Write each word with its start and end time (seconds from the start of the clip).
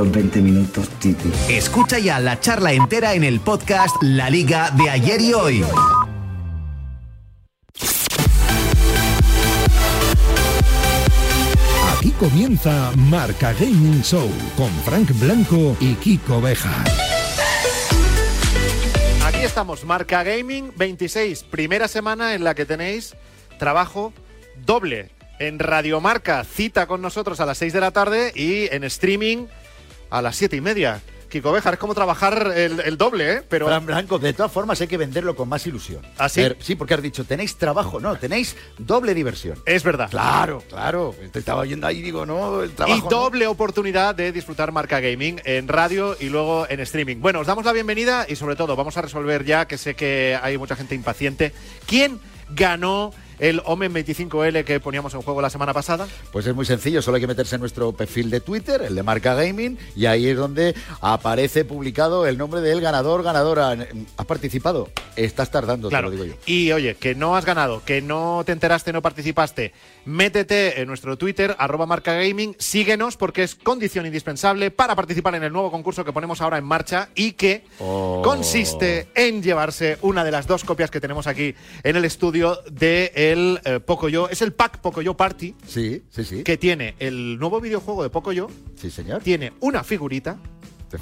los 0.00 0.12
20 0.12 0.40
minutos, 0.40 0.88
Titi. 0.98 1.30
Escucha 1.50 1.98
ya 1.98 2.18
la 2.20 2.40
charla 2.40 2.72
entera 2.72 3.12
en 3.12 3.22
el 3.22 3.38
podcast 3.38 3.94
La 4.02 4.30
Liga 4.30 4.70
de 4.70 4.88
ayer 4.88 5.20
y 5.20 5.34
hoy. 5.34 5.62
Aquí 11.94 12.12
comienza 12.12 12.92
Marca 12.96 13.52
Gaming 13.52 14.02
Show 14.02 14.30
con 14.56 14.70
Frank 14.86 15.10
Blanco 15.20 15.76
y 15.80 15.92
Kiko 15.96 16.40
Beja. 16.40 16.82
Aquí 19.26 19.42
estamos, 19.42 19.84
Marca 19.84 20.22
Gaming 20.22 20.72
26, 20.76 21.42
primera 21.44 21.88
semana 21.88 22.34
en 22.34 22.42
la 22.42 22.54
que 22.54 22.64
tenéis 22.64 23.16
trabajo 23.58 24.14
doble 24.64 25.10
en 25.38 25.58
Radio 25.58 26.00
Marca, 26.00 26.42
cita 26.44 26.86
con 26.86 27.02
nosotros 27.02 27.38
a 27.40 27.46
las 27.46 27.58
6 27.58 27.74
de 27.74 27.80
la 27.80 27.90
tarde 27.90 28.32
y 28.34 28.74
en 28.74 28.84
streaming 28.84 29.46
a 30.10 30.22
las 30.22 30.36
7 30.36 30.56
y 30.56 30.60
media. 30.60 31.00
Kiko 31.30 31.52
Bejar, 31.52 31.74
es 31.74 31.80
como 31.80 31.94
trabajar 31.94 32.52
el, 32.56 32.98
doble, 32.98 33.34
¿eh? 33.34 33.42
Pero... 33.48 33.66
Fran 33.66 33.86
Blanco, 33.86 34.18
de 34.18 34.32
todas 34.32 34.50
formas 34.50 34.80
hay 34.80 34.88
que 34.88 34.96
venderlo 34.96 35.36
con 35.36 35.48
más 35.48 35.64
ilusión. 35.66 36.04
¿Ah, 36.18 36.28
sí? 36.28 36.74
porque 36.76 36.94
has 36.94 37.02
dicho, 37.02 37.24
tenéis 37.24 37.56
trabajo, 37.56 38.00
no, 38.00 38.16
tenéis 38.16 38.56
doble 38.78 39.14
diversión. 39.14 39.56
Es 39.64 39.84
verdad. 39.84 40.10
Claro, 40.10 40.62
claro. 40.68 41.14
Te 41.32 41.38
estaba 41.38 41.60
oyendo 41.60 41.86
ahí 41.86 41.98
y 41.98 42.02
digo, 42.02 42.26
no, 42.26 42.62
el 42.62 42.72
trabajo. 42.72 43.06
Y 43.06 43.08
doble 43.08 43.46
oportunidad 43.46 44.14
de 44.14 44.32
disfrutar 44.32 44.72
Marca 44.72 44.98
Gaming 44.98 45.40
en 45.44 45.68
radio 45.68 46.16
y 46.18 46.28
luego 46.28 46.66
en 46.68 46.80
streaming. 46.80 47.18
Bueno, 47.20 47.40
os 47.40 47.46
damos 47.46 47.64
la 47.64 47.72
bienvenida 47.72 48.26
y 48.28 48.34
sobre 48.34 48.56
todo 48.56 48.74
vamos 48.74 48.96
a 48.96 49.02
resolver 49.02 49.44
ya, 49.44 49.66
que 49.66 49.78
sé 49.78 49.94
que 49.94 50.36
hay 50.42 50.58
mucha 50.58 50.74
gente 50.74 50.96
impaciente, 50.96 51.52
¿quién 51.86 52.18
ganó 52.50 53.12
el 53.40 53.60
Omen 53.64 53.92
25L 53.92 54.64
que 54.64 54.78
poníamos 54.80 55.14
en 55.14 55.22
juego 55.22 55.40
la 55.42 55.50
semana 55.50 55.72
pasada? 55.74 56.06
Pues 56.32 56.46
es 56.46 56.54
muy 56.54 56.64
sencillo, 56.66 57.02
solo 57.02 57.16
hay 57.16 57.20
que 57.20 57.26
meterse 57.26 57.56
en 57.56 57.60
nuestro 57.60 57.92
perfil 57.92 58.30
de 58.30 58.40
Twitter, 58.40 58.82
el 58.82 58.94
de 58.94 59.02
Marca 59.02 59.34
Gaming, 59.34 59.78
y 59.96 60.06
ahí 60.06 60.28
es 60.28 60.36
donde 60.36 60.74
aparece 61.00 61.64
publicado 61.64 62.26
el 62.26 62.38
nombre 62.38 62.60
del 62.60 62.80
ganador, 62.80 63.22
ganadora. 63.22 63.76
¿Has 64.16 64.26
participado? 64.26 64.88
Estás 65.16 65.50
tardando, 65.50 65.88
claro. 65.88 66.10
te 66.10 66.16
lo 66.16 66.22
digo 66.22 66.34
yo. 66.36 66.40
Y 66.46 66.70
oye, 66.72 66.94
que 66.94 67.14
no 67.14 67.36
has 67.36 67.44
ganado, 67.44 67.82
que 67.84 68.00
no 68.02 68.42
te 68.46 68.52
enteraste, 68.52 68.92
no 68.92 69.02
participaste, 69.02 69.72
métete 70.04 70.80
en 70.80 70.86
nuestro 70.88 71.16
Twitter, 71.16 71.56
arroba 71.58 71.86
Marca 71.86 72.12
Gaming, 72.14 72.54
síguenos 72.58 73.16
porque 73.16 73.42
es 73.42 73.54
condición 73.54 74.06
indispensable 74.06 74.70
para 74.70 74.94
participar 74.94 75.34
en 75.34 75.44
el 75.44 75.52
nuevo 75.52 75.70
concurso 75.70 76.04
que 76.04 76.12
ponemos 76.12 76.40
ahora 76.40 76.58
en 76.58 76.64
marcha 76.64 77.08
y 77.14 77.32
que 77.32 77.64
Oh. 77.78 78.20
consiste 78.22 79.08
en 79.14 79.42
llevarse 79.42 79.96
una 80.02 80.24
de 80.24 80.30
las 80.30 80.46
dos 80.46 80.64
copias 80.64 80.90
que 80.90 81.00
tenemos 81.00 81.26
aquí 81.26 81.54
en 81.82 81.96
el 81.96 82.04
estudio 82.04 82.58
de 82.70 83.10
el 83.32 83.60
eh, 83.64 83.80
Pocoyo. 83.80 84.28
Es 84.28 84.42
el 84.42 84.52
pack 84.52 84.78
Pocoyo 84.80 85.14
Party. 85.16 85.54
Sí, 85.66 86.02
sí, 86.10 86.24
sí. 86.24 86.42
Que 86.42 86.56
tiene 86.56 86.94
el 86.98 87.38
nuevo 87.38 87.60
videojuego 87.60 88.02
de 88.02 88.10
Pocoyo. 88.10 88.48
Sí, 88.76 88.90
señor. 88.90 89.22
Tiene 89.22 89.52
una 89.60 89.82
figurita. 89.84 90.38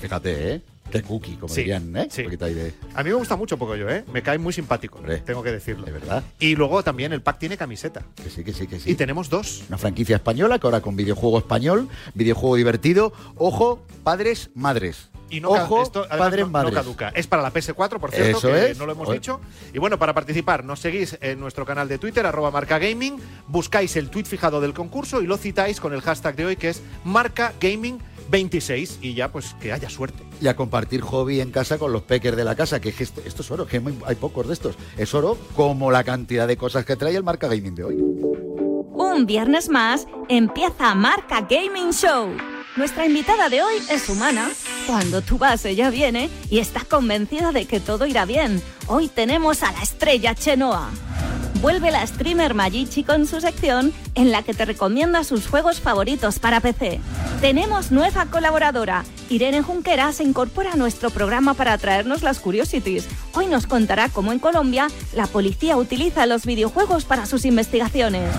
Fíjate, 0.01 0.53
¿eh? 0.55 0.63
Qué 0.91 1.03
cookie, 1.03 1.37
como 1.37 1.53
Sí, 1.53 1.61
dirían, 1.63 1.95
¿eh? 1.97 2.09
sí. 2.11 2.23
De- 2.23 2.73
A 2.95 3.03
mí 3.03 3.11
me 3.11 3.17
gusta 3.17 3.37
mucho 3.37 3.59
Pocoyo, 3.59 3.91
¿eh? 3.91 4.05
Me 4.13 4.23
cae 4.23 4.39
muy 4.39 4.53
simpático, 4.55 4.99
Hombre, 4.99 5.19
tengo 5.19 5.43
que 5.43 5.53
decirlo. 5.53 5.85
de 5.85 5.93
verdad. 5.93 6.25
Y 6.41 6.57
luego 6.57 6.83
también 6.83 7.13
el 7.13 7.21
pack 7.21 7.39
tiene 7.39 7.57
camiseta. 7.59 8.05
Que 8.23 8.31
sí, 8.31 8.43
que 8.43 8.53
sí, 8.55 8.67
que 8.67 8.81
sí. 8.81 8.91
Y 8.91 8.95
tenemos 8.95 9.29
dos. 9.29 9.65
Una 9.69 9.77
franquicia 9.77 10.17
española 10.17 10.59
que 10.59 10.67
ahora 10.67 10.81
con 10.81 10.97
videojuego 10.97 11.39
español, 11.39 11.89
videojuego 12.15 12.57
divertido. 12.57 13.13
Ojo, 13.37 13.83
padres, 14.03 14.51
madres. 14.55 15.11
Y 15.31 15.41
no, 15.41 15.51
Ojo, 15.51 15.77
ca- 15.77 15.83
esto, 15.83 16.07
además, 16.09 16.19
padres, 16.51 16.73
no- 16.73 16.81
caduca. 16.81 17.09
Es 17.11 17.27
para 17.27 17.43
la 17.43 17.53
PS4, 17.53 17.99
por 17.99 18.11
cierto, 18.11 18.39
Eso 18.39 18.49
que 18.49 18.71
es. 18.71 18.79
no 18.79 18.87
lo 18.87 18.93
hemos 18.93 19.09
Oye. 19.09 19.19
dicho. 19.19 19.41
Y 19.75 19.79
bueno, 19.79 19.99
para 19.99 20.15
participar, 20.15 20.65
nos 20.65 20.81
seguís 20.81 21.19
en 21.21 21.39
nuestro 21.41 21.67
canal 21.67 21.87
de 21.89 21.99
Twitter, 21.99 22.25
arroba 22.27 22.51
marca 22.51 22.79
gaming, 22.79 23.19
buscáis 23.47 23.97
el 23.97 24.09
tweet 24.11 24.25
fijado 24.25 24.61
del 24.61 24.73
concurso 24.75 25.21
y 25.21 25.27
lo 25.27 25.37
citáis 25.37 25.81
con 25.81 25.93
el 25.93 26.01
hashtag 26.01 26.37
de 26.37 26.47
hoy 26.47 26.57
que 26.57 26.71
es 26.71 26.83
marca 27.05 27.53
gaming 27.61 27.99
26 28.31 28.99
y 29.01 29.15
ya 29.15 29.29
pues 29.33 29.55
que 29.61 29.73
haya 29.73 29.89
suerte. 29.89 30.23
Y 30.41 30.49
a 30.49 30.57
compartir 30.57 31.01
hobby 31.01 31.41
en 31.41 31.51
casa 31.51 31.79
con 31.79 31.93
los 31.93 32.03
peckers 32.03 32.37
de 32.37 32.45
la 32.45 32.55
casa, 32.55 32.79
que 32.81 32.91
es 32.91 32.95
que 32.95 33.05
esto, 33.05 33.23
esto 33.25 33.43
es 33.43 33.51
oro, 33.51 33.67
que 33.67 33.83
hay 34.07 34.15
pocos 34.17 34.47
de 34.47 34.53
estos. 34.55 34.77
Es 34.97 35.15
oro 35.15 35.37
como 35.57 35.91
la 35.91 36.05
cantidad 36.05 36.47
de 36.47 36.57
cosas 36.57 36.85
que 36.85 36.97
trae 36.97 37.17
el 37.17 37.23
marca 37.25 37.49
gaming 37.49 37.75
de 37.75 37.85
hoy. 37.85 37.97
Un 37.97 39.27
viernes 39.27 39.69
más 39.69 40.07
empieza 40.29 40.95
Marca 40.95 41.41
Gaming 41.49 41.91
Show. 41.93 42.31
Nuestra 42.79 43.07
invitada 43.07 43.49
de 43.49 43.61
hoy 43.61 43.75
es 43.91 44.09
humana. 44.09 44.49
Cuando 44.87 45.21
tú 45.21 45.37
vas, 45.37 45.65
ella 45.65 45.91
viene 45.91 46.31
y 46.49 46.61
está 46.61 46.85
convencida 46.85 47.51
de 47.51 47.67
que 47.67 47.81
todo 47.81 48.07
irá 48.07 48.25
bien. 48.25 48.63
Hoy 48.87 49.09
tenemos 49.09 49.65
a 49.65 49.73
la 49.73 49.83
estrella 49.83 50.33
Chenoa. 50.37 50.89
Vuelve 51.61 51.91
la 51.91 52.07
streamer 52.07 52.55
Magichi 52.55 53.03
con 53.03 53.27
su 53.27 53.41
sección 53.41 53.93
en 54.15 54.31
la 54.31 54.43
que 54.43 54.55
te 54.55 54.65
recomienda 54.65 55.25
sus 55.25 55.49
juegos 55.49 55.81
favoritos 55.81 56.39
para 56.39 56.61
PC. 56.61 57.01
Tenemos 57.41 57.91
nueva 57.91 58.27
colaboradora. 58.27 59.05
Irene 59.29 59.63
Junquera 59.63 60.13
se 60.13 60.23
incorpora 60.23 60.75
a 60.75 60.77
nuestro 60.77 61.11
programa 61.11 61.55
para 61.55 61.77
traernos 61.77 62.23
las 62.23 62.39
curiosities. 62.39 63.09
Hoy 63.35 63.47
nos 63.47 63.67
contará 63.67 64.09
cómo 64.09 64.33
en 64.33 64.39
Colombia 64.39 64.87
la 65.15 65.27
policía 65.27 65.77
utiliza 65.77 66.27
los 66.27 66.47
videojuegos 66.47 67.05
para 67.05 67.27
sus 67.27 67.45
investigaciones. 67.45 68.33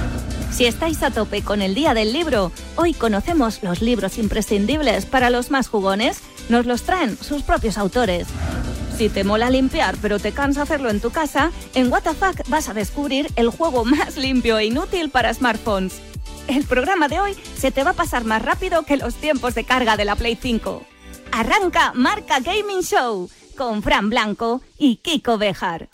Si 0.52 0.66
estáis 0.66 1.04
a 1.04 1.12
tope 1.12 1.42
con 1.42 1.62
el 1.62 1.76
día 1.76 1.94
del 1.94 2.14
libro, 2.14 2.54
hoy 2.78 2.94
conocemos 2.94 3.64
los 3.64 3.82
libros 3.82 4.18
imprescindibles 4.18 5.06
para 5.06 5.30
los 5.30 5.52
más 5.52 5.68
jugones. 5.68 6.22
Nos 6.48 6.66
los 6.66 6.84
traen 6.84 7.18
sus 7.18 7.44
propios 7.44 7.78
autores. 7.78 8.28
Si 9.00 9.08
te 9.08 9.24
mola 9.24 9.50
limpiar 9.50 9.96
pero 10.02 10.20
te 10.20 10.34
cansa 10.34 10.64
hacerlo 10.64 10.90
en 10.90 11.00
tu 11.00 11.10
casa, 11.10 11.54
en 11.74 11.90
WTF 11.90 12.50
vas 12.50 12.68
a 12.68 12.74
descubrir 12.74 13.32
el 13.38 13.50
juego 13.50 13.86
más 13.86 14.18
limpio 14.18 14.58
e 14.60 14.66
inútil 14.66 15.10
para 15.10 15.34
smartphones. 15.34 16.02
El 16.50 16.66
programa 16.66 17.08
de 17.08 17.22
hoy 17.22 17.34
se 17.58 17.72
te 17.72 17.86
va 17.86 17.92
a 17.92 17.94
pasar 17.94 18.26
más 18.26 18.42
rápido 18.42 18.84
que 18.84 18.98
los 18.98 19.16
tiempos 19.16 19.56
de 19.56 19.64
carga 19.64 19.96
de 19.96 20.04
la 20.04 20.18
Play 20.18 20.36
5. 20.36 20.86
Arranca 21.32 21.94
Marca 21.96 22.42
Gaming 22.42 22.82
Show 22.82 23.30
con 23.56 23.82
Fran 23.84 24.10
Blanco 24.10 24.62
y 24.78 24.98
Kiko 24.98 25.38
Bejar. 25.38 25.88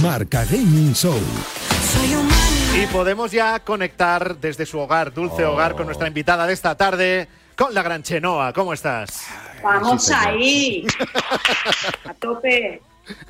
Marca 0.00 0.44
Gaming 0.44 0.92
Show. 0.94 1.18
Y 2.80 2.86
podemos 2.92 3.32
ya 3.32 3.58
conectar 3.58 4.38
desde 4.38 4.66
su 4.66 4.78
hogar, 4.78 5.12
dulce 5.12 5.44
Oh. 5.44 5.54
hogar, 5.54 5.74
con 5.74 5.86
nuestra 5.86 6.06
invitada 6.06 6.46
de 6.46 6.52
esta 6.52 6.76
tarde, 6.76 7.26
con 7.56 7.74
la 7.74 7.82
gran 7.82 8.04
Chenoa. 8.04 8.52
¿Cómo 8.52 8.72
estás? 8.72 9.24
Vamos 9.62 10.04
Sí, 10.04 10.12
ahí. 10.14 10.86
A 12.04 12.14
tope. 12.14 12.80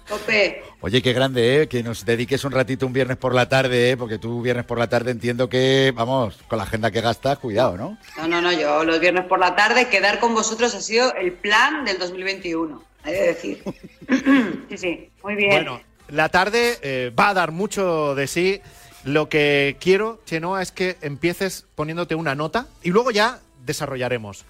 Tope. 0.06 0.62
Oye, 0.81 1.00
qué 1.00 1.12
grande, 1.12 1.62
¿eh? 1.62 1.69
Que 1.69 1.82
nos 1.82 2.04
dediques 2.04 2.44
un 2.44 2.53
ratito 2.53 2.87
un 2.87 2.93
viernes 2.93 3.16
por 3.16 3.34
la 3.34 3.48
tarde, 3.48 3.91
¿eh? 3.91 3.97
Porque 3.97 4.19
tú 4.19 4.43
viernes 4.43 4.66
por 4.66 4.78
la 4.78 4.88
tarde 4.88 5.10
entiendo 5.10 5.48
que, 5.48 5.93
vamos, 5.94 6.38
con 6.48 6.59
la 6.59 6.65
agenda 6.65 6.91
que 6.91 7.00
gastas, 7.00 7.38
cuidado, 7.38 7.76
¿no? 7.76 7.97
No, 8.19 8.28
no, 8.28 8.43
no, 8.43 8.53
yo 8.53 8.84
los 8.84 9.00
viernes 9.00 9.25
por 9.25 9.38
la 9.38 9.56
tarde 9.56 9.88
quedar 9.88 10.20
con 10.20 10.34
vosotros 10.34 10.75
ha 10.75 10.81
sido 10.81 11.15
el 11.15 11.32
plan 11.32 11.84
del 11.84 11.98
2021, 11.98 12.82
hay 13.04 13.12
de 13.12 13.20
decir. 13.22 13.62
Sí, 14.69 14.78
sí, 14.78 15.10
muy 15.22 15.34
bien. 15.37 15.50
Bueno, 15.50 15.81
la 16.09 16.28
tarde 16.28 16.78
eh, 16.82 17.12
va 17.19 17.31
a 17.31 17.34
dar 17.34 17.53
mucho 17.53 18.14
de 18.14 18.26
sí. 18.26 18.60
Lo 19.04 19.28
que 19.28 19.76
quiero, 19.81 20.20
Chenoa, 20.26 20.62
es 20.62 20.70
que 20.70 20.97
empieces 21.00 21.66
poniéndote 21.75 22.14
una 22.14 22.34
nota 22.34 22.66
y 22.82 22.91
luego 22.91 23.10
ya 23.10 23.41
desarrollaremos. 23.64 24.44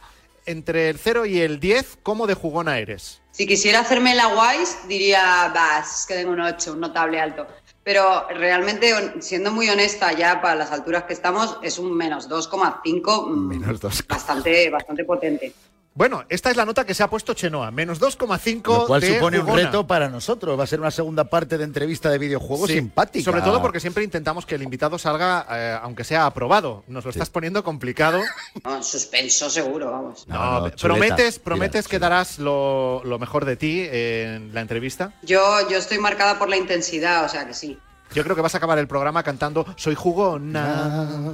Entre 0.44 0.88
el 0.88 0.98
0 0.98 1.26
y 1.26 1.40
el 1.40 1.60
10, 1.60 1.98
¿cómo 2.02 2.26
de 2.26 2.34
jugona 2.34 2.78
eres? 2.78 3.20
Si 3.30 3.46
quisiera 3.46 3.80
hacerme 3.80 4.14
la 4.14 4.26
guays, 4.26 4.88
diría, 4.88 5.50
vas, 5.54 6.00
es 6.00 6.06
que 6.06 6.14
tengo 6.14 6.32
un 6.32 6.40
8, 6.40 6.72
un 6.72 6.80
notable 6.80 7.20
alto. 7.20 7.46
Pero 7.84 8.28
realmente, 8.28 9.20
siendo 9.20 9.50
muy 9.50 9.68
honesta 9.68 10.12
ya 10.12 10.40
para 10.40 10.54
las 10.54 10.70
alturas 10.70 11.04
que 11.04 11.12
estamos, 11.12 11.58
es 11.62 11.78
un 11.78 11.96
menos 11.96 12.28
2,5, 12.28 13.26
mm, 13.26 14.08
bastante, 14.08 14.70
bastante 14.70 15.04
potente. 15.04 15.52
Bueno, 15.94 16.24
esta 16.30 16.50
es 16.50 16.56
la 16.56 16.64
nota 16.64 16.86
que 16.86 16.94
se 16.94 17.02
ha 17.02 17.10
puesto 17.10 17.34
Chenoa, 17.34 17.70
menos 17.70 18.00
2,5 18.00 18.62
Lo 18.64 18.86
cual 18.86 19.00
de 19.02 19.14
supone 19.14 19.38
un 19.38 19.44
jugona. 19.44 19.62
reto 19.64 19.86
para 19.86 20.08
nosotros. 20.08 20.58
Va 20.58 20.64
a 20.64 20.66
ser 20.66 20.80
una 20.80 20.90
segunda 20.90 21.24
parte 21.24 21.58
de 21.58 21.64
entrevista 21.64 22.08
de 22.08 22.16
videojuegos 22.16 22.68
Sí, 22.68 22.76
simpática. 22.76 23.24
Sobre 23.24 23.42
todo 23.42 23.60
porque 23.60 23.78
siempre 23.78 24.02
intentamos 24.02 24.46
que 24.46 24.54
el 24.54 24.62
invitado 24.62 24.98
salga, 24.98 25.46
eh, 25.50 25.78
aunque 25.82 26.04
sea 26.04 26.24
aprobado. 26.24 26.82
Nos 26.86 27.04
lo 27.04 27.10
estás 27.10 27.28
poniendo 27.28 27.62
complicado. 27.62 28.20
No, 28.64 28.76
en 28.76 28.84
suspenso 28.84 29.50
seguro, 29.50 29.90
vamos. 29.90 30.26
No, 30.28 30.34
No, 30.36 30.44
no, 30.60 30.70
chuleta, 30.70 30.78
prometes, 30.80 31.38
prometes 31.38 31.84
que 31.86 31.96
chuleta. 31.96 32.08
darás 32.08 32.38
lo, 32.38 33.02
lo 33.04 33.18
mejor 33.18 33.44
de 33.44 33.56
ti 33.56 33.86
en 33.90 34.54
la 34.54 34.60
entrevista. 34.62 35.12
Yo, 35.22 35.68
yo 35.68 35.76
estoy 35.76 35.98
marcada 35.98 36.38
por 36.38 36.48
la 36.48 36.56
intensidad, 36.56 37.24
o 37.24 37.28
sea 37.28 37.46
que 37.46 37.54
sí. 37.54 37.78
Yo 38.14 38.22
creo 38.22 38.36
que 38.36 38.42
vas 38.42 38.54
a 38.54 38.58
acabar 38.58 38.78
el 38.78 38.86
programa 38.86 39.22
cantando 39.22 39.66
Soy 39.76 39.94
jugona. 39.94 41.22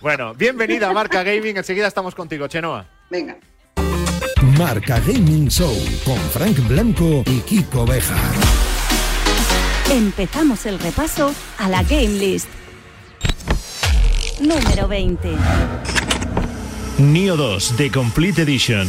Bueno, 0.00 0.34
bienvenida 0.34 0.90
a 0.90 0.92
Marca 0.92 1.22
Gaming. 1.22 1.56
Enseguida 1.56 1.86
estamos 1.86 2.14
contigo, 2.14 2.46
Chenoa. 2.46 2.84
Venga. 3.08 3.38
Marca 4.58 5.00
Gaming 5.00 5.48
Show 5.48 5.74
con 6.04 6.18
Frank 6.30 6.58
Blanco 6.68 7.22
y 7.24 7.40
Kiko 7.40 7.86
Beja. 7.86 8.14
Empezamos 9.90 10.66
el 10.66 10.78
repaso 10.78 11.32
a 11.56 11.70
la 11.70 11.82
Game 11.84 12.08
List. 12.08 12.48
Número 14.40 14.88
20. 14.88 15.30
Neo 16.98 17.36
2 17.36 17.74
The 17.78 17.90
Complete 17.90 18.42
Edition. 18.42 18.86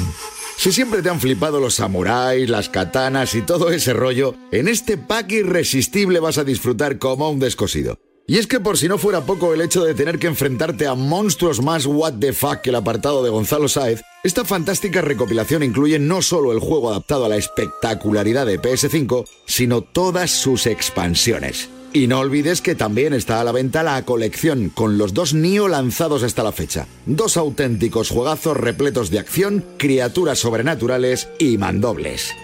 Si 0.57 0.71
siempre 0.71 1.01
te 1.01 1.09
han 1.09 1.19
flipado 1.19 1.59
los 1.59 1.75
samuráis, 1.75 2.49
las 2.49 2.69
katanas 2.69 3.35
y 3.35 3.41
todo 3.41 3.69
ese 3.69 3.93
rollo, 3.93 4.35
en 4.51 4.67
este 4.67 4.97
pack 4.97 5.31
irresistible 5.31 6.19
vas 6.19 6.37
a 6.37 6.43
disfrutar 6.43 6.97
como 6.97 7.29
un 7.29 7.39
descosido. 7.39 7.99
Y 8.27 8.39
es 8.39 8.47
que 8.47 8.59
por 8.59 8.75
si 8.77 8.87
no 8.87 8.97
fuera 8.97 9.21
poco 9.21 9.53
el 9.53 9.61
hecho 9.61 9.83
de 9.83 9.93
tener 9.93 10.17
que 10.17 10.25
enfrentarte 10.25 10.87
a 10.87 10.95
monstruos 10.95 11.61
más 11.61 11.85
what 11.85 12.13
the 12.19 12.33
fuck 12.33 12.61
que 12.61 12.71
el 12.71 12.75
apartado 12.75 13.23
de 13.23 13.29
Gonzalo 13.29 13.67
Sáez, 13.67 14.01
esta 14.23 14.43
fantástica 14.43 15.01
recopilación 15.01 15.61
incluye 15.61 15.99
no 15.99 16.23
solo 16.23 16.51
el 16.51 16.59
juego 16.59 16.89
adaptado 16.89 17.25
a 17.25 17.29
la 17.29 17.37
espectacularidad 17.37 18.47
de 18.47 18.59
PS5, 18.59 19.27
sino 19.45 19.81
todas 19.81 20.31
sus 20.31 20.65
expansiones. 20.65 21.69
Y 21.95 22.07
no 22.07 22.19
olvides 22.19 22.61
que 22.61 22.75
también 22.75 23.13
está 23.13 23.39
a 23.39 23.45
la 23.45 23.53
venta 23.53 23.81
la 23.81 24.01
colección 24.03 24.67
con 24.67 24.97
los 24.97 25.13
dos 25.13 25.33
Nio 25.33 25.69
lanzados 25.69 26.23
hasta 26.23 26.43
la 26.43 26.51
fecha. 26.51 26.87
Dos 27.05 27.37
auténticos 27.37 28.09
juegazos 28.09 28.57
repletos 28.57 29.11
de 29.11 29.19
acción, 29.19 29.63
criaturas 29.77 30.37
sobrenaturales 30.37 31.29
y 31.39 31.57
mandobles. 31.57 32.35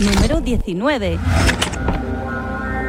Número 0.00 0.40
19. 0.40 1.20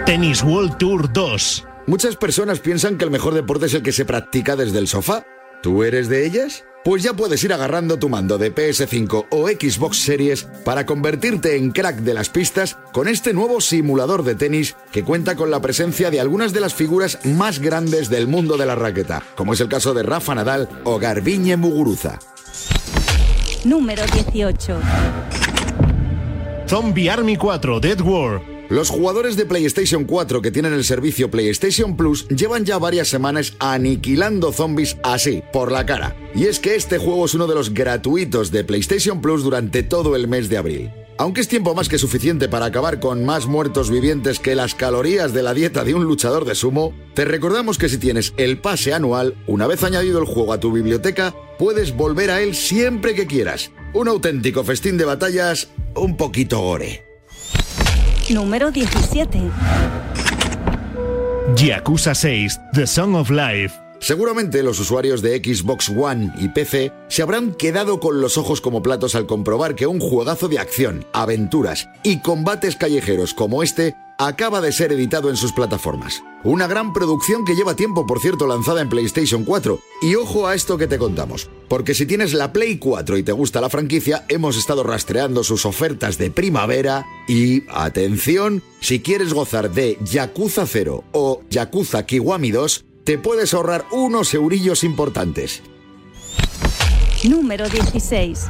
Tennis 0.08 0.42
World 0.42 0.78
Tour 0.80 1.14
2. 1.14 1.66
Muchas 1.86 2.16
personas 2.16 2.60
piensan 2.60 2.98
que 2.98 3.06
el 3.06 3.12
mejor 3.12 3.36
deporte 3.36 3.68
es 3.68 3.76
el 3.76 3.84
que 3.84 3.92
se 3.92 4.06
practica 4.06 4.56
desde 4.56 4.80
el 4.80 4.88
sofá. 4.88 5.24
¿Tú 5.62 5.84
eres 5.84 6.10
de 6.10 6.26
ellas? 6.26 6.66
Pues 6.84 7.02
ya 7.02 7.14
puedes 7.14 7.42
ir 7.46 7.54
agarrando 7.54 7.98
tu 7.98 8.10
mando 8.10 8.38
de 8.38 8.54
PS5 8.54 9.28
o 9.30 9.48
Xbox 9.48 10.00
Series 10.00 10.44
para 10.66 10.86
convertirte 10.86 11.56
en 11.56 11.72
crack 11.72 12.00
de 12.00 12.14
las 12.14 12.28
pistas 12.28 12.78
con 12.92 13.08
este 13.08 13.34
nuevo 13.34 13.62
simulador 13.62 14.24
de 14.24 14.36
tenis 14.36 14.76
que 14.92 15.04
cuenta 15.04 15.38
con 15.38 15.50
la 15.50 15.62
presencia 15.62 16.12
de 16.12 16.20
algunas 16.20 16.52
de 16.52 16.60
las 16.60 16.74
figuras 16.74 17.20
más 17.26 17.60
grandes 17.60 18.10
del 18.10 18.28
mundo 18.28 18.58
de 18.58 18.66
la 18.66 18.76
raqueta, 18.76 19.24
como 19.38 19.54
es 19.54 19.62
el 19.62 19.70
caso 19.70 19.94
de 19.94 20.04
Rafa 20.04 20.36
Nadal 20.36 20.68
o 20.84 21.00
Garbiñe 21.00 21.56
Muguruza. 21.56 22.20
Número 23.64 24.04
18. 24.06 24.78
Zombie 26.68 27.10
Army 27.10 27.38
4 27.38 27.80
Dead 27.80 28.02
War. 28.02 28.53
Los 28.74 28.90
jugadores 28.90 29.36
de 29.36 29.46
PlayStation 29.46 30.04
4 30.04 30.42
que 30.42 30.50
tienen 30.50 30.74
el 30.74 30.84
servicio 30.84 31.30
PlayStation 31.30 31.96
Plus 31.96 32.28
llevan 32.30 32.66
ya 32.66 32.80
varias 32.80 33.08
semanas 33.08 33.54
aniquilando 33.60 34.52
zombies 34.52 34.98
así, 35.04 35.44
por 35.54 35.72
la 35.72 35.86
cara. 35.86 36.16
Y 36.34 36.46
es 36.46 36.60
que 36.60 36.74
este 36.74 36.98
juego 36.98 37.26
es 37.26 37.36
uno 37.36 37.46
de 37.46 37.54
los 37.54 37.72
gratuitos 37.72 38.50
de 38.50 38.64
PlayStation 38.64 39.22
Plus 39.22 39.44
durante 39.44 39.84
todo 39.84 40.16
el 40.16 40.28
mes 40.28 40.50
de 40.50 40.58
abril. 40.58 40.92
Aunque 41.20 41.42
es 41.42 41.48
tiempo 41.48 41.76
más 41.76 41.88
que 41.88 42.00
suficiente 42.00 42.50
para 42.50 42.66
acabar 42.66 43.00
con 43.00 43.24
más 43.24 43.46
muertos 43.46 43.92
vivientes 43.92 44.40
que 44.40 44.56
las 44.56 44.74
calorías 44.74 45.34
de 45.34 45.44
la 45.44 45.54
dieta 45.54 45.84
de 45.84 45.94
un 45.94 46.06
luchador 46.06 46.44
de 46.44 46.56
sumo, 46.56 46.96
te 47.14 47.26
recordamos 47.26 47.78
que 47.78 47.90
si 47.90 48.00
tienes 48.00 48.34
el 48.38 48.58
pase 48.58 48.92
anual, 48.92 49.36
una 49.46 49.68
vez 49.68 49.84
añadido 49.84 50.18
el 50.18 50.26
juego 50.26 50.52
a 50.52 50.60
tu 50.60 50.72
biblioteca, 50.72 51.36
puedes 51.60 51.96
volver 51.96 52.32
a 52.32 52.42
él 52.42 52.56
siempre 52.56 53.14
que 53.14 53.28
quieras. 53.28 53.70
Un 53.94 54.08
auténtico 54.08 54.64
festín 54.64 54.98
de 54.98 55.06
batallas, 55.06 55.70
un 55.94 56.18
poquito 56.18 56.60
gore. 56.60 57.13
Número 58.34 58.72
17. 58.72 59.40
Yakuza 61.56 62.16
6 62.16 62.60
The 62.74 62.88
Song 62.88 63.16
of 63.16 63.30
Life. 63.30 63.80
Seguramente 64.00 64.64
los 64.64 64.80
usuarios 64.80 65.22
de 65.22 65.38
Xbox 65.38 65.90
One 65.90 66.32
y 66.38 66.50
PC 66.50 66.92
se 67.08 67.22
habrán 67.22 67.54
quedado 67.54 68.00
con 68.00 68.22
los 68.22 68.38
ojos 68.38 68.60
como 68.60 68.82
platos 68.82 69.16
al 69.16 69.28
comprobar 69.28 69.76
que 69.76 69.88
un 69.88 70.00
juegazo 70.00 70.50
de 70.50 70.60
acción, 70.60 71.06
aventuras 71.14 71.88
y 72.02 72.20
combates 72.20 72.76
callejeros 72.76 73.34
como 73.34 73.62
este 73.62 73.96
acaba 74.28 74.62
de 74.62 74.72
ser 74.72 74.92
editado 74.92 75.30
en 75.30 75.38
sus 75.38 75.52
plataformas. 75.52 76.24
Una 76.44 76.68
gran 76.68 76.94
producción 76.94 77.46
que 77.46 77.56
lleva 77.56 77.76
tiempo, 77.76 78.06
por 78.06 78.20
cierto, 78.20 78.48
lanzada 78.48 78.82
en 78.82 78.90
PlayStation 78.90 79.44
4. 79.44 79.80
Y 80.02 80.16
ojo 80.16 80.48
a 80.48 80.56
esto 80.56 80.78
que 80.78 80.88
te 80.88 80.98
contamos, 80.98 81.50
porque 81.68 81.94
si 81.94 82.06
tienes 82.06 82.34
la 82.34 82.54
Play 82.54 82.78
4 82.78 83.18
y 83.18 83.24
te 83.24 83.32
gusta 83.32 83.62
la 83.62 83.70
franquicia, 83.70 84.26
hemos 84.30 84.58
estado 84.58 84.84
rastreando 84.84 85.44
sus 85.44 85.66
ofertas 85.66 86.18
de 86.18 86.32
primavera 86.32 87.06
y, 87.28 87.64
atención, 87.70 88.62
si 88.82 89.00
quieres 89.00 89.34
gozar 89.34 89.72
de 89.72 89.98
Yakuza 90.04 90.66
0 90.66 91.04
o 91.12 91.42
Yakuza 91.50 92.06
Kiwami 92.06 92.52
2, 92.52 92.86
te 93.04 93.18
puedes 93.18 93.54
ahorrar 93.54 93.86
unos 93.92 94.34
eurillos 94.34 94.84
importantes. 94.84 95.62
Número 97.24 97.70
16. 97.70 98.48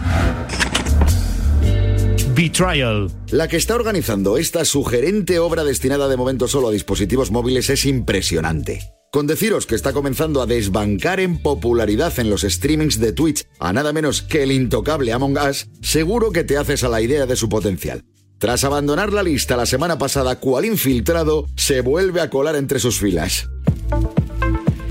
Betrayal. 2.35 3.11
La 3.29 3.47
que 3.47 3.57
está 3.57 3.75
organizando 3.75 4.37
esta 4.37 4.65
sugerente 4.65 5.39
obra 5.39 5.63
destinada 5.63 6.07
de 6.07 6.17
momento 6.17 6.47
solo 6.47 6.69
a 6.69 6.71
dispositivos 6.71 7.31
móviles 7.31 7.69
es 7.69 7.85
impresionante. 7.85 8.81
Con 9.11 9.27
deciros 9.27 9.67
que 9.67 9.75
está 9.75 9.93
comenzando 9.93 10.41
a 10.41 10.47
desbancar 10.47 11.19
en 11.19 11.37
popularidad 11.37 12.17
en 12.17 12.31
los 12.31 12.41
streamings 12.41 12.99
de 12.99 13.13
Twitch 13.13 13.45
a 13.59 13.71
nada 13.71 13.93
menos 13.93 14.23
que 14.23 14.41
el 14.41 14.51
intocable 14.51 15.13
Among 15.13 15.37
Us, 15.37 15.67
seguro 15.81 16.31
que 16.31 16.43
te 16.43 16.57
haces 16.57 16.83
a 16.83 16.89
la 16.89 17.01
idea 17.01 17.27
de 17.27 17.35
su 17.35 17.49
potencial. 17.49 18.03
Tras 18.39 18.63
abandonar 18.63 19.13
la 19.13 19.21
lista 19.21 19.55
la 19.55 19.67
semana 19.67 19.99
pasada, 19.99 20.39
cual 20.39 20.65
infiltrado 20.65 21.45
se 21.55 21.81
vuelve 21.81 22.21
a 22.21 22.29
colar 22.31 22.55
entre 22.55 22.79
sus 22.79 22.99
filas. 22.99 23.47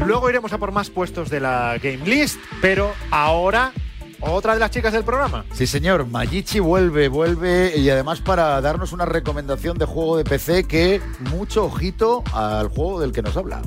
Luego 0.07 0.31
iremos 0.31 0.53
a 0.53 0.59
por 0.59 0.73
más 0.73 0.91
puestos 0.91 1.29
de 1.31 1.41
la 1.41 1.79
Game 1.83 2.07
List, 2.07 2.39
pero 2.61 2.93
ahora 3.11 3.73
otra 4.31 4.55
de 4.55 4.61
las 4.61 4.71
chicas 4.71 4.93
del 4.93 5.05
programa. 5.05 5.45
Sí, 5.53 5.67
señor, 5.67 6.07
Mayichi 6.07 6.61
vuelve, 6.61 7.09
vuelve 7.09 7.77
y 7.77 7.91
además 7.91 8.21
para 8.21 8.61
darnos 8.61 8.93
una 8.93 9.05
recomendación 9.05 9.79
de 9.79 9.85
juego 9.85 10.17
de 10.17 10.25
PC 10.25 10.65
que 10.65 11.01
mucho 11.31 11.65
ojito 11.65 12.23
al 12.33 12.69
juego 12.69 13.01
del 13.01 13.13
que 13.13 13.23
nos 13.23 13.37
habla. 13.37 13.63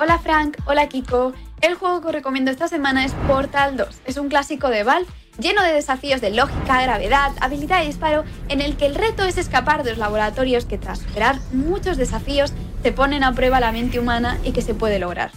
Hola 0.00 0.18
Frank, 0.18 0.56
hola 0.64 0.88
Kiko. 0.88 1.32
El 1.60 1.74
juego 1.76 2.00
que 2.00 2.08
os 2.08 2.12
recomiendo 2.14 2.50
esta 2.50 2.68
semana 2.68 3.04
es 3.04 3.12
Portal 3.26 3.76
2. 3.76 3.88
Es 4.06 4.16
un 4.16 4.28
clásico 4.28 4.68
de 4.68 4.82
Valve 4.82 5.06
lleno 5.38 5.62
de 5.62 5.72
desafíos 5.72 6.20
de 6.20 6.30
lógica, 6.30 6.82
gravedad, 6.82 7.32
habilidad 7.40 7.80
de 7.80 7.86
disparo, 7.86 8.24
en 8.48 8.60
el 8.60 8.76
que 8.76 8.86
el 8.86 8.94
reto 8.94 9.24
es 9.24 9.38
escapar 9.38 9.82
de 9.82 9.90
los 9.90 9.98
laboratorios 9.98 10.64
que 10.64 10.78
tras 10.78 11.00
superar 11.00 11.38
muchos 11.52 11.96
desafíos 11.96 12.52
te 12.82 12.92
ponen 12.92 13.24
a 13.24 13.32
prueba 13.32 13.60
la 13.60 13.72
mente 13.72 13.98
humana 13.98 14.38
y 14.44 14.52
que 14.52 14.62
se 14.62 14.74
puede 14.74 14.98
lograr. 14.98 15.32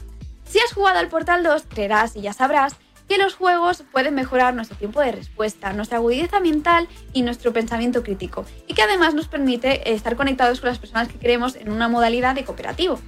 Si 0.46 0.60
has 0.60 0.74
jugado 0.74 1.00
al 1.00 1.08
Portal 1.08 1.44
2, 1.44 1.64
creerás 1.68 2.16
y 2.16 2.22
ya 2.22 2.34
sabrás 2.34 2.76
que 3.08 3.18
los 3.18 3.36
juegos 3.36 3.84
pueden 3.92 4.16
mejorar 4.16 4.54
nuestro 4.54 4.78
tiempo 4.78 5.02
de 5.02 5.12
respuesta, 5.12 5.74
nuestra 5.74 5.98
agudeza 5.98 6.40
mental 6.40 6.88
y 7.14 7.22
nuestro 7.22 7.54
pensamiento 7.54 8.04
crítico, 8.04 8.46
y 8.68 8.74
que 8.74 8.82
además 8.82 9.14
nos 9.14 9.28
permite 9.28 9.94
estar 9.94 10.16
conectados 10.16 10.60
con 10.60 10.70
las 10.70 10.80
personas 10.80 11.08
que 11.08 11.20
queremos 11.20 11.56
en 11.56 11.72
una 11.72 11.88
modalidad 11.88 12.36
de 12.36 12.44
cooperativo. 12.44 13.00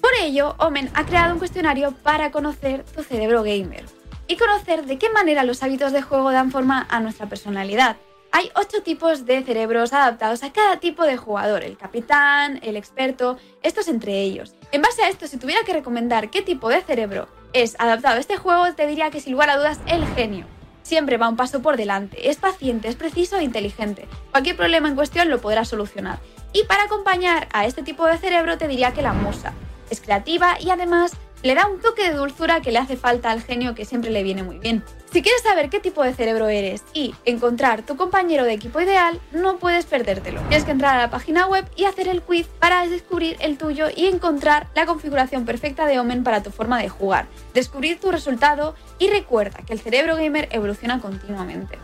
Por 0.00 0.10
ello, 0.22 0.54
Omen 0.58 0.90
ha 0.94 1.04
creado 1.04 1.32
un 1.32 1.38
cuestionario 1.38 1.92
para 1.92 2.30
conocer 2.30 2.84
tu 2.84 3.02
cerebro 3.02 3.42
gamer 3.42 3.84
y 4.28 4.36
conocer 4.36 4.84
de 4.84 4.98
qué 4.98 5.10
manera 5.10 5.42
los 5.42 5.62
hábitos 5.62 5.92
de 5.92 6.02
juego 6.02 6.30
dan 6.30 6.52
forma 6.52 6.86
a 6.88 7.00
nuestra 7.00 7.28
personalidad. 7.28 7.96
Hay 8.30 8.50
ocho 8.54 8.82
tipos 8.82 9.24
de 9.24 9.42
cerebros 9.42 9.94
adaptados 9.94 10.42
a 10.42 10.52
cada 10.52 10.78
tipo 10.78 11.04
de 11.04 11.16
jugador, 11.16 11.64
el 11.64 11.78
capitán, 11.78 12.60
el 12.62 12.76
experto, 12.76 13.38
estos 13.62 13.88
entre 13.88 14.20
ellos. 14.20 14.54
En 14.70 14.82
base 14.82 15.02
a 15.02 15.08
esto, 15.08 15.26
si 15.26 15.38
tuviera 15.38 15.62
que 15.64 15.72
recomendar 15.72 16.28
qué 16.28 16.42
tipo 16.42 16.68
de 16.68 16.82
cerebro 16.82 17.28
es 17.52 17.76
adaptado 17.78 18.16
a 18.16 18.20
este 18.20 18.36
juego, 18.36 18.72
te 18.74 18.86
diría 18.86 19.10
que 19.10 19.20
sin 19.20 19.32
lugar 19.32 19.50
a 19.50 19.56
dudas 19.56 19.80
el 19.86 20.06
genio. 20.14 20.46
Siempre 20.82 21.18
va 21.18 21.28
un 21.28 21.36
paso 21.36 21.60
por 21.60 21.76
delante, 21.76 22.30
es 22.30 22.38
paciente, 22.38 22.88
es 22.88 22.96
preciso 22.96 23.36
e 23.36 23.44
inteligente. 23.44 24.08
Cualquier 24.30 24.56
problema 24.56 24.88
en 24.88 24.94
cuestión 24.94 25.28
lo 25.28 25.40
podrá 25.40 25.64
solucionar. 25.64 26.18
Y 26.52 26.64
para 26.64 26.84
acompañar 26.84 27.48
a 27.52 27.66
este 27.66 27.82
tipo 27.82 28.06
de 28.06 28.16
cerebro 28.16 28.56
te 28.56 28.68
diría 28.68 28.94
que 28.94 29.02
la 29.02 29.12
musa. 29.12 29.52
Es 29.90 30.00
creativa 30.00 30.58
y 30.60 30.70
además 30.70 31.12
le 31.42 31.54
da 31.54 31.66
un 31.66 31.80
toque 31.80 32.08
de 32.08 32.16
dulzura 32.16 32.60
que 32.60 32.72
le 32.72 32.78
hace 32.78 32.96
falta 32.96 33.30
al 33.30 33.42
genio 33.42 33.74
que 33.74 33.84
siempre 33.84 34.10
le 34.10 34.22
viene 34.22 34.42
muy 34.42 34.58
bien. 34.58 34.82
Si 35.12 35.22
quieres 35.22 35.42
saber 35.42 35.70
qué 35.70 35.80
tipo 35.80 36.02
de 36.02 36.12
cerebro 36.12 36.48
eres 36.48 36.84
y 36.92 37.14
encontrar 37.24 37.82
tu 37.82 37.96
compañero 37.96 38.44
de 38.44 38.52
equipo 38.52 38.80
ideal, 38.80 39.20
no 39.32 39.58
puedes 39.58 39.86
perdértelo. 39.86 40.40
Tienes 40.48 40.64
que 40.64 40.72
entrar 40.72 40.96
a 40.96 41.02
la 41.02 41.10
página 41.10 41.46
web 41.46 41.64
y 41.76 41.84
hacer 41.84 42.08
el 42.08 42.22
quiz 42.22 42.46
para 42.58 42.86
descubrir 42.86 43.36
el 43.40 43.56
tuyo 43.56 43.86
y 43.94 44.06
encontrar 44.06 44.66
la 44.74 44.84
configuración 44.84 45.44
perfecta 45.46 45.86
de 45.86 45.98
Omen 45.98 46.24
para 46.24 46.42
tu 46.42 46.50
forma 46.50 46.80
de 46.80 46.88
jugar, 46.88 47.26
descubrir 47.54 47.98
tu 48.00 48.10
resultado 48.10 48.74
y 48.98 49.08
recuerda 49.08 49.60
que 49.66 49.72
el 49.72 49.80
cerebro 49.80 50.16
gamer 50.16 50.48
evoluciona 50.52 51.00
continuamente. 51.00 51.78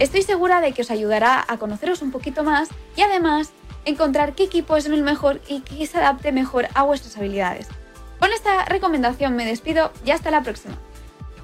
Estoy 0.00 0.22
segura 0.22 0.60
de 0.60 0.72
que 0.72 0.82
os 0.82 0.90
ayudará 0.90 1.44
a 1.46 1.56
conoceros 1.58 2.02
un 2.02 2.10
poquito 2.10 2.42
más 2.42 2.68
y 2.96 3.02
además 3.02 3.50
encontrar 3.84 4.34
qué 4.34 4.42
equipo 4.42 4.76
es 4.76 4.86
el 4.86 5.02
mejor 5.02 5.40
y 5.48 5.60
que 5.60 5.86
se 5.86 5.98
adapte 5.98 6.32
mejor 6.32 6.66
a 6.74 6.82
vuestras 6.82 7.16
habilidades. 7.16 7.68
Con 8.18 8.32
esta 8.32 8.64
recomendación 8.64 9.36
me 9.36 9.44
despido 9.44 9.92
y 10.04 10.10
hasta 10.10 10.30
la 10.30 10.42
próxima. 10.42 10.76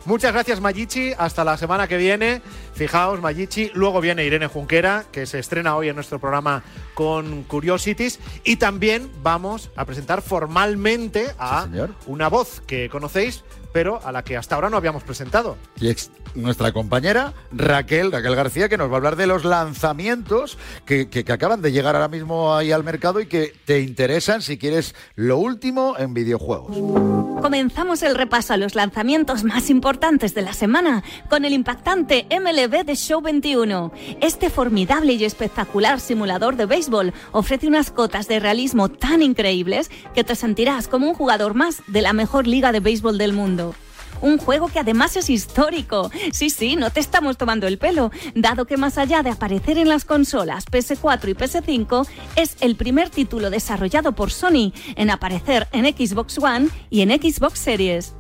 Muchas 0.05 0.33
gracias 0.33 0.61
Mayichi, 0.61 1.13
hasta 1.17 1.45
la 1.45 1.57
semana 1.57 1.87
que 1.87 1.97
viene. 1.97 2.43
Fijaos, 2.75 3.21
Mayichi, 3.21 3.71
luego 3.75 4.01
viene 4.01 4.25
Irene 4.25 4.49
Junquera, 4.49 5.05
que 5.13 5.27
se 5.27 5.39
estrena 5.39 5.77
hoy 5.77 5.91
en 5.91 5.95
nuestro 5.95 6.19
programa 6.19 6.65
con 6.95 7.45
Curiosities, 7.45 8.19
y 8.43 8.57
también 8.57 9.09
vamos 9.23 9.71
a 9.77 9.85
presentar 9.85 10.21
formalmente 10.21 11.33
a 11.39 11.69
una 12.07 12.29
voz 12.29 12.61
que 12.67 12.89
conocéis, 12.89 13.45
pero 13.73 14.01
a 14.05 14.13
la 14.13 14.23
que 14.25 14.37
hasta 14.37 14.55
ahora 14.55 14.71
no 14.71 14.77
habíamos 14.77 15.03
presentado. 15.03 15.57
Y 15.81 15.89
ex- 15.89 16.11
nuestra 16.35 16.73
compañera 16.73 17.35
Raquel, 17.53 18.11
Raquel 18.13 18.35
García, 18.37 18.69
que 18.69 18.79
nos 18.79 18.89
va 18.89 18.95
a 18.95 18.97
hablar 18.97 19.17
de 19.17 19.27
los 19.27 19.45
lanzamientos 19.45 20.57
que, 20.87 21.09
que- 21.09 21.25
que 21.25 21.33
acaban 21.33 21.61
de 21.63 21.73
llegar 21.73 21.95
ahora 21.95 22.09
mismo 22.09 22.55
ahí 22.55 22.73
al 22.73 22.85
mercado 22.85 23.21
y 23.21 23.27
que 23.27 23.53
te 23.65 23.81
interesan 23.81 24.41
si 24.43 24.57
quieres 24.59 24.95
lo 25.15 25.39
último 25.39 25.95
en 25.99 26.15
videojuegos. 26.15 26.77
Comenzamos 27.43 28.03
el 28.03 28.15
repaso 28.15 28.53
a 28.53 28.57
los 28.57 28.75
lanzamientos 28.75 29.45
más 29.45 29.69
importantes 29.69 30.35
de 30.35 30.43
la 30.43 30.53
semana 30.53 31.03
con 31.29 31.45
el 31.45 31.53
impactante 31.53 32.27
MLB 32.31 32.85
The 32.87 32.95
Show 32.95 33.21
21. 33.21 33.93
Este 34.21 34.49
formidable 34.49 35.15
y 35.15 35.25
espectacular 35.25 36.01
simulador 36.01 36.57
de 36.57 36.67
béisbol 36.67 37.13
ofrece 37.33 37.67
unas 37.67 37.91
cotas 37.91 38.29
de 38.29 38.39
realismo 38.41 38.89
tan 38.89 39.23
increíbles 39.23 39.91
que 40.15 40.25
te 40.25 40.37
sentirás 40.37 40.89
como 40.89 41.09
un 41.09 41.15
jugador 41.15 41.55
más 41.55 41.83
de 41.89 42.03
la 42.03 42.13
mejor 42.13 42.47
liga 42.47 42.73
de 42.73 42.81
béisbol 42.81 43.19
del 43.19 43.33
mundo. 43.33 43.62
Un 44.23 44.39
juego 44.39 44.69
que 44.69 44.79
además 44.79 45.17
es 45.17 45.29
histórico. 45.29 46.11
Sí, 46.33 46.49
sí, 46.49 46.77
no 46.77 46.91
te 46.91 47.01
estamos 47.01 47.37
tomando 47.37 47.67
el 47.67 47.77
pelo, 47.77 48.11
dado 48.35 48.65
que 48.65 48.77
más 48.77 48.97
allá 48.97 49.23
de 49.23 49.31
aparecer 49.31 49.79
en 49.79 49.89
las 49.89 50.05
consolas 50.05 50.65
PS4 50.67 51.29
y 51.29 51.35
PS5, 51.35 52.09
es 52.37 52.57
el 52.61 52.77
primer 52.77 53.11
título 53.11 53.51
desarrollado 53.51 54.13
por 54.13 54.31
Sony 54.31 54.73
en 54.97 55.11
aparecer 55.11 55.69
en 55.73 55.85
Xbox 55.85 56.39
One 56.39 56.69
y 56.89 57.03
en 57.03 57.11
Xbox 57.11 57.59
Series. 57.59 58.15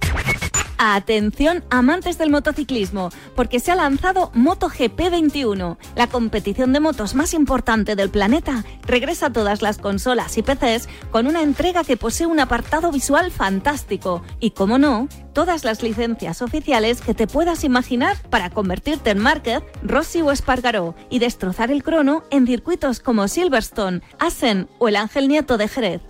Atención 0.84 1.62
amantes 1.70 2.18
del 2.18 2.30
motociclismo, 2.30 3.10
porque 3.36 3.60
se 3.60 3.70
ha 3.70 3.76
lanzado 3.76 4.32
MotoGP 4.34 5.12
21, 5.12 5.78
la 5.94 6.08
competición 6.08 6.72
de 6.72 6.80
motos 6.80 7.14
más 7.14 7.34
importante 7.34 7.94
del 7.94 8.10
planeta. 8.10 8.64
Regresa 8.84 9.26
a 9.26 9.32
todas 9.32 9.62
las 9.62 9.78
consolas 9.78 10.36
y 10.38 10.42
PCs 10.42 10.88
con 11.12 11.28
una 11.28 11.42
entrega 11.42 11.84
que 11.84 11.96
posee 11.96 12.26
un 12.26 12.40
apartado 12.40 12.90
visual 12.90 13.30
fantástico 13.30 14.24
y, 14.40 14.50
como 14.50 14.76
no, 14.76 15.06
todas 15.32 15.62
las 15.62 15.84
licencias 15.84 16.42
oficiales 16.42 17.00
que 17.00 17.14
te 17.14 17.28
puedas 17.28 17.62
imaginar 17.62 18.16
para 18.28 18.50
convertirte 18.50 19.10
en 19.10 19.18
Márquez, 19.18 19.62
Rossi 19.84 20.20
o 20.20 20.32
Espargaró 20.32 20.96
y 21.10 21.20
destrozar 21.20 21.70
el 21.70 21.84
crono 21.84 22.24
en 22.30 22.44
circuitos 22.44 22.98
como 22.98 23.28
Silverstone, 23.28 24.02
Assen 24.18 24.68
o 24.80 24.88
el 24.88 24.96
Ángel 24.96 25.28
Nieto 25.28 25.58
de 25.58 25.68
Jerez. 25.68 26.02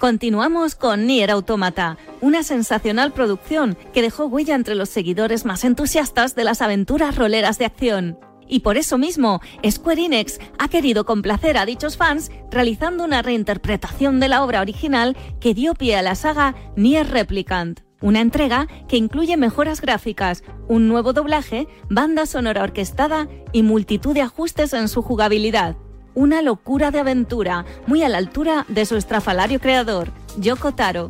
Continuamos 0.00 0.76
con 0.76 1.06
Nier 1.06 1.30
Automata, 1.30 1.98
una 2.22 2.42
sensacional 2.42 3.12
producción 3.12 3.76
que 3.92 4.00
dejó 4.00 4.24
huella 4.24 4.54
entre 4.54 4.74
los 4.74 4.88
seguidores 4.88 5.44
más 5.44 5.62
entusiastas 5.62 6.34
de 6.34 6.42
las 6.42 6.62
aventuras 6.62 7.16
roleras 7.16 7.58
de 7.58 7.66
acción. 7.66 8.18
Y 8.48 8.60
por 8.60 8.78
eso 8.78 8.96
mismo, 8.96 9.42
Square 9.62 10.06
Enix 10.06 10.40
ha 10.58 10.68
querido 10.68 11.04
complacer 11.04 11.58
a 11.58 11.66
dichos 11.66 11.98
fans 11.98 12.30
realizando 12.50 13.04
una 13.04 13.20
reinterpretación 13.20 14.20
de 14.20 14.28
la 14.28 14.42
obra 14.42 14.62
original 14.62 15.18
que 15.38 15.52
dio 15.52 15.74
pie 15.74 15.96
a 15.96 16.02
la 16.02 16.14
saga 16.14 16.54
Nier 16.76 17.06
Replicant. 17.06 17.80
Una 18.00 18.22
entrega 18.22 18.68
que 18.88 18.96
incluye 18.96 19.36
mejoras 19.36 19.82
gráficas, 19.82 20.44
un 20.66 20.88
nuevo 20.88 21.12
doblaje, 21.12 21.68
banda 21.90 22.24
sonora 22.24 22.62
orquestada 22.62 23.28
y 23.52 23.62
multitud 23.62 24.14
de 24.14 24.22
ajustes 24.22 24.72
en 24.72 24.88
su 24.88 25.02
jugabilidad 25.02 25.76
una 26.14 26.42
locura 26.42 26.90
de 26.90 27.00
aventura, 27.00 27.64
muy 27.86 28.02
a 28.02 28.08
la 28.08 28.18
altura 28.18 28.64
de 28.68 28.86
su 28.86 28.96
estrafalario 28.96 29.60
creador, 29.60 30.12
Yoko 30.38 30.72
Taro. 30.72 31.08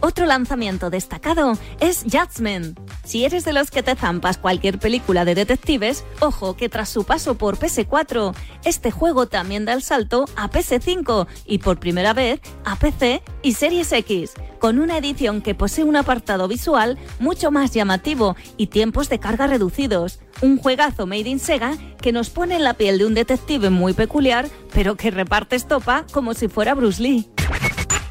Otro 0.00 0.26
lanzamiento 0.26 0.90
destacado 0.90 1.58
es 1.80 2.04
Judgment. 2.04 2.78
Si 3.08 3.24
eres 3.24 3.46
de 3.46 3.54
los 3.54 3.70
que 3.70 3.82
te 3.82 3.96
zampas 3.96 4.36
cualquier 4.36 4.78
película 4.78 5.24
de 5.24 5.34
detectives, 5.34 6.04
ojo 6.20 6.58
que 6.58 6.68
tras 6.68 6.90
su 6.90 7.04
paso 7.04 7.38
por 7.38 7.58
PS4, 7.58 8.34
este 8.66 8.90
juego 8.90 9.26
también 9.26 9.64
da 9.64 9.72
el 9.72 9.82
salto 9.82 10.26
a 10.36 10.50
PS5 10.50 11.26
y 11.46 11.56
por 11.56 11.80
primera 11.80 12.12
vez 12.12 12.38
a 12.66 12.76
PC 12.76 13.22
y 13.42 13.54
Series 13.54 13.90
X, 13.92 14.34
con 14.58 14.78
una 14.78 14.98
edición 14.98 15.40
que 15.40 15.54
posee 15.54 15.84
un 15.84 15.96
apartado 15.96 16.48
visual 16.48 16.98
mucho 17.18 17.50
más 17.50 17.72
llamativo 17.72 18.36
y 18.58 18.66
tiempos 18.66 19.08
de 19.08 19.18
carga 19.18 19.46
reducidos. 19.46 20.20
Un 20.42 20.58
juegazo 20.58 21.06
made 21.06 21.30
in 21.30 21.40
Sega 21.40 21.78
que 22.02 22.12
nos 22.12 22.28
pone 22.28 22.56
en 22.56 22.62
la 22.62 22.74
piel 22.74 22.98
de 22.98 23.06
un 23.06 23.14
detective 23.14 23.70
muy 23.70 23.94
peculiar, 23.94 24.50
pero 24.74 24.96
que 24.96 25.10
reparte 25.10 25.56
estopa 25.56 26.04
como 26.12 26.34
si 26.34 26.48
fuera 26.48 26.74
Bruce 26.74 27.02
Lee. 27.02 27.26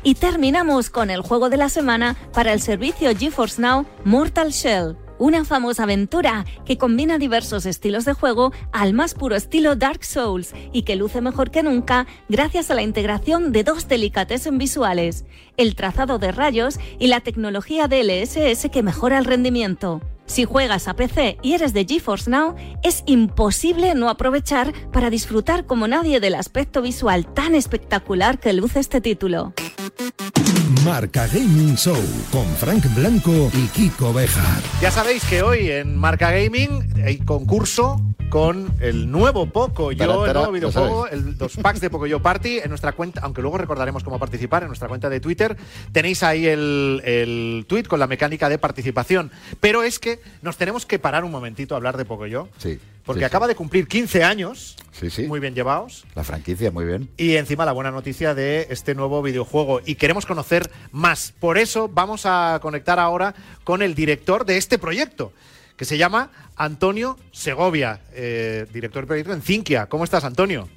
Y 0.07 0.15
terminamos 0.15 0.89
con 0.89 1.09
el 1.09 1.19
juego 1.19 1.49
de 1.49 1.57
la 1.57 1.67
semana 1.67 2.15
para 2.31 2.53
el 2.53 2.61
servicio 2.61 3.13
GeForce 3.13 3.61
Now 3.61 3.85
Mortal 4.05 4.51
Shell. 4.51 4.95
Una 5.19 5.43
famosa 5.43 5.83
aventura 5.83 6.45
que 6.65 6.77
combina 6.77 7.17
diversos 7.17 7.65
estilos 7.65 8.05
de 8.05 8.13
juego 8.13 8.53
al 8.71 8.93
más 8.93 9.15
puro 9.15 9.35
estilo 9.35 9.75
Dark 9.75 10.05
Souls 10.05 10.53
y 10.71 10.83
que 10.83 10.95
luce 10.95 11.19
mejor 11.19 11.51
que 11.51 11.61
nunca 11.61 12.07
gracias 12.29 12.71
a 12.71 12.75
la 12.75 12.83
integración 12.83 13.51
de 13.51 13.65
dos 13.65 13.89
delicatessen 13.89 14.57
visuales, 14.57 15.25
el 15.57 15.75
trazado 15.75 16.19
de 16.19 16.31
rayos 16.31 16.79
y 16.99 17.07
la 17.07 17.19
tecnología 17.19 17.89
DLSS 17.89 18.69
que 18.71 18.83
mejora 18.83 19.17
el 19.17 19.25
rendimiento. 19.25 19.99
Si 20.27 20.43
juegas 20.43 20.87
a 20.87 20.93
PC 20.93 21.37
y 21.41 21.53
eres 21.53 21.73
de 21.73 21.85
GeForce 21.85 22.29
Now, 22.29 22.55
es 22.83 23.03
imposible 23.07 23.95
no 23.95 24.09
aprovechar 24.09 24.73
para 24.91 25.09
disfrutar 25.09 25.65
como 25.65 25.87
nadie 25.87 26.19
del 26.19 26.35
aspecto 26.35 26.81
visual 26.81 27.25
tan 27.33 27.55
espectacular 27.55 28.37
que 28.37 28.53
luce 28.53 28.79
este 28.79 29.01
título. 29.01 29.53
Marca 30.83 31.27
Gaming 31.27 31.75
Show 31.75 31.97
con 32.31 32.45
Frank 32.55 32.83
Blanco 32.93 33.49
y 33.53 33.67
Kiko 33.67 34.13
Bejar. 34.13 34.61
Ya 34.81 34.91
sabéis 34.91 35.23
que 35.25 35.41
hoy 35.41 35.71
en 35.71 35.97
Marca 35.97 36.31
Gaming 36.31 37.03
hay 37.03 37.17
concurso 37.19 38.01
con 38.29 38.73
el 38.81 39.09
nuevo 39.09 39.47
Pocoyo, 39.47 40.03
el 40.03 40.09
nuevo 40.09 40.45
lo 40.45 40.51
videojuego, 40.51 41.07
el, 41.07 41.37
los 41.37 41.55
packs 41.57 41.79
de 41.79 41.89
Pocoyo 41.89 42.21
Party 42.21 42.59
en 42.59 42.69
nuestra 42.69 42.91
cuenta, 42.91 43.21
aunque 43.23 43.41
luego 43.41 43.57
recordaremos 43.57 44.03
cómo 44.03 44.19
participar 44.19 44.63
en 44.63 44.67
nuestra 44.67 44.87
cuenta 44.87 45.09
de 45.09 45.19
Twitter. 45.19 45.55
Tenéis 45.91 46.23
ahí 46.23 46.45
el, 46.45 47.01
el 47.05 47.65
tweet 47.67 47.83
con 47.83 47.99
la 47.99 48.07
mecánica 48.07 48.49
de 48.49 48.57
participación. 48.57 49.31
Pero 49.59 49.83
es 49.83 49.99
que 49.99 50.16
nos 50.41 50.57
tenemos 50.57 50.85
que 50.85 50.99
parar 50.99 51.23
un 51.23 51.31
momentito 51.31 51.75
a 51.75 51.77
hablar 51.77 51.97
de 51.97 52.05
Pocoyo. 52.05 52.49
Sí. 52.57 52.79
Porque 53.05 53.21
sí, 53.21 53.25
acaba 53.25 53.47
de 53.47 53.55
cumplir 53.55 53.87
15 53.87 54.23
años, 54.23 54.75
Sí, 54.91 55.09
sí. 55.09 55.23
muy 55.23 55.39
bien 55.39 55.55
llevados. 55.55 56.05
La 56.15 56.23
franquicia, 56.25 56.71
muy 56.71 56.83
bien. 56.85 57.09
Y 57.15 57.35
encima 57.37 57.63
la 57.65 57.71
buena 57.71 57.89
noticia 57.91 58.35
de 58.35 58.67
este 58.69 58.95
nuevo 58.95 59.21
videojuego. 59.21 59.79
Y 59.85 59.95
queremos 59.95 60.25
conocer 60.25 60.69
más. 60.91 61.33
Por 61.39 61.57
eso 61.57 61.87
vamos 61.87 62.25
a 62.25 62.59
conectar 62.61 62.99
ahora 62.99 63.33
con 63.63 63.81
el 63.81 63.95
director 63.95 64.45
de 64.45 64.57
este 64.57 64.77
proyecto, 64.77 65.31
que 65.77 65.85
se 65.85 65.97
llama 65.97 66.31
Antonio 66.57 67.17
Segovia, 67.31 68.01
eh, 68.13 68.65
director 68.73 69.03
del 69.03 69.07
proyecto 69.07 69.33
en 69.33 69.41
Cinquia. 69.41 69.85
¿Cómo 69.85 70.03
estás, 70.03 70.25
Antonio? 70.25 70.67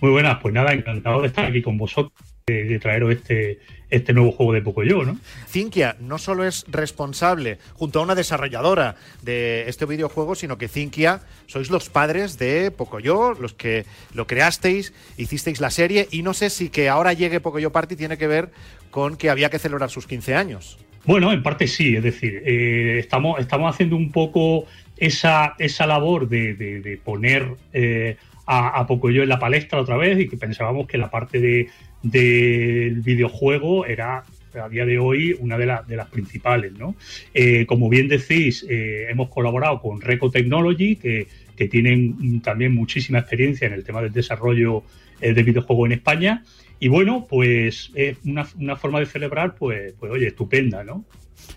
Muy 0.00 0.10
buenas, 0.10 0.38
pues 0.42 0.52
nada, 0.54 0.72
encantado 0.74 1.22
de 1.22 1.28
estar 1.28 1.46
aquí 1.46 1.62
con 1.62 1.78
vosotros, 1.78 2.12
de, 2.48 2.64
de 2.64 2.78
traeros 2.78 3.12
este, 3.12 3.58
este 3.90 4.12
nuevo 4.12 4.32
juego 4.32 4.52
de 4.54 4.62
Pocoyo, 4.62 5.04
¿no? 5.04 5.18
Cinquia 5.48 5.96
no 6.00 6.18
solo 6.18 6.44
es 6.44 6.64
responsable, 6.68 7.58
junto 7.74 8.00
a 8.00 8.02
una 8.02 8.14
desarrolladora 8.14 8.96
de 9.22 9.68
este 9.68 9.86
videojuego, 9.86 10.34
sino 10.34 10.58
que 10.58 10.68
Cinquia 10.68 11.20
sois 11.46 11.70
los 11.70 11.88
padres 11.90 12.38
de 12.38 12.70
Pocoyo, 12.70 13.34
los 13.34 13.54
que 13.54 13.84
lo 14.14 14.26
creasteis, 14.26 14.92
hicisteis 15.16 15.60
la 15.60 15.70
serie, 15.70 16.08
y 16.10 16.22
no 16.22 16.34
sé 16.34 16.50
si 16.50 16.70
que 16.70 16.88
ahora 16.88 17.12
llegue 17.12 17.40
Pocoyo 17.40 17.70
Party 17.70 17.96
tiene 17.96 18.18
que 18.18 18.26
ver 18.26 18.50
con 18.90 19.16
que 19.16 19.30
había 19.30 19.50
que 19.50 19.58
celebrar 19.58 19.90
sus 19.90 20.06
15 20.06 20.34
años. 20.34 20.78
Bueno, 21.04 21.32
en 21.32 21.42
parte 21.42 21.66
sí, 21.66 21.96
es 21.96 22.02
decir, 22.02 22.42
eh, 22.44 22.98
estamos, 22.98 23.40
estamos 23.40 23.72
haciendo 23.72 23.96
un 23.96 24.10
poco 24.12 24.66
esa, 24.96 25.54
esa 25.58 25.86
labor 25.86 26.28
de, 26.28 26.54
de- 26.54 26.80
de 26.80 26.96
poner 26.98 27.54
eh, 27.72 28.16
a, 28.46 28.80
a 28.80 28.86
Pocoyo 28.86 29.22
en 29.22 29.28
la 29.28 29.38
palestra 29.38 29.80
otra 29.80 29.96
vez 29.96 30.18
y 30.18 30.28
que 30.28 30.36
pensábamos 30.36 30.86
que 30.86 30.98
la 30.98 31.10
parte 31.10 31.38
de, 31.40 31.68
del 32.02 33.00
videojuego 33.00 33.86
era 33.86 34.24
a 34.60 34.68
día 34.68 34.86
de 34.86 34.98
hoy 34.98 35.36
una 35.38 35.56
de, 35.58 35.66
la- 35.66 35.82
de 35.86 35.96
las 35.96 36.08
principales, 36.08 36.72
¿no? 36.72 36.96
Eh, 37.34 37.66
como 37.66 37.88
bien 37.88 38.08
decís, 38.08 38.66
eh, 38.68 39.06
hemos 39.10 39.28
colaborado 39.28 39.80
con 39.80 40.00
Reco 40.00 40.30
Technology, 40.30 40.96
que, 40.96 41.26
que 41.56 41.68
tienen 41.68 42.40
también 42.40 42.74
muchísima 42.74 43.18
experiencia 43.18 43.66
en 43.66 43.74
el 43.74 43.84
tema 43.84 44.02
del 44.02 44.12
desarrollo 44.12 44.82
eh, 45.20 45.32
de 45.34 45.42
videojuegos 45.42 45.86
en 45.86 45.92
España. 45.92 46.44
Y 46.80 46.88
bueno, 46.88 47.26
pues 47.28 47.90
es 47.94 48.16
una, 48.24 48.48
una 48.58 48.76
forma 48.76 49.00
de 49.00 49.06
celebrar, 49.06 49.54
pues, 49.54 49.92
pues 49.98 50.10
oye, 50.10 50.28
estupenda, 50.28 50.82
¿no? 50.84 51.04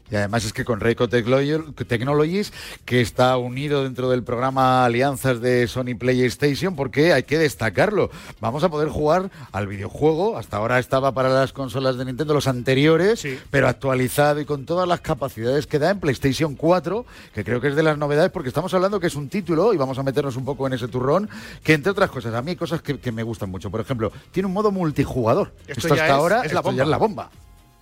Y 0.10 0.16
además 0.16 0.44
es 0.44 0.52
que 0.52 0.66
con 0.66 0.80
Reiko 0.82 1.08
Techlo- 1.08 1.74
Technologies, 1.88 2.52
que 2.84 3.00
está 3.00 3.38
unido 3.38 3.84
dentro 3.84 4.10
del 4.10 4.24
programa 4.24 4.84
Alianzas 4.84 5.40
de 5.40 5.68
Sony 5.70 5.96
PlayStation, 5.98 6.76
porque 6.76 7.14
hay 7.14 7.24
que 7.24 7.38
destacarlo. 7.38 8.10
Vamos 8.42 8.64
a 8.66 8.70
poder 8.70 8.90
jugar 8.90 9.32
al 9.54 9.68
videojuego. 9.68 10.38
Hasta 10.38 10.58
ahora 10.58 10.80
estaba 10.80 11.14
para 11.14 11.30
las 11.30 11.54
consolas 11.54 11.98
de 11.98 12.04
Nintendo, 12.06 12.34
los 12.34 12.48
anteriores, 12.48 13.22
Sí. 13.22 13.40
pero 13.50 13.70
actualizado 13.70 14.42
y 14.42 14.46
con 14.46 14.66
todas 14.66 14.88
las 14.88 15.00
capacidades 15.00 15.66
que 15.66 15.80
da 15.80 15.92
en 15.92 16.00
PlayStation 16.02 16.56
4, 16.56 17.06
que 17.34 17.44
creo 17.46 17.62
que 17.62 17.70
es 17.70 17.76
de 17.76 17.84
las 17.84 17.98
novedades, 17.98 18.32
porque 18.32 18.50
estamos 18.50 18.74
hablando 18.74 19.00
que 19.00 19.08
es 19.08 19.16
un 19.16 19.30
título, 19.30 19.74
y 19.74 19.78
vamos 19.78 19.98
a 19.98 20.04
meternos 20.04 20.36
un 20.36 20.44
poco 20.44 20.68
en 20.68 20.74
ese 20.74 20.90
turrón, 20.90 21.30
que 21.64 21.74
entre 21.74 21.92
otras 21.92 22.10
cosas, 22.12 22.34
a 22.36 22.42
mí 22.42 22.52
hay 22.52 22.58
cosas 22.58 22.82
que, 22.82 23.00
que 23.00 23.12
me 23.14 23.24
gustan 23.24 23.50
mucho. 23.50 23.72
Por 23.72 23.80
ejemplo, 23.80 24.12
tiene 24.32 24.48
un 24.48 24.54
modo 24.54 24.72
multijugador. 24.72 25.54
Esto 25.68 25.88
hasta 25.94 26.06
es- 26.06 26.12
ahora 26.12 26.42
es 26.44 26.52
la 26.54 26.60
esto 26.60 26.72
ya 26.72 26.72
bomba. 26.72 26.84
es 26.84 26.90
la 26.90 26.98
bomba. 26.98 27.30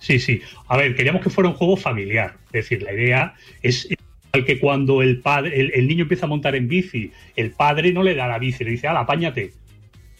Sí, 0.00 0.18
sí. 0.18 0.40
A 0.66 0.76
ver, 0.76 0.96
queríamos 0.96 1.22
que 1.22 1.30
fuera 1.30 1.48
un 1.48 1.56
juego 1.56 1.76
familiar. 1.76 2.34
Es 2.46 2.64
decir, 2.64 2.82
la 2.82 2.92
idea 2.92 3.34
es 3.62 3.84
igual 3.84 4.46
que 4.46 4.58
cuando 4.58 5.02
el 5.02 5.20
padre, 5.20 5.70
el, 5.74 5.86
niño 5.86 6.02
empieza 6.02 6.26
a 6.26 6.28
montar 6.28 6.56
en 6.56 6.66
bici, 6.66 7.12
el 7.36 7.52
padre 7.52 7.92
no 7.92 8.02
le 8.02 8.14
da 8.14 8.26
la 8.26 8.38
bici, 8.38 8.64
le 8.64 8.72
dice, 8.72 8.88
ala, 8.88 9.00
apáñate. 9.00 9.52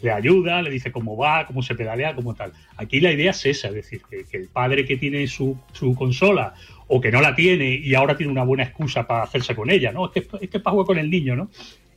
Le 0.03 0.13
ayuda, 0.13 0.63
le 0.63 0.71
dice 0.71 0.93
cómo 0.93 1.17
va, 1.17 1.47
cómo 1.47 1.63
se 1.63 1.75
pedalea, 1.75 2.15
cómo 2.15 2.35
tal. 2.35 2.53
Aquí 2.77 3.01
la 3.01 3.13
idea 3.13 3.33
es 3.33 3.45
esa, 3.45 3.69
es 3.69 3.75
decir, 3.75 4.01
que, 4.09 4.25
el 4.37 4.49
padre 4.49 4.85
que 4.85 4.97
tiene 4.97 5.27
su, 5.27 5.59
su 5.73 5.95
consola 5.95 6.55
o 6.87 7.01
que 7.01 7.11
no 7.11 7.21
la 7.21 7.35
tiene 7.35 7.75
y 7.75 7.95
ahora 7.95 8.17
tiene 8.17 8.33
una 8.33 8.45
buena 8.45 8.65
excusa 8.65 9.07
para 9.07 9.23
hacerse 9.23 9.55
con 9.55 9.71
ella, 9.71 9.93
¿no? 9.93 10.07
Es 10.07 10.13
que 10.13 10.27
es, 10.41 10.51
que 10.51 10.61
para 10.61 10.73
jugar 10.73 10.87
con 10.87 10.99
el 10.99 11.11
niño, 11.11 11.37
¿no? 11.37 11.51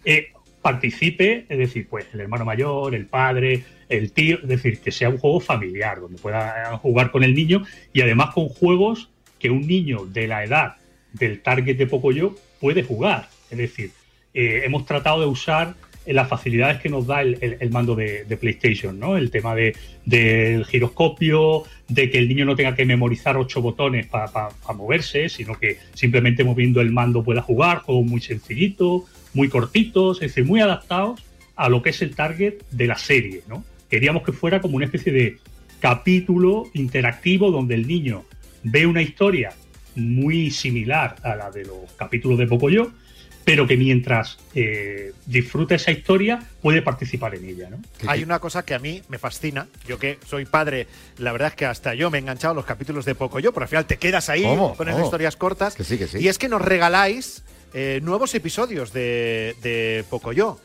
Eh, 0.04 0.34
participe, 0.64 1.46
es 1.48 1.58
decir, 1.60 1.88
pues 1.88 2.08
el 2.14 2.22
hermano 2.22 2.46
mayor, 2.46 2.96
el 2.96 3.06
padre, 3.06 3.64
el 3.90 4.12
tío, 4.12 4.40
es 4.42 4.48
decir, 4.48 4.80
que 4.80 4.92
sea 4.92 5.10
un 5.10 5.20
juego 5.20 5.40
familiar, 5.40 6.00
donde 6.00 6.18
pueda 6.18 6.78
jugar 6.78 7.12
con 7.12 7.24
el 7.24 7.36
niño 7.36 7.64
y 7.94 8.02
además 8.02 8.34
con 8.34 8.50
juegos 8.50 9.12
que 9.38 9.52
un 9.52 9.68
niño 9.68 10.06
de 10.06 10.28
la 10.28 10.44
edad 10.44 10.78
del 11.12 11.42
target 11.42 11.78
de 11.78 11.86
Pocoyo 11.86 12.36
puede 12.60 12.82
jugar. 12.82 13.30
Es 13.52 13.58
decir, 13.58 13.92
eh, 14.34 14.62
hemos 14.64 14.86
tratado 14.86 15.20
de 15.20 15.28
usar 15.28 15.76
las 16.06 16.28
facilidades 16.28 16.82
que 16.82 16.90
nos 16.90 17.08
da 17.08 17.22
el, 17.22 17.58
el- 17.60 17.70
mando 17.72 17.96
de, 17.96 18.26
PlayStation, 18.40 19.00
¿no? 19.00 19.16
El 19.18 19.32
tema 19.32 19.56
de, 19.56 19.76
del 20.06 20.66
giroscopio, 20.66 21.64
de 21.88 22.10
que 22.10 22.18
el 22.18 22.28
niño 22.28 22.46
no 22.46 22.56
tenga 22.56 22.76
que 22.76 22.86
memorizar 22.86 23.38
ocho 23.38 23.62
botones 23.62 24.08
para 24.08 24.50
moverse, 24.76 25.30
sino 25.30 25.58
que 25.58 25.78
simplemente 25.94 26.44
moviendo 26.44 26.82
el 26.82 26.92
mando 26.92 27.24
pueda 27.24 27.42
jugar, 27.42 27.80
juegos 27.80 28.06
muy 28.06 28.22
sencillitos, 28.22 29.04
muy 29.34 29.50
cortitos, 29.50 30.22
es 30.22 30.30
decir, 30.30 30.46
muy 30.46 30.60
adaptados 30.60 31.22
a 31.56 31.70
lo 31.70 31.82
que 31.82 31.92
es 31.92 32.02
el 32.02 32.16
target 32.16 32.56
de 32.72 32.88
la 32.88 32.98
serie, 32.98 33.42
¿no? 33.48 33.64
Queríamos 33.90 34.24
que 34.24 34.32
fuera 34.32 34.60
como 34.60 34.76
una 34.78 34.86
especie 34.86 35.14
de 35.14 35.38
capítulo 35.80 36.70
interactivo 36.74 37.52
donde 37.52 37.76
el 37.76 37.88
niño 37.88 38.24
ve 38.64 38.86
una 38.86 39.02
historia 39.02 39.52
muy 39.96 40.50
similar 40.50 41.18
a 41.24 41.36
la 41.36 41.52
de 41.52 41.66
los 41.66 41.92
capítulos 41.98 42.40
de 42.40 42.48
Pocoyo, 42.48 42.92
pero 43.46 43.68
que 43.68 43.76
mientras 43.78 44.38
eh, 44.56 45.12
disfruta 45.26 45.76
esa 45.76 45.92
historia 45.92 46.40
puede 46.62 46.82
participar 46.82 47.36
en 47.36 47.46
ella, 47.46 47.70
¿no? 47.70 47.78
Hay 48.08 48.24
una 48.24 48.40
cosa 48.40 48.64
que 48.64 48.74
a 48.74 48.80
mí 48.80 49.02
me 49.10 49.18
fascina. 49.18 49.68
Yo 49.88 50.00
que 50.00 50.18
soy 50.26 50.46
padre, 50.46 50.88
la 51.18 51.32
verdad 51.32 51.50
es 51.50 51.56
que 51.56 51.66
hasta 51.66 51.94
yo 51.94 52.10
me 52.10 52.18
he 52.18 52.22
enganchado 52.22 52.54
a 52.54 52.56
los 52.56 52.66
capítulos 52.66 53.04
de 53.06 53.16
Poco 53.16 53.40
Yo, 53.40 53.52
pero 53.54 53.64
al 53.66 53.70
final 53.70 53.86
te 53.86 53.98
quedas 53.98 54.30
ahí 54.30 54.44
¿Cómo? 54.44 54.76
con 54.76 54.88
esas 54.88 54.98
¿Cómo? 55.00 55.08
historias 55.08 55.36
cortas. 55.36 55.76
Que 55.76 55.84
sí, 55.84 55.98
que 55.98 56.08
sí. 56.08 56.20
Y 56.20 56.28
es 56.30 56.38
que 56.38 56.48
nos 56.48 56.62
regaláis 56.62 57.44
eh, 57.74 58.00
nuevos 58.04 58.34
episodios 58.36 58.94
de, 58.94 59.56
de 59.62 60.06
Poco 60.10 60.32
Yo. 60.32 60.60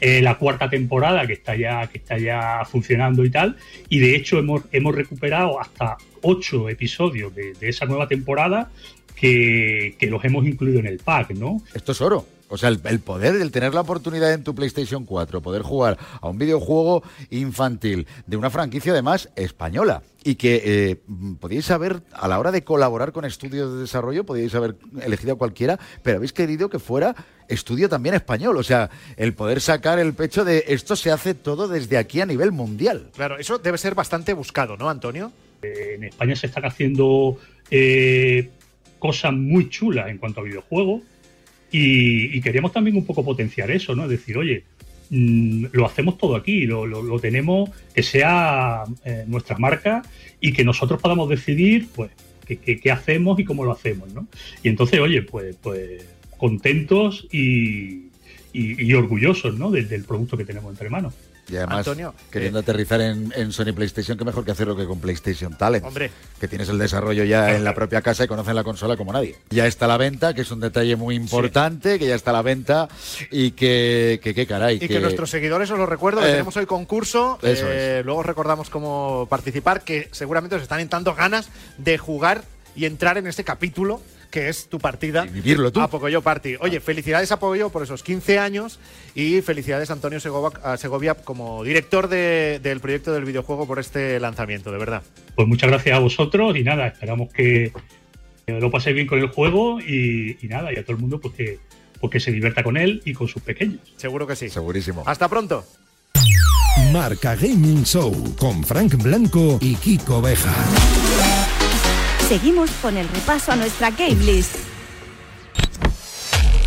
eh, 0.00 0.22
la 0.22 0.38
cuarta 0.38 0.70
temporada 0.70 1.26
que 1.26 1.34
está 1.34 1.56
ya 1.56 1.86
que 1.88 1.98
está 1.98 2.16
ya 2.18 2.62
funcionando 2.64 3.24
y 3.24 3.30
tal 3.30 3.56
y 3.90 3.98
de 4.00 4.16
hecho 4.16 4.38
hemos, 4.38 4.62
hemos 4.72 4.94
recuperado 4.94 5.60
hasta 5.60 5.96
ocho 6.22 6.68
episodios 6.70 7.34
de, 7.34 7.52
de 7.54 7.68
esa 7.68 7.84
nueva 7.86 8.06
temporada 8.08 8.70
que, 9.20 9.96
que 9.98 10.06
los 10.06 10.24
hemos 10.24 10.46
incluido 10.46 10.80
en 10.80 10.86
el 10.86 10.98
pack 10.98 11.32
no 11.32 11.60
Esto 11.74 11.92
es 11.92 12.00
oro. 12.00 12.26
O 12.48 12.58
sea, 12.58 12.68
el, 12.68 12.80
el 12.84 12.98
poder, 12.98 13.36
el 13.36 13.52
tener 13.52 13.74
la 13.74 13.82
oportunidad 13.82 14.32
en 14.32 14.42
tu 14.42 14.56
PlayStation 14.56 15.04
4, 15.04 15.40
poder 15.40 15.62
jugar 15.62 15.98
a 16.20 16.28
un 16.28 16.36
videojuego 16.36 17.04
infantil 17.30 18.08
de 18.26 18.36
una 18.36 18.50
franquicia 18.50 18.90
además 18.90 19.28
española 19.36 20.02
y 20.24 20.34
que 20.34 20.62
eh, 20.64 20.96
podíais 21.38 21.70
haber, 21.70 22.02
a 22.12 22.26
la 22.26 22.40
hora 22.40 22.50
de 22.50 22.64
colaborar 22.64 23.12
con 23.12 23.24
estudios 23.24 23.72
de 23.72 23.80
desarrollo, 23.80 24.24
podíais 24.24 24.54
haber 24.54 24.74
elegido 25.00 25.34
a 25.34 25.38
cualquiera, 25.38 25.78
pero 26.02 26.16
habéis 26.16 26.32
querido 26.32 26.68
que 26.68 26.80
fuera 26.80 27.14
estudio 27.46 27.88
también 27.88 28.16
español. 28.16 28.56
O 28.56 28.62
sea, 28.62 28.90
el 29.16 29.34
poder 29.34 29.60
sacar 29.60 29.98
el 29.98 30.14
pecho 30.14 30.44
de 30.44 30.64
esto 30.68 30.96
se 30.96 31.12
hace 31.12 31.34
todo 31.34 31.68
desde 31.68 31.98
aquí 31.98 32.20
a 32.20 32.26
nivel 32.26 32.50
mundial. 32.52 33.10
Claro, 33.14 33.38
eso 33.38 33.58
debe 33.58 33.78
ser 33.78 33.94
bastante 33.94 34.32
buscado, 34.32 34.76
¿no, 34.76 34.90
Antonio? 34.90 35.30
Eh, 35.62 35.92
en 35.94 36.04
España 36.04 36.34
se 36.34 36.46
están 36.46 36.64
haciendo 36.64 37.36
eh, 37.70 38.50
cosas 39.00 39.32
muy 39.32 39.68
chulas 39.68 40.08
en 40.08 40.18
cuanto 40.18 40.40
a 40.40 40.44
videojuegos 40.44 41.02
y, 41.72 42.40
queríamos 42.40 42.72
también 42.72 42.96
un 42.96 43.04
poco 43.06 43.24
potenciar 43.24 43.70
eso, 43.70 43.94
¿no? 43.96 44.04
Es 44.04 44.10
decir, 44.10 44.36
oye, 44.38 44.64
mm, 45.10 45.66
lo 45.72 45.86
hacemos 45.86 46.18
todo 46.18 46.36
aquí, 46.36 46.66
lo, 46.66 46.86
lo- 46.86 47.18
tenemos 47.20 47.70
que 47.94 48.02
sea 48.02 48.84
eh, 49.04 49.24
nuestra 49.26 49.56
marca 49.58 50.02
y 50.40 50.52
que 50.52 50.64
nosotros 50.64 51.00
podamos 51.00 51.28
decidir, 51.28 51.88
pues, 51.94 52.10
qué, 52.46 52.90
hacemos 52.90 53.38
y 53.38 53.44
cómo 53.44 53.64
lo 53.64 53.72
hacemos, 53.72 54.12
¿no? 54.12 54.26
Y 54.62 54.68
entonces, 54.68 54.98
oye, 55.00 55.22
pues, 55.22 55.56
pues 55.62 56.04
contentos 56.36 57.26
y, 57.30 58.06
y- 58.52 58.94
orgullosos, 58.94 59.56
¿no? 59.58 59.70
Del 59.70 60.04
producto 60.04 60.36
que 60.36 60.44
tenemos 60.44 60.72
entre 60.72 60.90
manos. 60.90 61.14
Y 61.50 61.56
además, 61.56 61.78
Antonio, 61.78 62.14
queriendo 62.30 62.60
aterrizar 62.60 63.00
en, 63.00 63.32
en 63.34 63.52
Sony 63.52 63.72
PlayStation, 63.74 64.16
que 64.16 64.24
mejor 64.24 64.44
que 64.44 64.52
hacerlo 64.52 64.76
que 64.76 64.86
con 64.86 65.00
PlayStation 65.00 65.56
Talent. 65.56 65.84
Hombre. 65.84 66.10
Que 66.40 66.46
tienes 66.48 66.68
el 66.68 66.78
desarrollo 66.78 67.24
ya 67.24 67.54
en 67.56 67.64
la 67.64 67.74
propia 67.74 68.02
casa 68.02 68.24
y 68.24 68.28
conocen 68.28 68.54
la 68.54 68.62
consola 68.64 68.96
como 68.96 69.12
nadie. 69.12 69.36
Ya 69.50 69.66
está 69.66 69.86
a 69.86 69.88
la 69.88 69.96
venta, 69.96 70.32
que 70.34 70.42
es 70.42 70.50
un 70.50 70.60
detalle 70.60 70.96
muy 70.96 71.16
importante, 71.16 71.98
que 71.98 72.06
ya 72.06 72.14
está 72.14 72.30
a 72.30 72.34
la 72.34 72.42
venta 72.42 72.88
y 73.30 73.50
que, 73.52 74.20
que, 74.22 74.34
que 74.34 74.46
caray. 74.46 74.76
Y 74.80 74.86
que, 74.88 75.00
nuestros 75.00 75.30
seguidores, 75.30 75.70
os 75.70 75.78
lo 75.78 75.86
recuerdo, 75.86 76.20
que 76.20 76.28
Eh, 76.28 76.32
tenemos 76.32 76.56
hoy 76.56 76.66
concurso. 76.66 77.38
eso 77.42 77.66
eh, 77.68 78.02
Luego 78.04 78.20
os 78.20 78.26
recordamos 78.26 78.70
cómo 78.70 79.26
participar, 79.28 79.82
que 79.82 80.08
seguramente 80.12 80.56
os 80.56 80.62
están 80.62 80.80
entrando 80.80 81.14
ganas 81.14 81.48
de 81.78 81.98
jugar 81.98 82.44
y 82.76 82.84
entrar 82.84 83.18
en 83.18 83.26
este 83.26 83.42
capítulo 83.42 84.00
que 84.30 84.48
es 84.48 84.68
tu 84.68 84.78
partida. 84.78 85.24
vivirlo 85.24 85.72
tú. 85.72 85.80
A 85.80 85.88
Pocoyo 85.88 86.22
Party. 86.22 86.54
Oye, 86.60 86.80
felicidades 86.80 87.32
a 87.32 87.38
Pocoyo 87.38 87.70
por 87.70 87.82
esos 87.82 88.02
15 88.02 88.38
años 88.38 88.78
y 89.14 89.40
felicidades 89.42 89.90
a 89.90 89.94
Antonio 89.94 90.20
Segovia, 90.20 90.58
a 90.62 90.76
Segovia 90.76 91.14
como 91.14 91.62
director 91.64 92.08
de- 92.08 92.60
del 92.62 92.80
proyecto 92.80 93.12
del 93.12 93.24
videojuego 93.24 93.66
por 93.66 93.78
este 93.78 94.18
lanzamiento, 94.20 94.70
de 94.72 94.78
verdad. 94.78 95.02
Pues 95.34 95.48
muchas 95.48 95.68
gracias 95.70 95.96
a 95.96 95.98
vosotros 95.98 96.56
y 96.56 96.62
nada, 96.62 96.86
esperamos 96.86 97.32
que 97.32 97.72
que 98.46 98.58
lo 98.58 98.70
paséis 98.70 98.94
bien 98.96 99.06
con 99.06 99.18
el 99.20 99.28
juego 99.28 99.80
y, 99.80 100.36
y 100.40 100.48
nada, 100.48 100.72
y 100.72 100.76
a 100.76 100.82
todo 100.82 100.94
el 100.96 100.98
mundo 101.02 101.20
pues 101.20 101.34
que, 101.34 101.58
pues 102.00 102.10
que 102.10 102.18
se 102.20 102.32
divierta 102.32 102.64
con 102.64 102.76
él 102.76 103.00
y 103.04 103.12
con 103.12 103.28
sus 103.28 103.42
pequeños. 103.42 103.80
Seguro 103.96 104.26
que 104.26 104.34
sí. 104.34 104.48
Segurísimo. 104.48 105.04
Hasta 105.06 105.28
pronto. 105.28 105.64
Marca 106.92 107.36
Gaming 107.36 107.84
Show 107.84 108.34
con 108.38 108.64
Frank 108.64 108.94
Blanco 109.02 109.58
y 109.60 109.74
Kiko 109.76 110.20
Beja. 110.22 110.54
Seguimos 112.30 112.70
con 112.80 112.96
el 112.96 113.08
repaso 113.08 113.50
a 113.50 113.56
nuestra 113.56 113.90
game 113.90 114.14
list. 114.24 114.54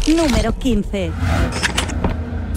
Número 0.09 0.59
15. 0.59 1.09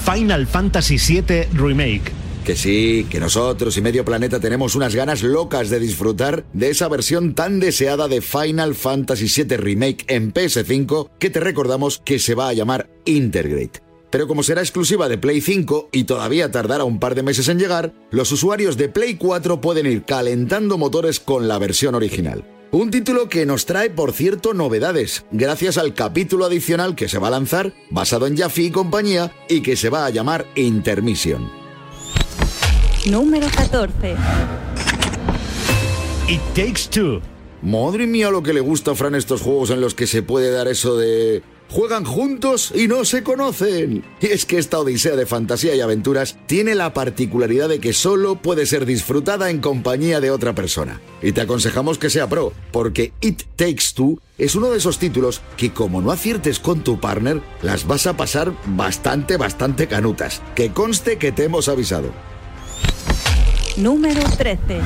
Final 0.05 0.49
Fantasy 0.49 0.97
VII 0.97 1.45
Remake. 1.53 2.11
Que 2.45 2.57
sí, 2.57 3.07
que 3.09 3.21
nosotros 3.21 3.77
y 3.77 3.81
medio 3.81 4.05
planeta 4.05 4.41
tenemos 4.41 4.75
unas 4.75 4.97
ganas 4.97 5.23
locas 5.23 5.71
de 5.71 5.79
disfrutar 5.79 6.47
de 6.53 6.71
esa 6.71 6.89
versión 6.89 7.37
tan 7.37 7.61
deseada 7.61 8.09
de 8.09 8.23
Final 8.23 8.75
Fantasy 8.75 9.45
VII 9.45 9.57
Remake 9.57 10.05
en 10.09 10.35
PS5 10.35 11.11
que 11.21 11.31
te 11.31 11.39
recordamos 11.39 12.03
que 12.05 12.19
se 12.19 12.35
va 12.35 12.49
a 12.49 12.55
llamar 12.55 12.91
Intergrade. 13.05 13.83
Pero 14.11 14.27
como 14.27 14.43
será 14.43 14.63
exclusiva 14.63 15.09
de 15.09 15.19
Play 15.19 15.41
5 15.41 15.91
y 15.93 16.05
todavía 16.05 16.51
tardará 16.51 16.83
un 16.83 16.99
par 16.99 17.15
de 17.15 17.23
meses 17.23 17.47
en 17.47 17.61
llegar, 17.61 17.93
los 18.11 18.33
usuarios 18.33 18.77
de 18.77 18.89
Play 18.89 19.15
4 19.15 19.61
pueden 19.61 19.87
ir 19.87 20.03
calentando 20.03 20.77
motores 20.77 21.21
con 21.21 21.47
la 21.47 21.61
versión 21.61 21.95
original. 21.95 22.56
Un 22.73 22.91
título 22.91 23.29
que 23.29 23.47
nos 23.47 23.65
trae, 23.65 23.91
por 23.91 24.13
cierto, 24.13 24.53
novedades, 24.53 25.25
gracias 25.31 25.79
al 25.79 25.95
capítulo 25.95 26.45
adicional 26.45 26.97
que 26.97 27.09
se 27.09 27.19
va 27.19 27.29
a 27.29 27.31
lanzar, 27.31 27.73
basado 27.91 28.27
en 28.27 28.37
Jaffe 28.37 28.63
y 28.63 28.71
compañía, 28.71 29.33
y 29.49 29.63
que 29.63 29.77
se 29.77 29.89
va 29.89 30.05
a 30.05 30.11
llamar 30.11 30.47
Intermission. 30.57 31.49
Número 33.09 33.47
14. 33.57 34.17
It 36.29 36.41
Takes 36.55 36.91
Two. 36.91 37.21
Madre 37.63 38.07
mía 38.07 38.31
lo 38.31 38.43
que 38.43 38.53
le 38.53 38.61
gusta 38.61 38.91
a 38.91 38.95
Fran 38.97 39.15
estos 39.15 39.43
juegos 39.43 39.71
en 39.71 39.81
los 39.81 39.95
que 39.95 40.09
se 40.09 40.23
puede 40.23 40.51
dar 40.51 40.67
eso 40.67 40.97
de... 40.97 41.43
Juegan 41.69 42.05
juntos 42.05 42.73
y 42.75 42.87
no 42.87 43.05
se 43.05 43.23
conocen. 43.23 44.05
Y 44.21 44.27
es 44.27 44.47
que 44.47 44.59
esta 44.59 44.79
odisea 44.79 45.17
de 45.17 45.27
fantasía 45.27 45.75
y 45.75 45.81
aventuras 45.81 46.39
tiene 46.47 46.75
la 46.75 46.95
particularidad 46.95 47.69
de 47.69 47.81
que 47.81 47.93
solo 47.93 48.37
puede 48.37 48.67
ser 48.67 48.87
disfrutada 48.87 49.51
en 49.51 49.61
compañía 49.61 50.21
de 50.21 50.31
otra 50.31 50.55
persona. 50.55 51.01
Y 51.23 51.33
te 51.33 51.41
aconsejamos 51.41 51.99
que 51.99 52.11
sea 52.11 52.29
pro, 52.29 52.53
porque 52.71 53.13
It 53.21 53.43
Takes 53.57 53.95
Two 53.95 54.21
es 54.39 54.55
uno 54.55 54.71
de 54.71 54.79
esos 54.79 54.99
títulos 54.99 55.41
que 55.57 55.73
como 55.73 56.01
no 56.01 56.13
aciertes 56.13 56.61
con 56.61 56.85
tu 56.85 57.01
partner, 57.01 57.41
las 57.63 57.87
vas 57.87 58.07
a 58.07 58.17
pasar 58.17 58.53
bastante, 58.67 59.37
bastante 59.37 59.89
canutas. 59.89 60.43
Que 60.55 60.71
conste 60.71 61.19
que 61.19 61.33
te 61.33 61.45
hemos 61.45 61.69
avisado. 61.69 62.11
Número 63.77 64.23
13. 64.39 64.81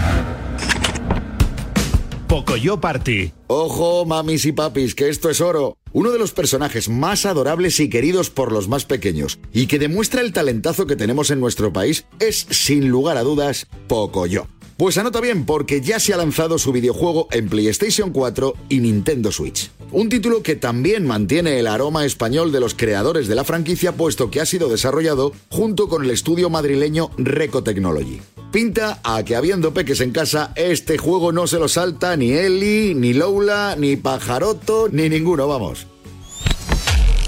Pocoyo 2.27 2.81
Party. 2.81 3.33
Ojo, 3.49 4.07
mamis 4.07 4.45
y 4.45 4.53
papis, 4.53 4.95
que 4.95 5.09
esto 5.09 5.31
es 5.31 5.40
oro. 5.40 5.80
Uno 5.92 6.12
de 6.12 6.18
los 6.18 6.33
personajes 6.33 6.88
más 6.88 7.26
adorables 7.26 7.81
y 7.81 7.90
queridos 7.90 8.31
por 8.31 8.53
los 8.53 8.68
más 8.68 8.85
pequeños, 8.85 9.40
y 9.53 9.66
que 9.66 9.79
demuestra 9.79 10.20
el 10.20 10.33
talentazo 10.33 10.87
que 10.87 10.96
tenemos 10.96 11.31
en 11.31 11.40
nuestro 11.40 11.72
país, 11.72 12.05
es, 12.20 12.46
sin 12.50 12.88
lugar 12.88 13.16
a 13.16 13.22
dudas, 13.22 13.66
Pocoyo. 13.88 14.46
Pues 14.81 14.97
anota 14.97 15.21
bien, 15.21 15.45
porque 15.45 15.83
ya 15.83 16.01
se 16.01 16.14
ha 16.14 16.16
lanzado 16.16 16.57
su 16.57 16.73
videojuego 16.73 17.29
en 17.33 17.51
PlayStation 17.51 18.12
4 18.12 18.55
y 18.71 18.81
Nintendo 18.81 19.31
Switch. 19.31 19.71
Un 19.93 20.09
título 20.09 20.43
que 20.43 20.57
también 20.57 21.07
mantiene 21.07 21.59
el 21.59 21.66
aroma 21.66 22.07
español 22.07 22.51
de 22.51 22.61
los 22.61 22.75
creadores 22.75 23.29
de 23.29 23.35
la 23.35 23.45
franquicia, 23.45 23.93
puesto 23.93 24.31
que 24.31 24.40
ha 24.40 24.47
sido 24.47 24.71
desarrollado 24.71 25.33
junto 25.51 25.87
con 25.87 26.03
el 26.03 26.11
estudio 26.11 26.49
madrileño 26.49 27.11
Reco 27.19 27.62
Technology. 27.62 28.23
Pinta 28.53 29.01
a 29.05 29.23
que 29.23 29.37
habiendo 29.37 29.75
peques 29.75 30.01
en 30.01 30.12
casa, 30.12 30.55
este 30.57 30.97
juego 30.97 31.31
no 31.31 31.47
se 31.47 31.59
lo 31.59 31.69
salta 31.69 32.16
ni 32.16 32.33
Eli, 32.33 32.95
ni 32.95 33.12
Lola, 33.12 33.77
ni 33.79 33.97
Pajaroto, 33.97 34.88
ni 34.90 35.11
ninguno, 35.11 35.47
vamos. 35.47 35.87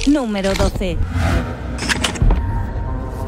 Número 0.06 0.54
12. 0.54 0.96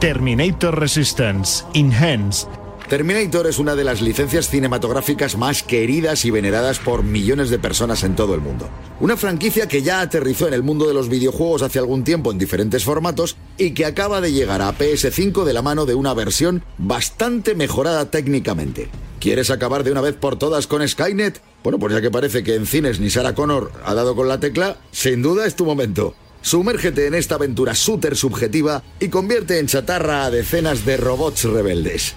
Terminator 0.01 0.81
Resistance. 0.81 1.63
Enhanced. 1.75 2.64
Terminator 2.89 3.47
es 3.47 3.59
una 3.59 3.75
de 3.77 3.83
las 3.83 4.03
licencias 4.03 4.51
cinematográficas 4.51 5.39
más 5.39 5.63
queridas 5.63 6.27
y 6.27 6.31
veneradas 6.31 6.79
por 6.79 7.03
millones 7.03 7.49
de 7.49 7.59
personas 7.59 8.03
en 8.05 8.15
todo 8.15 8.35
el 8.35 8.43
mundo. 8.43 8.69
Una 9.01 9.17
franquicia 9.17 9.67
que 9.67 9.81
ya 9.81 10.03
aterrizó 10.03 10.47
en 10.49 10.55
el 10.55 10.63
mundo 10.63 10.87
de 10.87 10.93
los 10.93 11.09
videojuegos 11.09 11.63
hace 11.63 11.79
algún 11.79 12.05
tiempo 12.05 12.31
en 12.31 12.39
diferentes 12.39 12.85
formatos 12.85 13.37
y 13.57 13.71
que 13.71 13.87
acaba 13.87 14.21
de 14.21 14.33
llegar 14.33 14.61
a 14.61 14.77
PS5 14.77 15.45
de 15.45 15.55
la 15.55 15.63
mano 15.63 15.87
de 15.87 15.95
una 15.95 16.13
versión 16.13 16.63
bastante 16.77 17.55
mejorada 17.55 18.11
técnicamente. 18.11 18.91
¿Quieres 19.19 19.51
acabar 19.51 19.83
de 19.83 19.91
una 19.91 20.03
vez 20.03 20.15
por 20.15 20.39
todas 20.39 20.67
con 20.67 20.87
Skynet? 20.87 21.41
Bueno, 21.63 21.79
pues 21.79 21.95
ya 21.95 22.03
que 22.03 22.11
parece 22.11 22.45
que 22.45 22.55
en 22.55 22.67
cines 22.67 23.01
ni 23.01 23.09
Sarah 23.09 23.35
Connor 23.35 23.73
ha 23.83 23.95
dado 23.95 24.15
con 24.15 24.29
la 24.29 24.41
tecla, 24.41 24.77
sin 24.93 25.23
duda 25.23 25.47
es 25.47 25.57
tu 25.57 25.65
momento. 25.65 26.15
Sumérgete 26.43 27.07
en 27.07 27.15
esta 27.15 27.37
aventura 27.37 27.75
súper 27.75 28.15
subjetiva 28.15 28.83
y 29.01 29.09
convierte 29.09 29.59
en 29.59 29.69
chatarra 29.69 30.27
a 30.27 30.31
decenas 30.31 30.85
de 30.85 30.99
robots 30.99 31.45
rebeldes. 31.45 32.15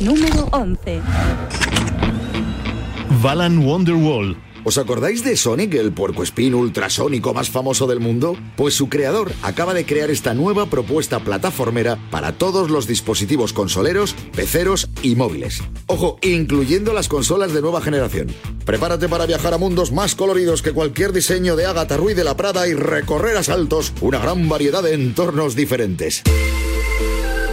Número 0.00 0.48
11. 0.52 1.00
Balan 3.22 3.64
Wonderwall. 3.64 4.36
¿Os 4.66 4.78
acordáis 4.78 5.22
de 5.22 5.36
Sonic, 5.36 5.74
el 5.74 5.92
puercoespín 5.92 6.54
ultrasónico 6.54 7.34
más 7.34 7.50
famoso 7.50 7.86
del 7.86 8.00
mundo? 8.00 8.34
Pues 8.56 8.74
su 8.74 8.88
creador 8.88 9.30
acaba 9.42 9.74
de 9.74 9.84
crear 9.84 10.10
esta 10.10 10.32
nueva 10.32 10.66
propuesta 10.66 11.20
plataformera 11.20 11.98
para 12.10 12.32
todos 12.32 12.70
los 12.70 12.86
dispositivos 12.86 13.52
consoleros, 13.52 14.14
peceros 14.34 14.88
y 15.02 15.16
móviles. 15.16 15.62
Ojo, 15.86 16.18
incluyendo 16.22 16.94
las 16.94 17.08
consolas 17.08 17.52
de 17.52 17.60
nueva 17.60 17.82
generación. 17.82 18.28
Prepárate 18.64 19.06
para 19.06 19.26
viajar 19.26 19.52
a 19.52 19.58
mundos 19.58 19.92
más 19.92 20.14
coloridos 20.14 20.62
que 20.62 20.72
cualquier 20.72 21.12
diseño 21.12 21.56
de 21.56 21.66
Agatha 21.66 21.98
Ruiz 21.98 22.16
de 22.16 22.24
la 22.24 22.36
Prada 22.36 22.66
y 22.66 22.72
recorrer 22.72 23.36
a 23.36 23.42
saltos 23.42 23.92
una 24.00 24.18
gran 24.18 24.48
variedad 24.48 24.82
de 24.82 24.94
entornos 24.94 25.54
diferentes. 25.54 26.22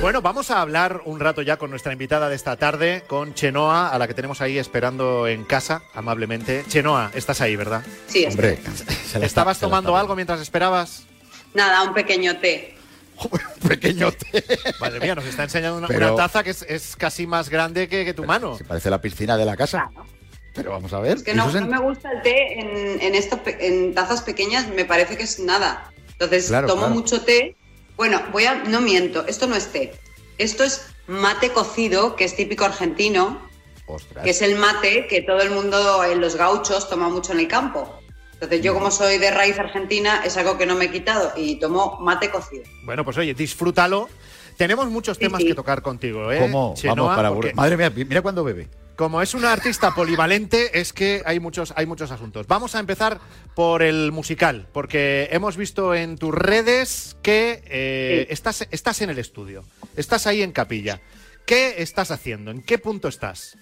Bueno, 0.01 0.21
vamos 0.23 0.49
a 0.49 0.61
hablar 0.61 1.01
un 1.05 1.19
rato 1.19 1.43
ya 1.43 1.57
con 1.57 1.69
nuestra 1.69 1.93
invitada 1.93 2.27
de 2.27 2.35
esta 2.35 2.55
tarde, 2.55 3.03
con 3.07 3.35
Chenoa, 3.35 3.89
a 3.89 3.99
la 3.99 4.07
que 4.07 4.15
tenemos 4.15 4.41
ahí 4.41 4.57
esperando 4.57 5.27
en 5.27 5.43
casa, 5.43 5.83
amablemente. 5.93 6.65
Chenoa, 6.67 7.11
estás 7.13 7.39
ahí, 7.41 7.55
¿verdad? 7.55 7.83
Sí, 8.07 8.25
Hombre, 8.25 8.53
¿Estabas 8.53 9.21
está- 9.21 9.53
se 9.53 9.59
le 9.59 9.59
tomando 9.59 9.89
está- 9.91 9.99
algo 9.99 10.15
mientras 10.15 10.41
esperabas? 10.41 11.03
Nada, 11.53 11.83
un 11.83 11.93
pequeño 11.93 12.37
té. 12.39 12.75
Pequeño 13.67 14.11
té. 14.11 14.43
Madre 14.79 14.99
mía, 15.01 15.13
nos 15.13 15.25
está 15.25 15.43
enseñando 15.43 15.77
una, 15.77 15.87
Pero- 15.87 16.07
una 16.07 16.15
taza 16.15 16.43
que 16.43 16.49
es, 16.49 16.63
es 16.63 16.95
casi 16.95 17.27
más 17.27 17.49
grande 17.49 17.87
que, 17.87 18.03
que 18.03 18.15
tu 18.15 18.23
mano. 18.23 18.57
Se 18.57 18.63
parece 18.63 18.89
la 18.89 18.99
piscina 19.01 19.37
de 19.37 19.45
la 19.45 19.55
casa. 19.55 19.91
Pero 20.55 20.71
vamos 20.71 20.91
a 20.93 20.99
ver. 20.99 21.17
Es 21.17 21.23
que 21.23 21.35
no, 21.35 21.47
es 21.47 21.53
no 21.53 21.59
en- 21.59 21.69
me 21.69 21.79
gusta 21.79 22.11
el 22.11 22.21
té 22.23 22.59
en, 22.59 23.01
en, 23.01 23.13
esto 23.15 23.39
en 23.45 23.93
tazas 23.93 24.21
pequeñas, 24.23 24.67
me 24.69 24.83
parece 24.83 25.15
que 25.15 25.23
es 25.23 25.39
nada. 25.39 25.91
Entonces 26.13 26.47
Claro, 26.47 26.67
tomo 26.67 26.81
claro. 26.81 26.95
mucho 26.95 27.21
té. 27.21 27.55
Bueno, 28.01 28.19
voy 28.31 28.45
a, 28.45 28.63
no 28.63 28.81
miento, 28.81 29.27
esto 29.27 29.45
no 29.45 29.55
es 29.55 29.67
té. 29.67 29.93
Esto 30.39 30.63
es 30.63 30.87
mate 31.05 31.51
cocido, 31.51 32.15
que 32.15 32.23
es 32.23 32.35
típico 32.35 32.65
argentino, 32.65 33.47
Ostras. 33.85 34.23
que 34.23 34.31
es 34.31 34.41
el 34.41 34.55
mate 34.55 35.05
que 35.05 35.21
todo 35.21 35.39
el 35.39 35.51
mundo 35.51 36.03
en 36.03 36.19
los 36.19 36.35
gauchos 36.35 36.89
toma 36.89 37.09
mucho 37.09 37.31
en 37.33 37.41
el 37.41 37.47
campo. 37.47 37.93
Entonces 38.33 38.63
yo 38.63 38.73
como 38.73 38.89
soy 38.89 39.19
de 39.19 39.29
raíz 39.29 39.59
argentina 39.59 40.23
es 40.25 40.35
algo 40.35 40.57
que 40.57 40.65
no 40.65 40.73
me 40.73 40.85
he 40.85 40.91
quitado 40.91 41.31
y 41.35 41.59
tomo 41.59 41.99
mate 42.01 42.31
cocido. 42.31 42.63
Bueno, 42.85 43.05
pues 43.05 43.19
oye, 43.19 43.35
disfrútalo. 43.35 44.09
Tenemos 44.57 44.89
muchos 44.89 45.19
temas 45.19 45.39
sí. 45.39 45.49
que 45.49 45.53
tocar 45.53 45.83
contigo, 45.83 46.31
¿eh? 46.31 46.39
¿Cómo? 46.39 46.73
Chenoa, 46.75 46.95
Vamos 46.95 47.15
para 47.15 47.29
porque 47.29 47.49
aburrir. 47.49 47.55
Madre 47.55 47.77
mía, 47.77 47.91
mira 47.95 48.23
cuando 48.23 48.43
bebe. 48.43 48.67
Como 49.01 49.19
es 49.23 49.33
una 49.33 49.51
artista 49.51 49.95
polivalente, 49.95 50.79
es 50.79 50.93
que 50.93 51.23
hay 51.25 51.39
muchos, 51.39 51.73
hay 51.75 51.87
muchos 51.87 52.11
asuntos. 52.11 52.45
Vamos 52.45 52.75
a 52.75 52.79
empezar 52.79 53.19
por 53.55 53.81
el 53.81 54.11
musical, 54.11 54.67
porque 54.71 55.27
hemos 55.31 55.57
visto 55.57 55.95
en 55.95 56.19
tus 56.19 56.31
redes 56.35 57.17
que 57.23 57.63
eh, 57.65 58.25
Sí. 58.27 58.31
estás, 58.31 58.67
estás 58.69 59.01
en 59.01 59.09
el 59.09 59.17
estudio, 59.17 59.63
estás 59.95 60.27
ahí 60.27 60.43
en 60.43 60.51
capilla. 60.51 61.01
¿Qué 61.47 61.81
estás 61.81 62.11
haciendo? 62.11 62.51
¿En 62.51 62.61
qué 62.61 62.77
punto 62.77 63.07
estás? 63.07 63.57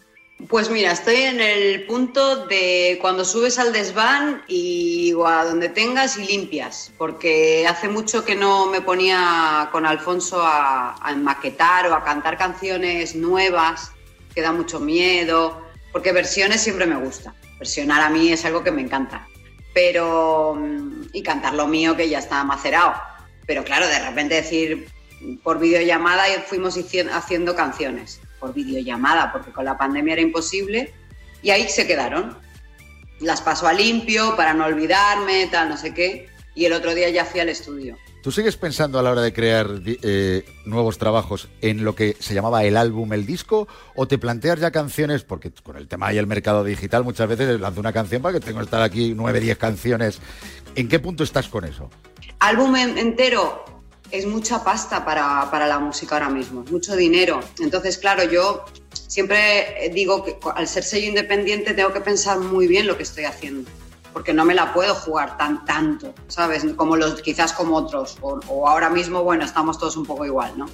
Pues 0.49 0.69
mira, 0.69 0.91
estoy 0.91 1.15
en 1.21 1.39
el 1.39 1.85
punto 1.85 2.45
de 2.47 2.97
cuando 2.99 3.23
subes 3.23 3.59
al 3.59 3.71
desván 3.71 4.43
y 4.49 5.13
o 5.13 5.25
a 5.25 5.45
donde 5.45 5.69
tengas 5.69 6.17
y 6.17 6.25
limpias, 6.27 6.91
porque 6.97 7.65
hace 7.65 7.87
mucho 7.87 8.25
que 8.25 8.35
no 8.35 8.65
me 8.65 8.81
ponía 8.81 9.69
con 9.71 9.85
Alfonso 9.85 10.41
a, 10.41 10.95
a 10.95 11.15
maquetar 11.15 11.87
o 11.87 11.95
a 11.95 12.03
cantar 12.03 12.37
canciones 12.37 13.15
nuevas, 13.15 13.91
que 14.33 14.41
da 14.41 14.51
mucho 14.51 14.79
miedo, 14.79 15.61
porque 15.91 16.11
versiones 16.11 16.61
siempre 16.61 16.85
me 16.85 16.95
gusta. 16.95 17.33
Versionar 17.57 18.01
a 18.01 18.09
mí 18.09 18.31
es 18.31 18.45
algo 18.45 18.63
que 18.63 18.71
me 18.71 18.81
encanta. 18.81 19.27
Pero. 19.73 20.55
mm, 20.55 21.09
y 21.13 21.23
cantar 21.23 21.53
lo 21.53 21.67
mío 21.67 21.95
que 21.95 22.09
ya 22.09 22.19
está 22.19 22.43
macerado. 22.43 22.93
Pero 23.45 23.63
claro, 23.63 23.87
de 23.87 23.99
repente 23.99 24.35
decir 24.35 24.87
por 25.43 25.59
videollamada 25.59 26.29
y 26.29 26.39
fuimos 26.41 26.77
haciendo 27.11 27.55
canciones. 27.55 28.21
Por 28.39 28.53
videollamada, 28.53 29.31
porque 29.31 29.51
con 29.51 29.65
la 29.65 29.77
pandemia 29.77 30.13
era 30.13 30.21
imposible. 30.21 30.93
Y 31.41 31.51
ahí 31.51 31.67
se 31.67 31.87
quedaron. 31.87 32.37
Las 33.19 33.41
paso 33.41 33.67
a 33.67 33.73
limpio 33.73 34.35
para 34.37 34.53
no 34.53 34.65
olvidarme, 34.65 35.47
tal, 35.47 35.69
no 35.69 35.77
sé 35.77 35.93
qué. 35.93 36.29
Y 36.55 36.65
el 36.65 36.73
otro 36.73 36.93
día 36.95 37.09
ya 37.09 37.25
fui 37.25 37.39
al 37.39 37.49
estudio. 37.49 37.97
¿Tú 38.21 38.31
sigues 38.33 38.57
pensando 38.57 38.99
a 38.99 39.03
la 39.03 39.11
hora 39.11 39.21
de 39.21 39.31
crear 39.31 39.67
eh, 39.85 40.45
nuevos 40.65 40.97
trabajos 40.97 41.47
en 41.61 41.85
lo 41.85 41.95
que 41.95 42.17
se 42.19 42.33
llamaba 42.33 42.65
el 42.65 42.75
álbum, 42.75 43.13
el 43.13 43.25
disco? 43.25 43.67
¿O 43.95 44.07
te 44.09 44.17
planteas 44.17 44.59
ya 44.59 44.71
canciones? 44.71 45.23
Porque 45.23 45.51
con 45.63 45.77
el 45.77 45.87
tema 45.87 46.11
y 46.13 46.17
el 46.17 46.27
mercado 46.27 46.65
digital 46.65 47.05
muchas 47.05 47.29
veces 47.29 47.59
lanzo 47.61 47.79
una 47.79 47.93
canción 47.93 48.21
para 48.21 48.33
que 48.37 48.45
tengo 48.45 48.59
que 48.59 48.65
estar 48.65 48.81
aquí 48.81 49.13
nueve, 49.15 49.39
diez 49.39 49.57
canciones. 49.57 50.19
¿En 50.75 50.89
qué 50.89 50.99
punto 50.99 51.23
estás 51.23 51.47
con 51.47 51.63
eso? 51.63 51.89
álbum 52.41 52.75
en- 52.75 52.97
entero 52.97 53.63
es 54.11 54.25
mucha 54.25 54.63
pasta 54.63 55.05
para, 55.05 55.49
para 55.51 55.67
la 55.67 55.79
música 55.79 56.15
ahora 56.15 56.29
mismo, 56.29 56.65
mucho 56.71 56.95
dinero. 56.95 57.39
Entonces, 57.59 57.97
claro, 57.97 58.23
yo 58.23 58.65
siempre 58.91 59.91
digo 59.93 60.23
que 60.23 60.37
al 60.55 60.67
ser 60.67 60.83
sello 60.83 61.07
independiente 61.07 61.73
tengo 61.73 61.93
que 61.93 62.01
pensar 62.01 62.39
muy 62.39 62.67
bien 62.67 62.87
lo 62.87 62.97
que 62.97 63.03
estoy 63.03 63.25
haciendo, 63.25 63.69
porque 64.13 64.33
no 64.33 64.45
me 64.45 64.53
la 64.53 64.73
puedo 64.73 64.95
jugar 64.95 65.37
tan 65.37 65.65
tanto, 65.65 66.13
¿sabes? 66.27 66.65
Como 66.75 66.95
los, 66.95 67.21
quizás 67.21 67.53
como 67.53 67.75
otros, 67.75 68.17
o, 68.21 68.67
ahora 68.67 68.89
mismo, 68.89 69.23
bueno, 69.23 69.45
estamos 69.45 69.77
todos 69.77 69.97
un 69.97 70.05
poco 70.05 70.25
igual, 70.25 70.57
¿no? 70.57 70.67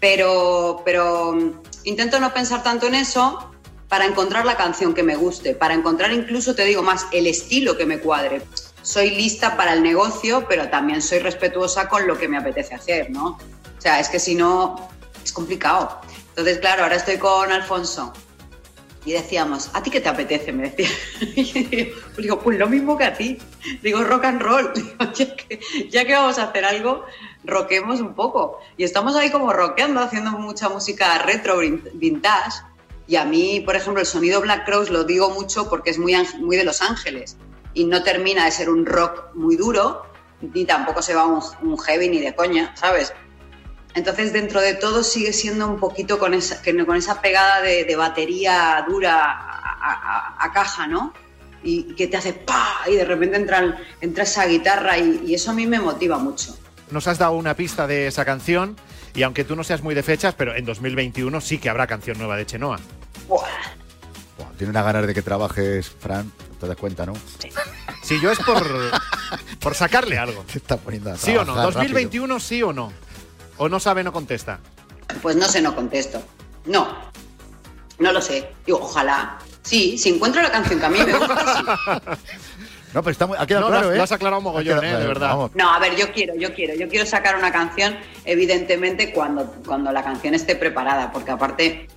Pero, 0.00 0.82
pero 0.84 1.32
mm, 1.32 1.60
intento 1.84 2.18
no 2.20 2.32
pensar 2.32 2.62
tanto 2.62 2.86
en 2.86 2.94
eso 2.94 3.50
para 3.88 4.06
encontrar 4.06 4.44
la 4.44 4.56
canción 4.56 4.94
que 4.94 5.02
me 5.02 5.16
guste, 5.16 5.54
para 5.54 5.74
encontrar 5.74 6.12
incluso, 6.12 6.54
te 6.54 6.64
digo 6.64 6.82
más, 6.82 7.06
el 7.12 7.26
estilo 7.26 7.76
que 7.76 7.86
me 7.86 7.98
cuadre. 7.98 8.42
Soy 8.82 9.10
lista 9.10 9.56
para 9.56 9.74
el 9.74 9.82
negocio, 9.82 10.46
pero 10.48 10.68
también 10.68 11.02
soy 11.02 11.20
respetuosa 11.20 11.88
con 11.88 12.06
lo 12.06 12.18
que 12.18 12.26
me 12.26 12.38
apetece 12.38 12.74
hacer, 12.74 13.10
¿no? 13.10 13.38
O 13.78 13.80
sea, 13.80 14.00
es 14.00 14.08
que 14.08 14.18
si 14.18 14.34
no, 14.34 14.88
es 15.22 15.32
complicado. 15.32 16.00
Entonces, 16.30 16.58
claro, 16.58 16.82
ahora 16.84 16.96
estoy 16.96 17.18
con 17.18 17.52
Alfonso 17.52 18.12
y 19.04 19.12
decíamos, 19.12 19.70
¿a 19.74 19.82
ti 19.82 19.90
qué 19.90 20.00
te 20.00 20.08
apetece? 20.08 20.52
Me 20.52 20.70
decía. 20.70 20.88
Y 22.16 22.22
digo, 22.22 22.38
pues 22.40 22.58
lo 22.58 22.68
mismo 22.68 22.96
que 22.96 23.04
a 23.04 23.14
ti. 23.14 23.38
Digo, 23.82 24.02
rock 24.04 24.24
and 24.26 24.40
roll. 24.42 24.72
Digo, 24.74 25.12
ya, 25.90 26.04
que, 26.04 26.12
vamos 26.14 26.38
a 26.38 26.44
hacer 26.44 26.64
algo, 26.64 27.04
roquemos 27.44 28.00
un 28.00 28.14
poco. 28.14 28.60
Y 28.76 28.84
estamos 28.84 29.16
ahí 29.16 29.30
como 29.30 29.52
rockeando, 29.52 30.00
haciendo 30.00 30.32
mucha 30.32 30.68
música 30.68 31.18
retro, 31.18 31.60
vin- 31.62 31.82
vintage. 31.94 32.60
Y 33.08 33.16
a 33.16 33.24
mí, 33.24 33.60
por 33.60 33.74
ejemplo, 33.76 34.00
el 34.00 34.06
sonido 34.06 34.40
Black 34.40 34.64
Crowes 34.66 34.90
lo 34.90 35.04
digo 35.04 35.30
mucho 35.30 35.68
porque 35.68 35.90
es 35.90 35.98
muy, 35.98 36.14
muy 36.38 36.56
de 36.56 36.64
Los 36.64 36.80
Ángeles 36.82 37.36
y 37.74 37.84
no 37.84 38.02
termina 38.02 38.44
de 38.44 38.50
ser 38.52 38.70
un 38.70 38.86
rock 38.86 39.34
muy 39.34 39.56
duro, 39.56 40.02
ni 40.40 40.64
tampoco 40.64 41.02
se 41.02 41.14
va 41.14 41.26
un, 41.26 41.42
un 41.62 41.78
heavy 41.78 42.08
ni 42.08 42.20
de 42.20 42.34
coña, 42.34 42.74
¿sabes? 42.76 43.12
Entonces, 43.94 44.32
dentro 44.32 44.60
de 44.60 44.74
todo, 44.74 45.02
sigue 45.02 45.32
siendo 45.32 45.66
un 45.66 45.78
poquito 45.78 46.18
con 46.18 46.32
esa, 46.34 46.60
con 46.86 46.96
esa 46.96 47.20
pegada 47.20 47.60
de, 47.60 47.84
de 47.84 47.96
batería 47.96 48.84
dura 48.88 49.20
a, 49.22 50.36
a- 50.40 50.44
a 50.46 50.52
caja, 50.52 50.86
¿no? 50.86 51.12
Y, 51.62 51.86
y 51.90 51.94
que 51.94 52.06
te 52.06 52.16
hace 52.16 52.32
¡pa! 52.32 52.78
Y 52.90 52.94
de 52.96 53.04
repente 53.04 53.36
entra, 53.36 53.76
entra 54.00 54.24
esa 54.24 54.46
guitarra 54.46 54.96
y, 54.98 55.22
y 55.26 55.34
eso 55.34 55.50
a 55.50 55.54
mí 55.54 55.66
me 55.66 55.78
motiva 55.78 56.18
mucho. 56.18 56.56
Nos 56.90 57.06
has 57.06 57.18
dado 57.18 57.32
una 57.32 57.54
pista 57.54 57.86
de 57.86 58.06
esa 58.06 58.24
canción 58.24 58.76
y 59.14 59.22
aunque 59.22 59.44
tú 59.44 59.54
no 59.56 59.62
seas 59.64 59.82
muy 59.82 59.94
de 59.94 60.02
fechas, 60.02 60.34
pero 60.34 60.54
en 60.56 60.64
2021 60.64 61.40
sí 61.40 61.58
que 61.58 61.68
habrá 61.68 61.86
canción 61.86 62.18
nueva 62.18 62.36
de 62.36 62.46
Chenoa. 62.46 62.80
Buah. 63.28 63.42
Buah, 64.38 64.48
Tiene 64.58 64.70
una 64.70 64.82
ganas 64.82 65.06
de 65.06 65.14
que 65.14 65.22
trabajes, 65.22 65.88
Fran. 65.90 66.32
Te 66.58 66.66
das 66.66 66.76
cuenta, 66.76 67.04
¿no? 67.06 67.12
Si 68.02 68.20
yo 68.20 68.30
es 68.32 68.38
por, 68.40 68.64
por 69.60 69.74
sacarle 69.74 70.18
algo. 70.18 70.44
Se 70.48 70.58
está 70.58 70.76
poniendo 70.76 71.12
a 71.12 71.16
¿Sí 71.16 71.36
o 71.36 71.44
no? 71.44 71.54
trabajar 71.54 71.84
rápido. 71.88 72.10
¿2021 72.10 72.40
sí 72.40 72.62
o 72.62 72.72
no? 72.72 72.92
¿O 73.58 73.68
no 73.68 73.78
sabe, 73.80 74.02
no 74.02 74.12
contesta? 74.12 74.58
Pues 75.20 75.36
no 75.36 75.46
sé, 75.48 75.60
no 75.62 75.74
contesto. 75.74 76.22
No, 76.64 76.88
no 77.98 78.12
lo 78.12 78.20
sé. 78.20 78.50
Digo, 78.66 78.78
ojalá. 78.82 79.38
Sí, 79.62 79.96
si 79.98 80.08
encuentro 80.10 80.42
la 80.42 80.50
canción 80.50 80.80
que 80.80 80.86
a 80.86 80.88
mí 80.88 80.98
me 81.04 81.12
gusta, 81.16 81.56
sí. 81.56 81.64
No, 82.94 83.02
pero 83.02 83.12
está 83.12 83.26
muy, 83.26 83.38
ha 83.40 83.46
quedado 83.46 83.70
No, 83.70 83.70
claro, 83.70 83.84
lo 83.86 83.88
has- 83.88 83.94
¿eh? 83.94 83.96
lo 83.96 84.02
has 84.02 84.12
aclarado 84.12 84.42
mogollón, 84.42 84.80
quedado- 84.80 84.98
¿eh? 84.98 85.00
De 85.00 85.06
verdad. 85.06 85.28
Vamos. 85.30 85.50
No, 85.54 85.72
a 85.72 85.78
ver, 85.78 85.96
yo 85.96 86.12
quiero, 86.12 86.34
yo 86.34 86.52
quiero, 86.54 86.74
yo 86.74 86.88
quiero 86.90 87.06
sacar 87.06 87.36
una 87.36 87.50
canción, 87.50 87.96
evidentemente, 88.26 89.14
cuando, 89.14 89.46
cuando 89.66 89.90
la 89.92 90.04
canción 90.04 90.34
esté 90.34 90.56
preparada, 90.56 91.10
porque 91.10 91.30
aparte, 91.30 91.88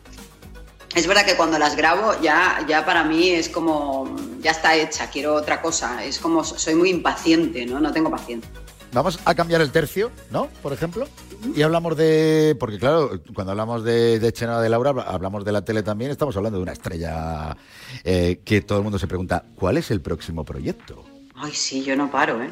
es 0.95 1.05
verdad 1.05 1.25
que 1.25 1.35
cuando 1.35 1.59
las 1.59 1.75
grabo 1.75 2.13
ya, 2.21 2.63
ya 2.65 2.85
para 2.85 3.03
mí 3.03 3.29
es 3.31 3.49
como, 3.49 4.15
ya 4.39 4.51
está 4.51 4.73
hecha, 4.75 5.09
quiero 5.09 5.33
otra 5.35 5.61
cosa, 5.61 6.01
es 6.05 6.17
como, 6.17 6.45
soy 6.45 6.75
muy 6.75 6.91
impaciente, 6.91 7.65
¿no? 7.65 7.81
No 7.81 7.91
tengo 7.91 8.09
paciencia. 8.09 8.49
Vamos 8.95 9.19
a 9.25 9.35
cambiar 9.35 9.59
el 9.59 9.73
tercio, 9.73 10.09
¿no? 10.31 10.47
Por 10.63 10.71
ejemplo. 10.71 11.05
Y 11.53 11.61
hablamos 11.63 11.97
de. 11.97 12.55
Porque, 12.57 12.79
claro, 12.79 13.21
cuando 13.33 13.51
hablamos 13.51 13.83
de, 13.83 14.19
de 14.19 14.31
Chenoa 14.31 14.61
de 14.61 14.69
Laura, 14.69 14.91
hablamos 15.05 15.43
de 15.43 15.51
la 15.51 15.65
tele 15.65 15.83
también, 15.83 16.11
estamos 16.11 16.37
hablando 16.37 16.59
de 16.59 16.63
una 16.63 16.71
estrella 16.71 17.57
eh, 18.05 18.39
que 18.45 18.61
todo 18.61 18.77
el 18.77 18.85
mundo 18.85 18.97
se 18.97 19.05
pregunta: 19.05 19.43
¿cuál 19.55 19.75
es 19.75 19.91
el 19.91 19.99
próximo 19.99 20.45
proyecto? 20.45 21.03
Ay, 21.35 21.51
sí, 21.51 21.83
yo 21.83 21.97
no 21.97 22.09
paro, 22.09 22.41
¿eh? 22.41 22.49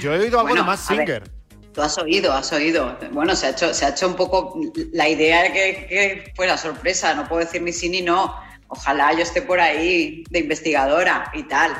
Yo 0.00 0.14
he 0.14 0.20
oído 0.20 0.38
algo 0.38 0.50
Bueno, 0.50 0.62
de 0.62 0.66
más. 0.68 0.86
Singer. 0.86 1.28
Tú 1.74 1.82
has 1.82 1.98
oído, 1.98 2.32
has 2.32 2.52
oído. 2.52 2.96
Bueno, 3.10 3.34
se 3.34 3.46
ha 3.46 3.50
hecho, 3.50 3.74
se 3.74 3.86
ha 3.86 3.88
hecho 3.88 4.06
un 4.06 4.14
poco 4.14 4.56
la 4.92 5.08
idea 5.08 5.42
de 5.42 5.52
que, 5.52 5.86
que 5.88 6.32
fuera 6.36 6.56
sorpresa, 6.56 7.12
no 7.14 7.26
puedo 7.28 7.44
decir 7.44 7.60
ni 7.60 7.72
sí 7.72 7.88
ni 7.88 8.02
no. 8.02 8.36
Ojalá 8.68 9.12
yo 9.14 9.22
esté 9.22 9.42
por 9.42 9.58
ahí 9.58 10.22
de 10.30 10.38
investigadora 10.38 11.32
y 11.34 11.42
tal. 11.42 11.72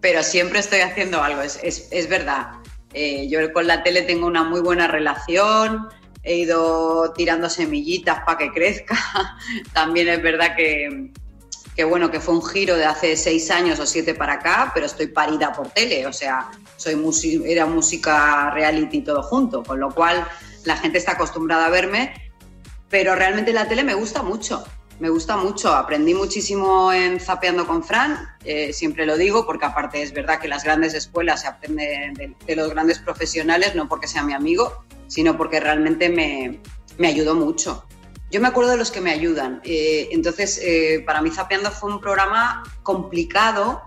Pero 0.00 0.22
siempre 0.22 0.58
estoy 0.60 0.80
haciendo 0.80 1.22
algo, 1.22 1.42
es, 1.42 1.58
es- 1.62 1.88
es 1.90 2.08
verdad. 2.08 2.48
Eh, 2.92 3.28
yo 3.28 3.52
con 3.52 3.66
la 3.66 3.82
tele 3.82 4.02
tengo 4.02 4.26
una 4.26 4.42
muy 4.42 4.60
buena 4.60 4.88
relación, 4.88 5.88
he 6.22 6.36
ido 6.36 7.12
tirando 7.12 7.48
semillitas 7.48 8.20
para 8.24 8.38
que 8.38 8.52
crezca. 8.52 8.96
También 9.72 10.08
es 10.08 10.22
verdad 10.22 10.56
que, 10.56 11.10
que 11.76 11.84
bueno, 11.84 12.10
que 12.10 12.20
fue 12.20 12.34
un 12.34 12.44
giro 12.44 12.76
de 12.76 12.84
hace 12.84 13.16
seis 13.16 13.50
años 13.50 13.78
o 13.78 13.86
siete 13.86 14.14
para 14.14 14.34
acá, 14.34 14.70
pero 14.74 14.86
estoy 14.86 15.06
parida 15.06 15.52
por 15.52 15.68
tele, 15.70 16.06
o 16.06 16.12
sea, 16.12 16.50
soy 16.76 16.98
era 17.46 17.66
música 17.66 18.50
reality 18.50 19.02
todo 19.02 19.22
junto, 19.22 19.62
con 19.62 19.78
lo 19.80 19.90
cual 19.94 20.26
la 20.64 20.76
gente 20.76 20.98
está 20.98 21.12
acostumbrada 21.12 21.66
a 21.66 21.70
verme, 21.70 22.12
pero 22.88 23.14
realmente 23.14 23.52
la 23.52 23.68
tele 23.68 23.84
me 23.84 23.94
gusta 23.94 24.22
mucho, 24.22 24.64
me 25.00 25.08
gusta 25.08 25.36
mucho, 25.38 25.74
aprendí 25.74 26.12
muchísimo 26.12 26.92
en 26.92 27.18
Zapeando 27.20 27.66
con 27.66 27.82
Fran, 27.82 28.28
eh, 28.44 28.72
siempre 28.74 29.06
lo 29.06 29.16
digo, 29.16 29.46
porque 29.46 29.64
aparte 29.64 30.02
es 30.02 30.12
verdad 30.12 30.38
que 30.38 30.46
las 30.46 30.62
grandes 30.62 30.92
escuelas 30.92 31.40
se 31.40 31.48
aprende 31.48 32.34
de, 32.46 32.54
los 32.54 32.68
grandes 32.70 32.98
profesionales, 32.98 33.74
no 33.74 33.88
porque 33.88 34.06
sea 34.06 34.22
mi 34.22 34.34
amigo, 34.34 34.84
sino 35.06 35.38
porque 35.38 35.58
realmente 35.58 36.10
me, 36.10 36.60
me 36.98 37.08
ayudó 37.08 37.34
mucho. 37.34 37.86
Yo 38.30 38.42
me 38.42 38.48
acuerdo 38.48 38.72
de 38.72 38.76
los 38.76 38.90
que 38.90 39.00
me 39.00 39.10
ayudan. 39.10 39.60
Eh, 39.64 40.10
entonces, 40.12 40.60
eh, 40.62 41.02
para 41.04 41.22
mí 41.22 41.30
Zapeando 41.30 41.70
fue 41.70 41.92
un 41.92 42.00
programa 42.00 42.62
complicado 42.82 43.82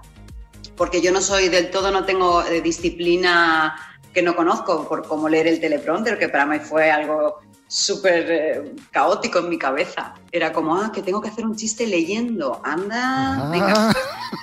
porque 0.75 0.99
yo 0.99 1.11
no 1.11 1.21
soy 1.21 1.47
del 1.47 1.69
todo, 1.69 1.91
no 1.91 2.05
tengo 2.05 2.43
disciplina 2.63 3.75
que 4.11 4.23
no 4.23 4.35
conozco, 4.35 4.87
por 4.87 5.07
como 5.07 5.29
leer 5.29 5.47
el 5.47 5.59
teleprompter, 5.59 6.17
que 6.17 6.29
para 6.29 6.47
mí 6.47 6.59
fue 6.59 6.89
algo 6.91 7.39
súper 7.73 8.25
eh, 8.29 8.75
caótico 8.91 9.39
en 9.39 9.49
mi 9.49 9.57
cabeza. 9.57 10.13
Era 10.31 10.53
como, 10.53 10.75
ah, 10.75 10.91
que 10.93 11.01
tengo 11.01 11.19
que 11.21 11.29
hacer 11.29 11.43
un 11.43 11.55
chiste 11.55 11.87
leyendo. 11.87 12.61
Anda, 12.63 13.49
venga. 13.49 13.91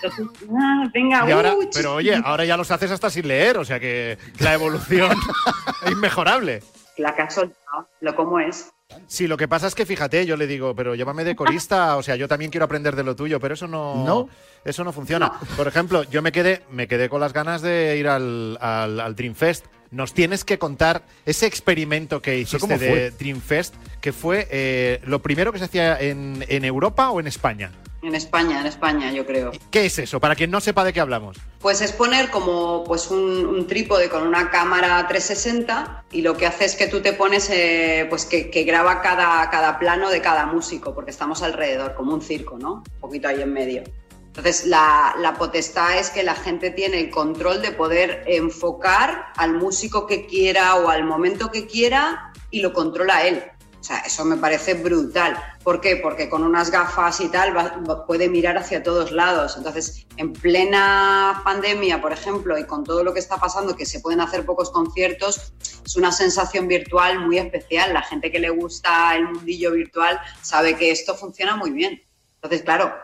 Entonces, 0.03 0.27
ah, 0.59 0.91
venga, 0.93 1.29
Y 1.29 1.31
ahora, 1.31 1.55
uh, 1.55 1.71
pero 1.73 1.95
oye, 1.95 2.21
ahora 2.25 2.45
ya 2.45 2.57
los 2.57 2.73
haces 2.73 2.91
hasta 2.91 3.09
sin 3.09 3.29
leer, 3.29 3.57
o 3.59 3.65
sea 3.65 3.79
que 3.79 4.19
la 4.41 4.55
evolución 4.55 5.17
es 5.87 5.93
inmejorable. 5.93 6.63
La 6.97 7.15
que 7.15 7.23
has 7.23 7.35
soltado, 7.35 7.89
lo 8.01 8.17
como 8.17 8.41
es. 8.41 8.73
Sí, 9.07 9.29
lo 9.29 9.37
que 9.37 9.47
pasa 9.47 9.69
es 9.69 9.77
que 9.77 9.87
fíjate, 9.87 10.27
yo 10.27 10.37
le 10.37 10.49
digo, 10.49 10.75
pero 10.75 10.97
llámame 10.97 11.23
de 11.23 11.37
corista, 11.37 11.97
o 11.99 12.03
sea, 12.03 12.17
yo 12.17 12.27
también 12.27 12.51
quiero 12.51 12.65
aprender 12.65 12.97
de 12.97 13.05
lo 13.05 13.15
tuyo, 13.15 13.39
pero 13.39 13.55
eso 13.55 13.69
no, 13.69 14.05
¿No? 14.05 14.29
eso 14.65 14.83
no 14.83 14.93
funciona. 14.93 15.33
Por 15.57 15.69
ejemplo, 15.69 16.03
yo 16.03 16.21
me 16.21 16.33
quedé, 16.33 16.65
me 16.69 16.89
quedé 16.89 17.09
con 17.09 17.21
las 17.21 17.33
ganas 17.33 17.63
de 17.63 17.97
ir 17.97 18.09
al, 18.09 18.59
al, 18.61 18.99
al 18.99 19.15
Dreamfest. 19.15 19.67
Nos 19.91 20.15
tienes 20.15 20.45
que 20.45 20.59
contar 20.59 21.03
ese 21.27 21.47
experimento 21.47 22.23
que 22.23 22.39
hiciste 22.39 22.79
de? 22.79 23.11
Dreamfest, 23.11 23.75
que 24.01 24.13
fue 24.13 24.47
eh, 24.51 25.01
lo 25.05 25.21
primero 25.21 25.53
que 25.53 25.59
se 25.59 25.65
hacía 25.65 26.01
en, 26.01 26.45
en 26.49 26.65
Europa 26.65 27.11
o 27.11 27.19
en 27.19 27.27
España. 27.27 27.73
En 28.03 28.15
España, 28.15 28.61
en 28.61 28.67
España, 28.67 29.13
yo 29.13 29.27
creo. 29.27 29.53
¿Qué 29.71 29.85
es 29.85 29.99
eso? 29.99 30.21
Para 30.21 30.35
quien 30.35 30.51
no 30.51 30.61
sepa 30.61 30.85
de 30.85 30.93
qué 30.93 31.01
hablamos. 31.01 31.37
Pues 31.59 31.83
es 31.83 31.93
poner 31.93 32.31
como 32.31 32.83
pues 32.85 33.11
un, 33.11 33.45
un 33.45 33.67
trípode 33.67 34.09
con 34.09 34.27
una 34.27 34.51
cámara 34.51 35.07
360 35.07 36.05
y 36.11 36.23
lo 36.23 36.35
que 36.37 36.47
hace 36.47 36.65
es 36.65 36.77
que 36.77 36.87
tú 36.87 37.01
te 37.01 37.13
pones, 37.13 37.51
eh, 37.51 38.07
pues 38.09 38.25
que, 38.25 38.49
que 38.49 38.63
graba 38.63 39.03
cada, 39.03 39.51
cada 39.51 39.79
plano 39.79 40.09
de 40.09 40.23
cada 40.23 40.47
músico, 40.47 40.95
porque 40.95 41.11
estamos 41.11 41.43
alrededor, 41.43 41.95
como 41.95 42.15
un 42.15 42.23
circo, 42.23 42.59
¿no? 42.59 42.85
Un 42.95 43.01
poquito 43.01 43.29
ahí 43.29 43.43
en 43.43 43.53
medio. 43.53 43.83
Entonces, 44.31 44.65
la, 44.67 45.35
potestad 45.37 45.99
es 45.99 46.11
que 46.11 46.23
la 46.23 46.37
gente 46.37 46.71
tiene 46.71 47.01
el 47.01 47.11
control 47.11 47.63
de 47.63 47.73
poder 47.73 48.23
enfocar 48.27 49.33
al 49.37 49.55
músico 49.55 50.07
que 50.07 50.27
quiera 50.27 50.77
o 50.77 50.89
al 50.89 51.03
momento 51.03 51.51
que 51.51 51.67
quiera 51.67 52.33
y 52.51 52.61
lo 52.61 52.73
controla 52.73 53.27
él. 53.27 53.43
O 53.81 53.83
sea, 53.83 53.99
eso 54.01 54.25
me 54.25 54.37
parece 54.37 54.75
brutal. 54.75 55.37
¿Por 55.65 55.81
qué? 55.81 55.97
Porque 55.97 56.29
con 56.29 56.45
unas 56.45 56.71
gafas 56.71 57.21
y 57.21 57.29
tal 57.29 57.57
va- 57.57 58.07
puede 58.07 58.29
mirar 58.29 58.57
hacia 58.57 58.85
todos 58.85 59.11
lados. 59.11 59.57
Entonces, 59.57 60.07
en 60.17 60.33
plena 60.33 61.41
pandemia, 61.45 62.01
por 62.01 62.13
ejemplo, 62.13 62.57
y 62.57 62.67
con 62.67 62.85
todo 62.85 63.03
lo 63.03 63.13
que 63.13 63.21
está 63.21 63.39
pasando, 63.39 63.75
que 63.75 63.87
se 63.87 63.99
pueden 63.99 64.21
hacer 64.21 64.45
pocos 64.47 64.71
conciertos, 64.71 65.55
es 65.85 65.97
una 65.97 66.13
sensación 66.13 66.69
virtual 66.69 67.19
muy 67.27 67.39
especial. 67.39 67.93
La 67.93 68.03
gente 68.03 68.31
que 68.31 68.39
le 68.39 68.51
gusta 68.51 69.17
el 69.17 69.25
mundillo 69.25 69.73
virtual 69.73 70.21
sabe 70.41 70.77
que 70.77 70.93
esto 70.93 71.17
funciona 71.17 71.57
muy 71.57 71.71
bien. 71.73 72.01
Entonces, 72.37 72.63
claro, 72.63 72.95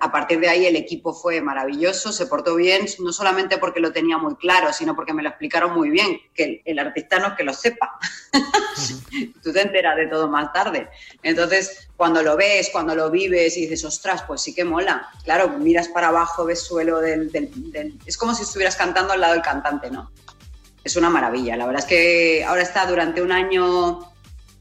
a 0.00 0.10
partir 0.10 0.40
de 0.40 0.48
ahí 0.48 0.66
el 0.66 0.76
equipo 0.76 1.14
fue 1.14 1.40
maravilloso, 1.40 2.12
se 2.12 2.26
portó 2.26 2.56
bien, 2.56 2.86
no 2.98 3.12
solamente 3.12 3.58
porque 3.58 3.80
lo 3.80 3.92
tenía 3.92 4.18
muy 4.18 4.34
claro, 4.36 4.72
sino 4.72 4.96
porque 4.96 5.12
me 5.12 5.22
lo 5.22 5.28
explicaron 5.28 5.74
muy 5.74 5.90
bien, 5.90 6.20
que 6.34 6.44
el, 6.44 6.62
el 6.64 6.78
artista 6.78 7.18
no 7.18 7.28
es 7.28 7.34
que 7.34 7.44
lo 7.44 7.52
sepa. 7.52 7.98
Tú 9.42 9.52
te 9.52 9.60
enteras 9.62 9.96
de 9.96 10.06
todo 10.06 10.28
más 10.28 10.52
tarde. 10.52 10.88
Entonces, 11.22 11.88
cuando 11.96 12.22
lo 12.22 12.36
ves, 12.36 12.70
cuando 12.72 12.94
lo 12.94 13.10
vives 13.10 13.56
y 13.56 13.62
dices, 13.62 13.84
ostras, 13.84 14.22
pues 14.26 14.42
sí 14.42 14.54
que 14.54 14.64
mola. 14.64 15.08
Claro, 15.24 15.48
miras 15.58 15.88
para 15.88 16.08
abajo, 16.08 16.44
ves 16.44 16.62
suelo 16.62 17.00
Es 17.02 18.16
como 18.18 18.34
si 18.34 18.42
estuvieras 18.42 18.76
cantando 18.76 19.12
al 19.12 19.20
lado 19.20 19.34
del 19.34 19.42
cantante, 19.42 19.90
¿no? 19.90 20.10
Es 20.84 20.96
una 20.96 21.10
maravilla. 21.10 21.56
La 21.56 21.66
verdad 21.66 21.82
es 21.82 21.88
que 21.88 22.44
ahora 22.44 22.62
está 22.62 22.86
durante 22.86 23.22
un 23.22 23.32
año, 23.32 24.12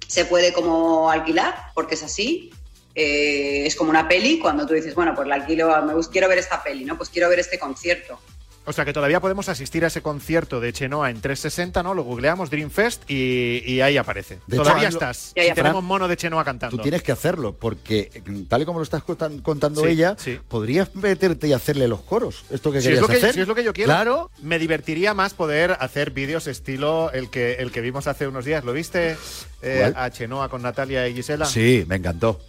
se 0.07 0.25
puede 0.25 0.53
como 0.53 1.09
alquilar, 1.09 1.55
porque 1.73 1.95
es 1.95 2.03
así. 2.03 2.51
Eh, 2.95 3.65
es 3.65 3.75
como 3.75 3.89
una 3.89 4.07
peli, 4.07 4.39
cuando 4.39 4.65
tú 4.65 4.73
dices, 4.73 4.95
bueno, 4.95 5.13
pues 5.13 5.27
la 5.27 5.35
alquilo, 5.35 5.69
me 5.85 5.93
gusta, 5.93 6.11
quiero 6.13 6.29
ver 6.29 6.37
esta 6.37 6.63
peli, 6.63 6.85
¿no? 6.85 6.97
Pues 6.97 7.09
quiero 7.09 7.27
ver 7.29 7.39
este 7.39 7.59
concierto. 7.59 8.19
O 8.67 8.73
sea 8.73 8.83
que 8.83 8.93
todavía 8.93 9.19
podemos 9.19 9.47
asistir 9.47 9.83
a 9.83 9.89
ese 9.89 10.01
concierto 10.01 10.59
de 10.59 10.73
Chenoa 10.73 11.11
en 11.11 11.21
360, 11.21 11.83
¿no? 11.83 11.93
Lo 11.93 12.01
googleamos 12.01 12.49
Dreamfest 12.49 13.03
y, 13.07 13.61
y 13.63 13.81
ahí 13.81 13.95
aparece. 13.95 14.39
De 14.47 14.57
todavía 14.57 14.87
estás. 14.87 15.33
Ya, 15.35 15.43
Y 15.43 15.47
ya, 15.49 15.53
tenemos 15.53 15.81
Fran, 15.81 15.85
mono 15.85 16.07
de 16.07 16.17
Chenoa 16.17 16.43
cantando. 16.43 16.77
Tú 16.77 16.81
tienes 16.81 17.03
que 17.03 17.11
hacerlo, 17.11 17.53
porque 17.53 18.23
mm, 18.25 18.45
tal 18.45 18.63
y 18.63 18.65
como 18.65 18.79
lo 18.79 18.83
estás 18.83 19.03
contan- 19.03 19.43
contando 19.43 19.81
Sí, 19.81 19.89
ella, 19.89 20.15
sí. 20.17 20.39
podrías 20.47 20.95
meterte 20.95 21.47
y 21.47 21.53
hacerle 21.53 21.87
los 21.87 22.01
coros. 22.01 22.43
Esto 22.49 22.71
que 22.71 22.81
Si 22.81 22.87
es, 22.91 22.99
lo 22.99 23.07
que, 23.07 23.17
hacer. 23.17 23.35
si 23.35 23.41
es 23.41 23.47
lo 23.47 23.53
que 23.53 23.63
yo 23.63 23.71
quiero, 23.71 23.89
Claro. 23.89 24.31
me 24.41 24.57
divertiría 24.57 25.13
más 25.13 25.35
poder 25.35 25.77
hacer 25.79 26.09
vídeos 26.09 26.47
estilo 26.47 27.11
el 27.11 27.29
que, 27.29 27.55
el 27.55 27.71
que 27.71 27.81
vimos 27.81 28.07
hace 28.07 28.27
unos 28.27 28.45
días. 28.45 28.63
¿Lo 28.63 28.73
viste 28.73 29.15
eh, 29.61 29.93
a 29.95 30.09
Chenoa 30.09 30.49
con 30.49 30.63
Natalia 30.63 31.07
y 31.07 31.13
Gisela? 31.13 31.45
Sí, 31.45 31.85
me 31.87 31.97
encantó. 31.97 32.39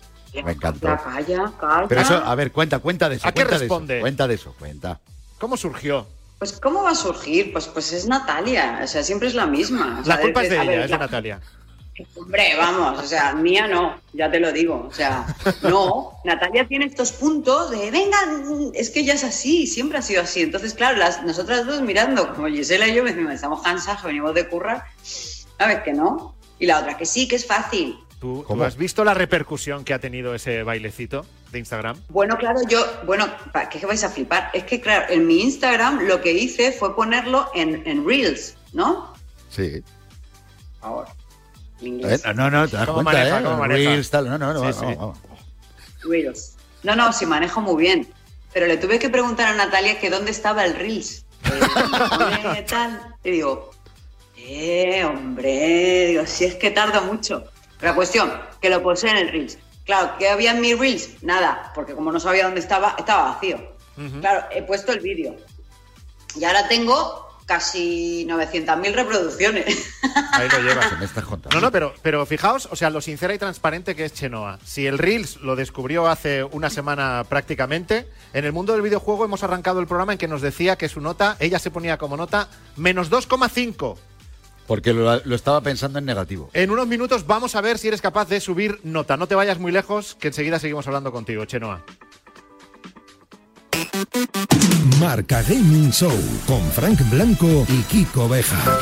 Me 0.42 0.52
encantó. 0.52 0.86
Ya, 0.88 0.96
calla, 0.98 1.52
calla. 1.58 1.86
Pero 1.88 2.00
eso, 2.00 2.14
a 2.14 2.34
ver, 2.34 2.52
cuenta, 2.52 2.78
cuenta 2.78 3.08
de 3.08 3.16
eso. 3.16 3.26
¿A 3.28 3.32
qué 3.32 3.42
cuenta 3.44 3.58
responde? 3.58 3.94
De 3.94 3.98
eso, 3.98 4.02
cuenta 4.02 4.28
de 4.28 4.34
eso, 4.34 4.54
cuenta. 4.58 5.00
¿Cómo 5.38 5.56
surgió? 5.56 6.06
Pues, 6.38 6.60
¿cómo 6.60 6.82
va 6.82 6.90
a 6.90 6.94
surgir? 6.94 7.52
Pues, 7.52 7.66
pues 7.66 7.92
es 7.92 8.06
Natalia, 8.06 8.80
o 8.84 8.86
sea, 8.86 9.02
siempre 9.02 9.28
es 9.28 9.34
la 9.34 9.46
misma. 9.46 9.98
O 10.00 10.04
sea, 10.04 10.16
La 10.16 10.20
culpa 10.20 10.42
es 10.42 10.50
de 10.50 10.56
ella, 10.56 10.64
ver, 10.70 10.80
es 10.80 10.86
de 10.86 10.90
la- 10.92 10.98
Natalia. 10.98 11.40
Hombre, 12.14 12.54
vamos, 12.58 13.02
o 13.02 13.06
sea, 13.06 13.32
mía 13.32 13.66
no, 13.66 13.98
ya 14.12 14.30
te 14.30 14.38
lo 14.38 14.52
digo. 14.52 14.86
O 14.90 14.92
sea, 14.92 15.26
no, 15.62 16.12
Natalia 16.24 16.68
tiene 16.68 16.84
estos 16.84 17.12
puntos 17.12 17.70
de, 17.70 17.90
venga, 17.90 18.18
es 18.74 18.90
que 18.90 19.00
ella 19.00 19.14
es 19.14 19.24
así, 19.24 19.66
siempre 19.66 19.96
ha 19.96 20.02
sido 20.02 20.20
así. 20.22 20.42
Entonces, 20.42 20.74
claro, 20.74 20.98
las, 20.98 21.22
nosotras 21.22 21.64
dos 21.64 21.80
mirando, 21.80 22.34
como 22.34 22.48
Gisela 22.48 22.86
y 22.86 22.94
yo, 22.94 23.02
decimos, 23.02 23.32
estamos 23.32 23.62
cansadas, 23.62 24.02
venimos 24.02 24.34
de 24.34 24.46
currar, 24.46 24.84
a 25.58 25.66
ver 25.66 25.82
que 25.84 25.94
no. 25.94 26.34
Y 26.58 26.66
la 26.66 26.80
otra, 26.80 26.98
que 26.98 27.06
sí, 27.06 27.26
que 27.28 27.36
es 27.36 27.46
fácil. 27.46 27.98
¿Tú, 28.20 28.44
tú 28.48 28.64
has 28.64 28.76
visto 28.76 29.04
la 29.04 29.12
repercusión 29.14 29.84
que 29.84 29.92
ha 29.92 29.98
tenido 29.98 30.34
ese 30.34 30.62
bailecito 30.62 31.26
de 31.52 31.58
Instagram? 31.58 32.00
Bueno, 32.08 32.36
claro, 32.38 32.60
yo, 32.66 32.84
bueno, 33.04 33.26
¿para 33.52 33.68
qué 33.68 33.84
vais 33.84 34.02
a 34.04 34.08
flipar? 34.10 34.50
Es 34.54 34.64
que, 34.64 34.80
claro, 34.80 35.12
en 35.12 35.26
mi 35.26 35.42
Instagram 35.42 36.06
lo 36.06 36.22
que 36.22 36.32
hice 36.32 36.72
fue 36.72 36.96
ponerlo 36.96 37.50
en, 37.54 37.86
en 37.86 38.06
Reels, 38.06 38.56
¿no? 38.72 39.12
Sí. 39.50 39.82
Ahora, 40.80 41.10
Eh. 41.82 42.18
No, 42.34 42.50
no, 42.50 42.66
te 42.66 42.76
das 42.76 42.86
¿Cómo 42.86 43.02
cuenta, 43.02 43.12
maneja, 43.12 43.40
¿eh? 43.40 43.44
cómo? 43.44 43.64
Reels, 43.64 44.10
tal. 44.10 44.28
No, 44.30 44.38
no, 44.38 44.54
no. 44.54 44.60
Sí, 44.60 44.80
vamos, 44.80 44.80
sí. 44.80 44.96
vamos. 44.98 45.18
Reels. 46.04 46.56
No, 46.84 46.96
no, 46.96 47.12
sí 47.12 47.26
manejo 47.26 47.60
muy 47.60 47.82
bien. 47.82 48.08
Pero 48.54 48.66
le 48.66 48.78
tuve 48.78 48.98
que 48.98 49.10
preguntar 49.10 49.48
a 49.48 49.54
Natalia 49.54 49.98
que 50.00 50.08
dónde 50.08 50.30
estaba 50.30 50.64
el 50.64 50.74
Reels. 50.74 51.26
Eh, 51.44 51.60
¿qué 52.54 52.62
tal? 52.62 53.14
Y 53.22 53.30
digo, 53.32 53.70
eh, 54.38 55.04
hombre, 55.04 56.06
digo, 56.06 56.26
si 56.26 56.44
es 56.46 56.54
que 56.54 56.70
tarda 56.70 57.02
mucho. 57.02 57.44
La 57.80 57.94
cuestión, 57.94 58.32
que 58.60 58.70
lo 58.70 58.82
puse 58.82 59.08
en 59.08 59.16
el 59.16 59.28
Reels. 59.28 59.58
Claro, 59.84 60.14
¿qué 60.18 60.28
había 60.28 60.52
en 60.52 60.60
mi 60.60 60.74
Reels? 60.74 61.22
Nada, 61.22 61.72
porque 61.74 61.94
como 61.94 62.10
no 62.10 62.18
sabía 62.18 62.44
dónde 62.44 62.60
estaba, 62.60 62.96
estaba 62.98 63.32
vacío. 63.32 63.76
Claro, 64.20 64.44
he 64.50 64.62
puesto 64.62 64.92
el 64.92 65.00
vídeo. 65.00 65.36
Y 66.34 66.44
ahora 66.44 66.68
tengo 66.68 67.26
casi 67.46 68.26
900.000 68.28 68.92
reproducciones. 68.92 69.66
Ahí 70.32 70.48
lo 70.48 70.58
llevas. 70.58 70.88
¿Qué 70.88 70.96
me 70.96 71.04
estás 71.04 71.24
contando? 71.28 71.56
No, 71.56 71.64
no, 71.64 71.72
pero, 71.72 71.94
pero 72.02 72.26
fijaos, 72.26 72.68
o 72.70 72.76
sea, 72.76 72.90
lo 72.90 73.00
sincera 73.00 73.32
y 73.32 73.38
transparente 73.38 73.94
que 73.94 74.04
es 74.04 74.12
Chenoa. 74.12 74.58
Si 74.64 74.86
el 74.86 74.98
Reels 74.98 75.36
lo 75.36 75.56
descubrió 75.56 76.08
hace 76.08 76.44
una 76.44 76.68
semana 76.68 77.24
prácticamente, 77.28 78.08
en 78.34 78.44
el 78.44 78.52
mundo 78.52 78.72
del 78.72 78.82
videojuego 78.82 79.24
hemos 79.24 79.44
arrancado 79.44 79.80
el 79.80 79.86
programa 79.86 80.12
en 80.12 80.18
que 80.18 80.28
nos 80.28 80.42
decía 80.42 80.76
que 80.76 80.88
su 80.88 81.00
nota, 81.00 81.36
ella 81.38 81.58
se 81.58 81.70
ponía 81.70 81.96
como 81.96 82.16
nota 82.16 82.48
menos 82.76 83.10
2,5. 83.10 83.96
Porque 84.66 84.92
lo, 84.92 85.20
lo 85.24 85.34
estaba 85.34 85.60
pensando 85.60 85.98
en 85.98 86.04
negativo. 86.04 86.50
En 86.52 86.70
unos 86.70 86.86
minutos 86.86 87.26
vamos 87.26 87.54
a 87.54 87.60
ver 87.60 87.78
si 87.78 87.88
eres 87.88 88.00
capaz 88.00 88.28
de 88.28 88.40
subir 88.40 88.80
nota. 88.82 89.16
No 89.16 89.26
te 89.26 89.34
vayas 89.34 89.58
muy 89.58 89.72
lejos, 89.72 90.14
que 90.16 90.28
enseguida 90.28 90.58
seguimos 90.58 90.86
hablando 90.86 91.12
contigo, 91.12 91.44
Chenoa. 91.44 91.84
Marca 95.00 95.42
Gaming 95.42 95.92
Show 95.92 96.12
con 96.46 96.62
Frank 96.70 96.98
Blanco 97.10 97.66
y 97.68 97.82
Kiko 97.82 98.28
Beja. 98.28 98.78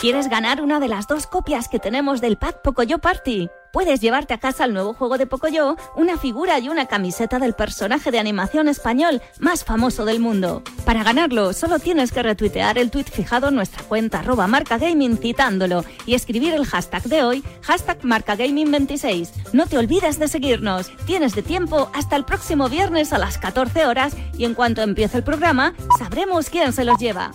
¿Quieres 0.00 0.28
ganar 0.28 0.60
una 0.62 0.80
de 0.80 0.88
las 0.88 1.06
dos 1.06 1.26
copias 1.26 1.68
que 1.68 1.78
tenemos 1.78 2.20
del 2.20 2.36
pack 2.36 2.62
Pocoyo 2.62 2.98
Party? 2.98 3.48
Puedes 3.72 4.00
llevarte 4.00 4.34
a 4.34 4.38
casa 4.38 4.66
el 4.66 4.74
nuevo 4.74 4.92
juego 4.92 5.18
de 5.18 5.26
Pocoyo, 5.26 5.76
una 5.96 6.18
figura 6.18 6.58
y 6.58 6.68
una 6.68 6.86
camiseta 6.86 7.38
del 7.38 7.54
personaje 7.54 8.10
de 8.10 8.18
animación 8.18 8.68
español 8.68 9.22
más 9.40 9.64
famoso 9.64 10.04
del 10.04 10.20
mundo. 10.20 10.62
Para 10.84 11.02
ganarlo, 11.02 11.52
solo 11.52 11.78
tienes 11.78 12.12
que 12.12 12.22
retuitear 12.22 12.78
el 12.78 12.90
tweet 12.90 13.04
fijado 13.04 13.48
en 13.48 13.54
nuestra 13.54 13.82
cuenta 13.84 14.20
arroba 14.20 14.46
marcagaming 14.46 15.16
citándolo 15.16 15.84
y 16.06 16.14
escribir 16.14 16.54
el 16.54 16.66
hashtag 16.66 17.02
de 17.04 17.24
hoy, 17.24 17.44
hashtag 17.62 18.00
marcagaming26. 18.02 19.30
No 19.52 19.66
te 19.66 19.78
olvides 19.78 20.18
de 20.18 20.28
seguirnos. 20.28 20.90
Tienes 21.06 21.34
de 21.34 21.42
tiempo 21.42 21.90
hasta 21.94 22.16
el 22.16 22.24
próximo 22.24 22.68
viernes 22.68 23.12
a 23.12 23.18
las 23.18 23.38
14 23.38 23.86
horas 23.86 24.14
y 24.36 24.44
en 24.44 24.54
cuanto 24.54 24.82
empiece 24.82 25.16
el 25.16 25.24
programa, 25.24 25.74
sabremos 25.98 26.50
quién 26.50 26.72
se 26.72 26.84
los 26.84 26.98
lleva. 26.98 27.32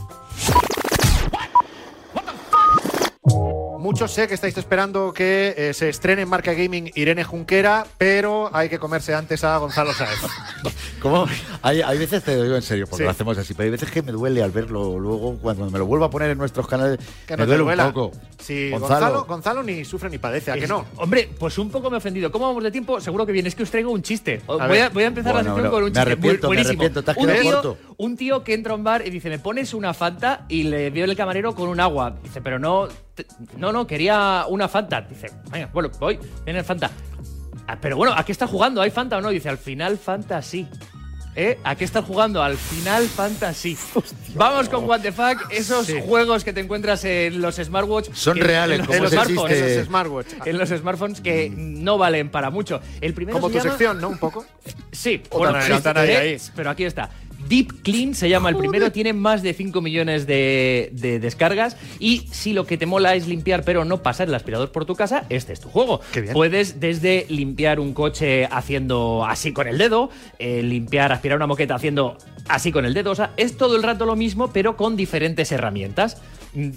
Muchos 3.87 4.11
sé 4.11 4.27
que 4.27 4.33
estáis 4.33 4.57
esperando 4.57 5.13
que 5.13 5.53
eh, 5.57 5.73
se 5.73 5.87
estrene 5.87 6.23
en 6.23 6.27
Marca 6.27 6.51
Gaming 6.51 6.91
Irene 6.95 7.23
Junquera, 7.23 7.87
pero 7.97 8.49
hay 8.51 8.67
que 8.67 8.79
comerse 8.79 9.15
antes 9.15 9.45
a 9.45 9.57
Gonzalo 9.59 9.93
Sáez. 9.93 10.19
¿Cómo? 11.01 11.25
Hay, 11.61 11.81
hay 11.81 11.97
veces, 11.97 12.21
te 12.21 12.35
digo 12.43 12.57
en 12.57 12.61
serio, 12.61 12.85
porque 12.85 13.03
Sí. 13.03 13.05
lo 13.05 13.11
hacemos 13.11 13.37
así, 13.37 13.53
pero 13.53 13.63
hay 13.65 13.71
veces 13.71 13.89
que 13.89 14.01
me 14.01 14.11
duele 14.11 14.43
al 14.43 14.51
verlo 14.51 14.99
luego, 14.99 15.37
cuando 15.37 15.69
me 15.71 15.79
lo 15.79 15.85
vuelvo 15.85 16.03
a 16.03 16.09
poner 16.09 16.31
en 16.31 16.37
nuestros 16.37 16.67
canales, 16.67 16.99
Que 17.25 17.37
me 17.37 17.37
no 17.37 17.43
te 17.43 17.47
duele 17.57 17.63
duela. 17.63 17.87
un 17.87 17.93
poco. 17.93 18.11
Sí, 18.39 18.71
Gonzalo. 18.71 18.89
Gonzalo, 18.89 19.25
Gonzalo 19.25 19.63
ni 19.63 19.85
sufre 19.85 20.09
ni 20.09 20.17
padece, 20.17 20.51
¿a 20.51 20.55
que 20.55 20.67
no? 20.67 20.85
Hombre, 20.97 21.29
pues 21.39 21.57
un 21.57 21.69
poco 21.69 21.89
me 21.89 21.95
he 21.95 21.99
ofendido. 21.99 22.29
¿Cómo 22.29 22.47
vamos 22.47 22.63
de 22.65 22.71
tiempo? 22.71 22.99
Seguro 22.99 23.25
que 23.25 23.31
bien. 23.31 23.47
Es 23.47 23.55
que 23.55 23.63
os 23.63 23.71
traigo 23.71 23.91
un 23.91 24.01
chiste. 24.01 24.41
Voy 24.47 24.59
ver. 24.67 24.81
a, 24.81 24.89
voy 24.89 25.03
a 25.03 25.07
empezar 25.07 25.31
Bueno, 25.31 25.49
la 25.49 25.55
sección 25.55 25.71
con 25.71 25.79
un 25.83 25.85
me 25.85 25.91
chiste. 25.91 25.99
arrepiento, 26.01 26.39
bu- 26.39 26.41
me 26.41 26.47
buenísimo. 26.47 26.71
arrepiento, 26.81 27.03
te 27.03 27.11
has 27.11 27.17
un, 27.17 27.25
quedado 27.25 27.41
tío, 27.41 27.51
corto. 27.53 27.77
un 27.95 28.17
tío 28.17 28.43
que 28.43 28.53
entra 28.53 28.73
a 28.73 28.75
un 28.75 28.83
bar 28.83 29.07
y 29.07 29.11
dice, 29.11 29.29
¿me 29.29 29.39
pones 29.39 29.73
una 29.73 29.93
Fanta? 29.93 30.45
Y 30.49 30.63
le 30.63 30.89
vio 30.89 31.05
el 31.05 31.15
camarero 31.15 31.55
con 31.55 31.69
un 31.69 31.79
agua. 31.79 32.15
Dice, 32.21 32.41
pero 32.41 32.59
no, 32.59 32.87
no, 33.57 33.71
no, 33.71 33.87
quería 33.87 34.45
una 34.47 34.67
Fanta. 34.67 35.01
Dice, 35.01 35.31
venga, 35.51 35.69
bueno, 35.73 35.89
voy, 35.99 36.19
viene 36.45 36.59
el 36.59 36.65
Fanta. 36.65 36.89
"Ah, 37.67 37.77
pero 37.81 37.97
bueno, 37.97 38.13
¿a 38.15 38.23
qué 38.23 38.31
está 38.31 38.47
jugando? 38.47 38.81
¿Hay 38.81 38.91
Fanta 38.91 39.17
o 39.17 39.21
no? 39.21 39.29
Dice, 39.29 39.49
al 39.49 39.57
final 39.57 39.97
Fanta 39.97 40.41
sí. 40.41 40.67
¿Eh? 41.39 41.59
¿A 41.63 41.75
qué 41.75 41.85
estás 41.85 42.03
jugando? 42.03 42.41
Al 42.41 42.57
final 42.57 43.03
Fantasy. 43.07 43.77
Vamos 44.33 44.69
con 44.69 44.85
What 44.85 45.01
the 45.01 45.11
Fuck, 45.11 45.51
esos 45.51 45.85
Sí. 45.85 46.01
juegos 46.03 46.43
que 46.43 46.51
te 46.51 46.61
encuentras 46.61 47.05
en 47.05 47.39
los 47.43 47.57
smartwatch. 47.57 48.09
Son 48.13 48.33
que- 48.39 48.43
reales, 48.43 48.79
en 48.79 48.85
como 48.87 48.99
los 49.03 49.11
smartphones. 49.11 49.51
chiste. 49.55 49.71
Ese 49.71 49.81
es 49.81 49.85
smartwatch. 49.85 50.27
En 50.45 50.57
los 50.57 50.69
smartphones 50.69 51.21
que 51.21 51.51
no 51.55 51.99
valen 51.99 52.29
para 52.31 52.49
mucho. 52.49 52.81
El 53.01 53.13
primero 53.13 53.37
Como 53.39 53.49
se 53.49 53.53
tu 53.53 53.57
llama- 53.59 53.69
sección, 53.77 54.01
¿no? 54.01 54.09
Un 54.09 54.17
poco. 54.17 54.45
Sí, 54.91 55.21
bueno, 55.29 55.59
están 55.59 55.95
ahí, 55.99 56.09
¿eh? 56.09 56.17
ahí. 56.17 56.37
pero 56.55 56.71
aquí 56.71 56.85
está. 56.85 57.11
Deep 57.47 57.83
Clean 57.83 58.13
se 58.13 58.29
llama 58.29 58.49
el 58.49 58.57
primero, 58.57 58.91
tiene 58.91 59.13
más 59.13 59.43
de 59.43 59.53
5 59.53 59.81
millones 59.81 60.27
de, 60.27 60.89
de 60.93 61.19
descargas 61.19 61.77
y 61.99 62.27
si 62.31 62.53
lo 62.53 62.65
que 62.65 62.77
te 62.77 62.85
mola 62.85 63.15
es 63.15 63.27
limpiar 63.27 63.63
pero 63.63 63.85
no 63.85 64.01
pasar 64.03 64.27
el 64.27 64.35
aspirador 64.35 64.71
por 64.71 64.85
tu 64.85 64.95
casa, 64.95 65.25
este 65.29 65.53
es 65.53 65.59
tu 65.59 65.69
juego. 65.69 66.01
Puedes 66.33 66.79
desde 66.79 67.25
limpiar 67.29 67.79
un 67.79 67.93
coche 67.93 68.45
haciendo 68.45 69.25
así 69.25 69.53
con 69.53 69.67
el 69.67 69.77
dedo, 69.77 70.09
eh, 70.39 70.61
limpiar, 70.63 71.11
aspirar 71.11 71.37
una 71.37 71.47
moqueta 71.47 71.75
haciendo 71.75 72.17
así 72.49 72.71
con 72.71 72.85
el 72.85 72.93
dedo, 72.93 73.11
o 73.11 73.15
sea, 73.15 73.31
es 73.37 73.57
todo 73.57 73.75
el 73.75 73.83
rato 73.83 74.05
lo 74.05 74.15
mismo 74.15 74.51
pero 74.51 74.75
con 74.77 74.95
diferentes 74.95 75.51
herramientas. 75.51 76.17
Mm, 76.53 76.69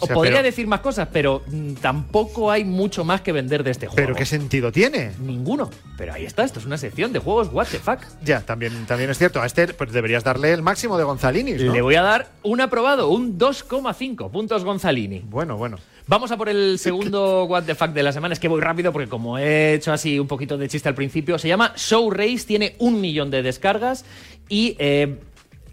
O 0.00 0.06
sea, 0.06 0.14
podría 0.14 0.34
pero- 0.36 0.44
decir 0.44 0.66
más 0.66 0.80
cosas, 0.80 1.08
pero 1.12 1.42
mm, 1.48 1.74
tampoco 1.74 2.50
hay 2.50 2.64
mucho 2.64 3.04
más 3.04 3.20
que 3.20 3.32
vender 3.32 3.62
de 3.64 3.72
este 3.72 3.86
juego. 3.86 3.96
Pero 3.96 4.14
¿qué 4.14 4.24
sentido 4.24 4.70
tiene? 4.72 5.12
Ninguno. 5.20 5.68
Pero 5.98 6.14
ahí 6.14 6.24
está, 6.24 6.44
esto 6.44 6.60
es 6.60 6.66
una 6.66 6.78
sección 6.78 7.12
de 7.12 7.18
juegos 7.18 7.48
what 7.52 7.66
the 7.66 7.78
fuck. 7.78 7.98
Ya, 8.24 8.40
también, 8.40 8.86
también 8.86 9.10
es 9.10 9.18
cierto. 9.18 9.42
A 9.42 9.46
este 9.46 9.66
pues 9.74 9.92
deberías 9.92 10.22
darle 10.24 10.52
el 10.52 10.62
máximo 10.62 10.96
de 10.96 11.04
Gonzalinis, 11.04 11.60
¿no? 11.62 11.72
Le 11.72 11.82
voy 11.82 11.96
a 11.96 12.02
dar 12.02 12.28
un 12.42 12.60
aprobado, 12.60 13.08
un 13.10 13.36
2,5 13.38 14.30
puntos 14.30 14.64
Gonzalini. 14.64 15.20
Bueno, 15.28 15.56
bueno. 15.56 15.78
Vamos 16.08 16.30
a 16.32 16.38
por 16.38 16.48
el 16.48 16.78
segundo 16.78 17.44
What 17.44 17.64
the 17.64 17.74
Fuck 17.74 17.90
de 17.90 18.02
la 18.02 18.12
semana. 18.12 18.32
Es 18.32 18.40
que 18.40 18.48
voy 18.48 18.62
rápido 18.62 18.92
porque 18.94 19.10
como 19.10 19.36
he 19.36 19.74
hecho 19.74 19.92
así 19.92 20.18
un 20.18 20.26
poquito 20.26 20.56
de 20.56 20.66
chiste 20.66 20.88
al 20.88 20.94
principio, 20.94 21.38
se 21.38 21.48
llama 21.48 21.74
Show 21.76 22.10
Race, 22.10 22.44
tiene 22.46 22.76
un 22.78 22.98
millón 23.00 23.30
de 23.30 23.42
descargas 23.42 24.06
y 24.48 24.74
eh, 24.78 25.18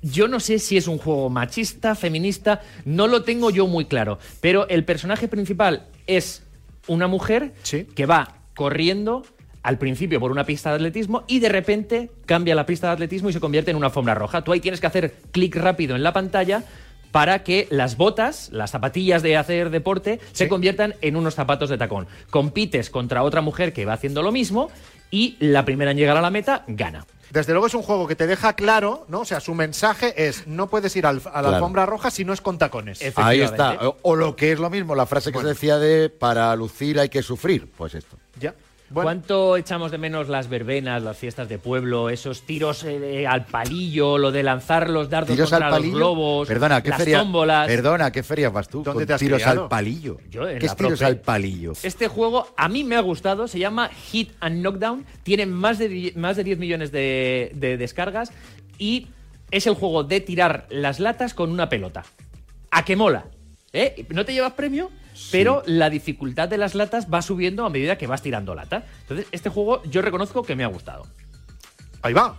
yo 0.01 0.27
no 0.27 0.41
sé 0.41 0.59
si 0.59 0.75
es 0.75 0.89
un 0.89 0.97
juego 0.97 1.29
machista, 1.29 1.95
feminista, 1.95 2.61
no 2.83 3.07
lo 3.07 3.23
tengo 3.23 3.49
yo 3.49 3.65
muy 3.67 3.85
claro, 3.85 4.19
pero 4.41 4.67
el 4.67 4.83
personaje 4.83 5.29
principal 5.29 5.87
es 6.05 6.43
una 6.87 7.07
mujer 7.07 7.53
Sí. 7.63 7.85
que 7.95 8.05
va 8.05 8.39
corriendo 8.55 9.23
al 9.63 9.77
principio 9.77 10.19
por 10.19 10.31
una 10.31 10.45
pista 10.45 10.69
de 10.71 10.75
atletismo 10.75 11.23
y 11.27 11.39
de 11.39 11.47
repente 11.49 12.11
cambia 12.25 12.55
la 12.55 12.65
pista 12.65 12.87
de 12.87 12.93
atletismo 12.93 13.29
y 13.29 13.33
se 13.33 13.39
convierte 13.39 13.71
en 13.71 13.77
una 13.77 13.87
alfombra 13.87 14.13
roja. 14.13 14.43
Tú 14.43 14.51
ahí 14.51 14.59
tienes 14.59 14.81
que 14.81 14.87
hacer 14.87 15.15
clic 15.31 15.55
rápido 15.55 15.95
en 15.95 16.03
la 16.03 16.11
pantalla 16.11 16.63
para 17.15 17.43
que 17.43 17.65
las 17.71 17.95
botas, 17.95 18.49
las 18.51 18.71
zapatillas 18.71 19.23
de 19.23 19.37
hacer 19.37 19.69
deporte, 19.69 20.19
se 20.33 20.49
conviertan 20.49 20.95
en 20.99 21.15
unos 21.15 21.33
zapatos 21.33 21.69
de 21.69 21.77
tacón. 21.77 22.07
Compites 22.29 22.89
contra 22.89 23.23
otra 23.23 23.39
mujer 23.39 23.71
que 23.71 23.85
va 23.85 23.93
haciendo 23.93 24.21
lo 24.21 24.33
mismo 24.33 24.69
y 25.11 25.37
la 25.39 25.63
primera 25.63 25.91
en 25.91 25.97
llegar 25.97 26.17
a 26.17 26.21
la 26.21 26.29
meta 26.29 26.65
gana. 26.67 27.05
Desde 27.31 27.53
luego 27.53 27.67
es 27.67 27.73
un 27.73 27.83
juego 27.83 28.05
que 28.05 28.17
te 28.17 28.27
deja 28.27 28.51
claro, 28.51 29.05
¿no? 29.07 29.21
O 29.21 29.25
sea, 29.25 29.39
su 29.39 29.53
mensaje 29.55 30.27
es 30.27 30.45
no 30.45 30.67
puedes 30.67 30.93
ir 30.97 31.05
al- 31.05 31.21
a 31.23 31.23
la 31.23 31.41
Claro. 31.43 31.55
alfombra 31.55 31.85
roja 31.85 32.11
si 32.11 32.25
no 32.25 32.33
es 32.33 32.41
con 32.41 32.57
tacones. 32.57 32.99
Ahí 33.15 33.39
está. 33.39 33.79
O 34.01 34.17
lo 34.17 34.35
que 34.35 34.51
es 34.51 34.59
lo 34.59 34.69
mismo, 34.69 34.93
la 34.93 35.05
frase 35.05 35.31
que 35.31 35.39
se 35.39 35.45
decía 35.47 35.77
de 35.77 36.09
para 36.09 36.53
lucir 36.57 36.99
hay 36.99 37.07
que 37.07 37.23
sufrir. 37.23 37.71
Pues 37.77 37.95
esto. 37.95 38.17
Ya. 38.41 38.53
Bueno, 38.89 39.07
¿Cuánto 39.07 39.57
echamos 39.57 39.91
de 39.91 39.97
menos 39.97 40.29
las 40.29 40.47
verbenas, 40.47 41.01
las 41.01 41.17
fiestas 41.17 41.49
de 41.49 41.57
pueblo, 41.57 42.09
esos 42.11 42.43
tiros 42.43 42.83
eh, 42.83 43.25
al 43.27 43.45
palillo, 43.45 44.19
lo 44.19 44.31
de 44.31 44.43
lanzar 44.43 44.91
los 44.91 45.09
dardos 45.09 45.35
Tiros 45.35 45.51
al 45.53 45.61
contra 45.61 45.69
los 45.69 45.79
palillo. 45.79 45.97
globos, 45.97 46.47
Perdona, 46.47 46.83
¿qué 46.83 46.89
las 46.89 46.99
feria? 46.99 47.19
tómbolas? 47.19 47.67
Perdona, 47.67 48.11
¿qué 48.11 48.21
feria 48.21 48.49
vas 48.51 48.69
tú? 48.69 48.83
¿Dónde 48.83 48.99
con 48.99 49.07
te 49.07 49.13
has 49.13 49.19
tiros 49.19 49.41
criado? 49.41 49.63
al 49.63 49.69
palillo. 49.69 50.17
Yo 50.29 50.47
en 50.47 50.59
¿Qué 50.59 50.67
la 50.67 50.71
es 50.71 50.77
tiros 50.77 51.01
al 51.01 51.19
palillo? 51.19 51.73
Este 51.81 52.07
juego 52.07 52.47
a 52.55 52.69
mí 52.69 52.83
me 52.83 52.95
ha 52.95 53.01
gustado, 53.01 53.47
se 53.47 53.57
llama 53.57 53.89
Hit 54.11 54.33
and 54.39 54.61
Knockdown, 54.61 55.03
tiene 55.23 55.47
más 55.47 55.79
de, 55.79 56.13
más 56.15 56.37
de 56.37 56.43
10 56.43 56.59
millones 56.59 56.91
de, 56.91 57.51
de 57.55 57.77
descargas 57.77 58.31
y 58.77 59.07
es 59.49 59.65
el 59.65 59.73
juego 59.73 60.03
de 60.03 60.21
tirar 60.21 60.67
las 60.69 60.99
latas 60.99 61.33
con 61.33 61.49
una 61.51 61.69
pelota. 61.69 62.03
¿A 62.69 62.85
qué 62.85 62.95
mola? 62.95 63.25
¿Eh? 63.73 64.05
No 64.09 64.25
te 64.25 64.33
llevas 64.33 64.53
premio, 64.53 64.91
pero 65.31 65.63
la 65.65 65.89
dificultad 65.89 66.49
de 66.49 66.57
las 66.57 66.75
latas 66.75 67.07
va 67.13 67.21
subiendo 67.21 67.65
a 67.65 67.69
medida 67.69 67.97
que 67.97 68.07
vas 68.07 68.21
tirando 68.21 68.55
lata. 68.55 68.85
Entonces, 69.01 69.27
este 69.31 69.49
juego 69.49 69.83
yo 69.83 70.01
reconozco 70.01 70.43
que 70.43 70.55
me 70.55 70.63
ha 70.63 70.67
gustado. 70.67 71.05
ahí 72.01 72.13
va. 72.13 72.37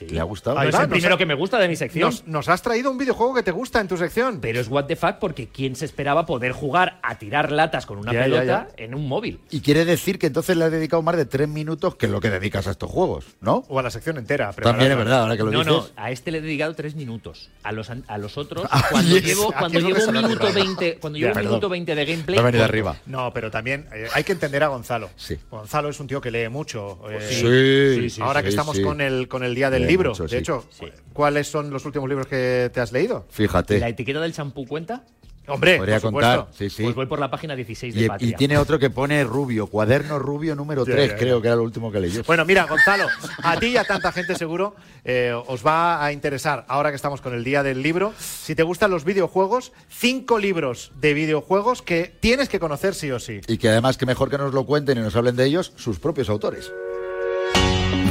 Sí. 0.00 0.14
¿Le 0.14 0.20
ha 0.20 0.24
gustado? 0.24 0.58
Ahí 0.58 0.68
es 0.68 0.74
va, 0.74 0.78
el 0.82 0.88
nos 0.88 0.90
primero 0.96 1.14
ha- 1.14 1.18
que 1.18 1.26
me 1.26 1.34
gusta 1.34 1.58
de 1.58 1.68
mi 1.68 1.76
sección. 1.76 2.10
Nos, 2.10 2.26
nos 2.26 2.48
has 2.48 2.62
traído 2.62 2.90
un 2.90 2.98
videojuego 2.98 3.34
que 3.34 3.42
te 3.42 3.50
gusta 3.50 3.80
en 3.80 3.88
tu 3.88 3.96
sección. 3.96 4.38
Pero 4.40 4.58
es 4.60 4.68
what 4.68 4.86
the 4.86 4.96
fuck 4.96 5.16
porque 5.18 5.48
¿quién 5.48 5.76
se 5.76 5.84
esperaba 5.84 6.26
poder 6.26 6.52
jugar 6.52 6.98
a 7.02 7.18
tirar 7.18 7.52
latas 7.52 7.86
con 7.86 7.98
una 7.98 8.12
Ya, 8.12 8.22
pelota 8.24 8.44
ya. 8.44 8.68
en 8.84 8.94
un 8.94 9.06
móvil? 9.06 9.40
Y 9.50 9.60
quiere 9.60 9.84
decir 9.84 10.18
que 10.18 10.26
entonces 10.28 10.56
le 10.56 10.64
has 10.64 10.72
dedicado 10.72 11.02
más 11.02 11.16
de 11.16 11.26
tres 11.26 11.48
minutos 11.48 11.94
que 11.96 12.08
lo 12.08 12.20
que 12.20 12.30
dedicas 12.30 12.66
a 12.66 12.70
estos 12.72 12.90
juegos, 12.90 13.26
¿no? 13.40 13.64
O 13.68 13.78
a 13.78 13.82
la 13.82 13.90
sección 13.90 14.16
entera. 14.18 14.52
También 14.52 14.90
es 14.92 14.96
verdad, 14.96 15.22
ahora 15.22 15.36
que 15.36 15.42
lo 15.44 15.50
no, 15.50 15.58
dices. 15.60 15.72
no, 15.74 15.86
a 16.02 16.10
este 16.10 16.30
le 16.30 16.38
he 16.38 16.40
dedicado 16.40 16.74
tres 16.74 16.94
minutos. 16.94 17.50
A 17.62 17.72
los, 17.72 17.90
an- 17.90 18.04
a 18.08 18.18
los 18.18 18.38
otros, 18.38 18.66
Ah, 18.70 18.84
cuando 18.90 19.14
yes. 19.16 19.24
llevo, 19.24 19.52
cuando 19.52 19.78
llevo 19.80 20.04
un 20.04 20.12
minuto. 20.12 20.52
20, 20.52 20.96
cuando 20.98 21.18
Ya, 21.18 21.28
llevo 21.28 21.40
un 21.40 21.46
minuto 21.46 21.68
20 21.68 21.94
de 21.94 22.04
gameplay, 22.06 22.38
venido 22.38 22.50
corto. 22.52 22.64
arriba. 22.64 22.96
No, 23.06 23.32
pero 23.32 23.50
también 23.50 23.86
eh, 23.92 24.08
hay 24.14 24.24
que 24.24 24.32
entender 24.32 24.62
a 24.62 24.68
Gonzalo. 24.68 25.10
Sí. 25.16 25.36
Gonzalo 25.50 25.88
es 25.90 26.00
un 26.00 26.06
tío 26.06 26.20
que 26.20 26.30
lee 26.30 26.48
mucho. 26.48 26.98
eh, 27.10 27.18
Sí, 27.28 28.00
sí, 28.00 28.10
sí, 28.10 28.22
Ahora 28.22 28.40
sí, 28.40 28.44
que 28.44 28.48
estamos 28.50 28.76
sí. 28.76 28.82
con 28.82 29.00
el 29.00 29.28
con 29.28 29.42
el 29.44 29.54
día 29.54 29.70
del 29.70 29.86
libro. 29.90 30.10
mucho, 30.10 30.22
de 30.24 30.28
sí. 30.28 30.36
hecho, 30.36 30.64
¿cuáles 31.12 31.48
son 31.48 31.70
los 31.70 31.84
últimos 31.84 32.08
libros 32.08 32.26
que 32.26 32.70
te 32.72 32.80
has 32.80 32.92
leído? 32.92 33.26
Fíjate. 33.30 33.78
¿La 33.78 33.88
etiqueta 33.88 34.20
del 34.20 34.32
champú 34.32 34.66
cuenta? 34.66 35.02
Hombre, 35.46 35.78
Podría 35.78 35.98
por 35.98 36.12
contar. 36.12 36.38
supuesto. 36.40 36.58
Sí, 36.58 36.70
sí. 36.70 36.82
Pues 36.84 36.94
voy 36.94 37.06
por 37.06 37.18
la 37.18 37.28
página 37.28 37.56
16 37.56 37.92
de 37.94 38.02
Y, 38.04 38.06
Patria. 38.08 38.28
y 38.28 38.32
tiene 38.34 38.56
otro 38.56 38.78
que 38.78 38.88
pone 38.88 39.24
rubio, 39.24 39.66
cuaderno 39.66 40.16
rubio 40.20 40.54
número 40.54 40.86
Ya, 40.86 40.92
3, 40.92 41.06
ya, 41.08 41.12
ya. 41.14 41.18
creo 41.18 41.42
que 41.42 41.48
era 41.48 41.56
lo 41.56 41.64
último 41.64 41.90
que 41.90 41.98
leyó. 41.98 42.22
Bueno, 42.24 42.44
mira, 42.44 42.66
Gonzalo, 42.66 43.08
a 43.42 43.58
ti 43.58 43.68
y 43.68 43.76
a 43.76 43.82
tanta 43.82 44.12
gente 44.12 44.36
seguro 44.36 44.76
eh, 45.04 45.32
os 45.48 45.66
va 45.66 46.04
a 46.04 46.12
interesar, 46.12 46.64
ahora 46.68 46.90
que 46.90 46.96
estamos 46.96 47.20
con 47.20 47.34
el 47.34 47.42
día 47.42 47.64
del 47.64 47.82
libro, 47.82 48.12
si 48.18 48.54
te 48.54 48.62
gustan 48.62 48.92
los 48.92 49.04
videojuegos, 49.04 49.72
cinco 49.88 50.38
libros 50.38 50.92
de 51.00 51.14
videojuegos 51.14 51.82
que 51.82 52.14
tienes 52.20 52.48
que 52.48 52.60
conocer 52.60 52.94
sí 52.94 53.10
o 53.10 53.18
sí. 53.18 53.40
Y 53.48 53.58
que 53.58 53.70
además 53.70 53.96
que 53.96 54.06
mejor 54.06 54.30
que 54.30 54.38
nos 54.38 54.54
lo 54.54 54.66
cuenten 54.66 54.98
y 54.98 55.00
nos 55.00 55.16
hablen 55.16 55.34
de 55.34 55.46
ellos 55.46 55.72
sus 55.74 55.98
propios 55.98 56.28
autores. 56.28 56.70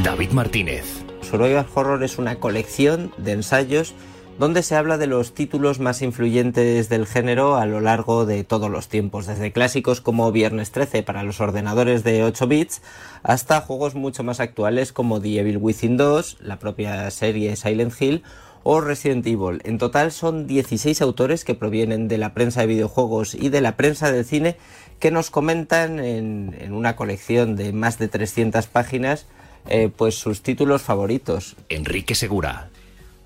David 0.04 0.32
Martínez. 0.32 1.06
Survival 1.30 1.68
Horror 1.76 2.04
es 2.04 2.18
una 2.18 2.38
colección 2.38 3.12
de 3.18 3.34
ensayos 3.34 3.94
donde 4.40 4.64
se 4.64 4.76
habla 4.76 4.98
de 4.98 5.06
los 5.06 5.36
títulos 5.36 5.80
más 5.80 6.02
influyentes 6.02 6.90
del 6.90 7.06
género 7.06 7.56
a 7.56 7.68
lo 7.68 7.82
largo 7.82 8.26
de 8.26 8.44
todos 8.44 8.72
los 8.72 8.88
tiempos, 8.88 9.28
desde 9.28 9.52
clásicos 9.52 10.02
como 10.02 10.32
Viernes 10.32 10.72
13 10.72 11.04
para 11.04 11.22
los 11.22 11.40
ordenadores 11.40 12.04
de 12.04 12.24
8 12.24 12.48
bits, 12.48 12.82
hasta 13.22 13.62
juegos 13.62 13.94
mucho 13.94 14.24
más 14.24 14.40
actuales 14.40 14.92
como 14.92 15.22
The 15.22 15.42
Evil 15.42 15.58
Within 15.58 15.98
2, 15.98 16.38
la 16.42 16.58
propia 16.58 17.12
serie 17.12 17.56
Silent 17.56 17.94
Hill 18.02 18.24
o 18.64 18.82
Resident 18.82 19.28
Evil. 19.28 19.62
En 19.66 19.78
total 19.78 20.12
son 20.12 20.48
16 20.48 21.00
autores 21.04 21.46
que 21.46 21.54
provienen 21.54 22.08
de 22.08 22.18
la 22.18 22.34
prensa 22.34 22.62
de 22.62 22.68
videojuegos 22.68 23.36
y 23.36 23.50
de 23.50 23.62
la 23.62 23.78
prensa 23.78 24.12
del 24.12 24.26
cine 24.26 24.58
que 25.00 25.12
nos 25.12 25.30
comentan 25.30 26.00
en, 26.00 26.56
en 26.60 26.74
una 26.74 26.96
colección 26.96 27.56
de 27.56 27.72
más 27.72 28.00
de 28.00 28.08
300 28.08 28.66
páginas 28.66 29.28
eh, 29.68 29.90
pues 29.96 30.16
sus 30.16 30.42
títulos 30.42 30.82
favoritos. 30.82 31.56
Enrique 31.70 32.16
Segura. 32.16 32.70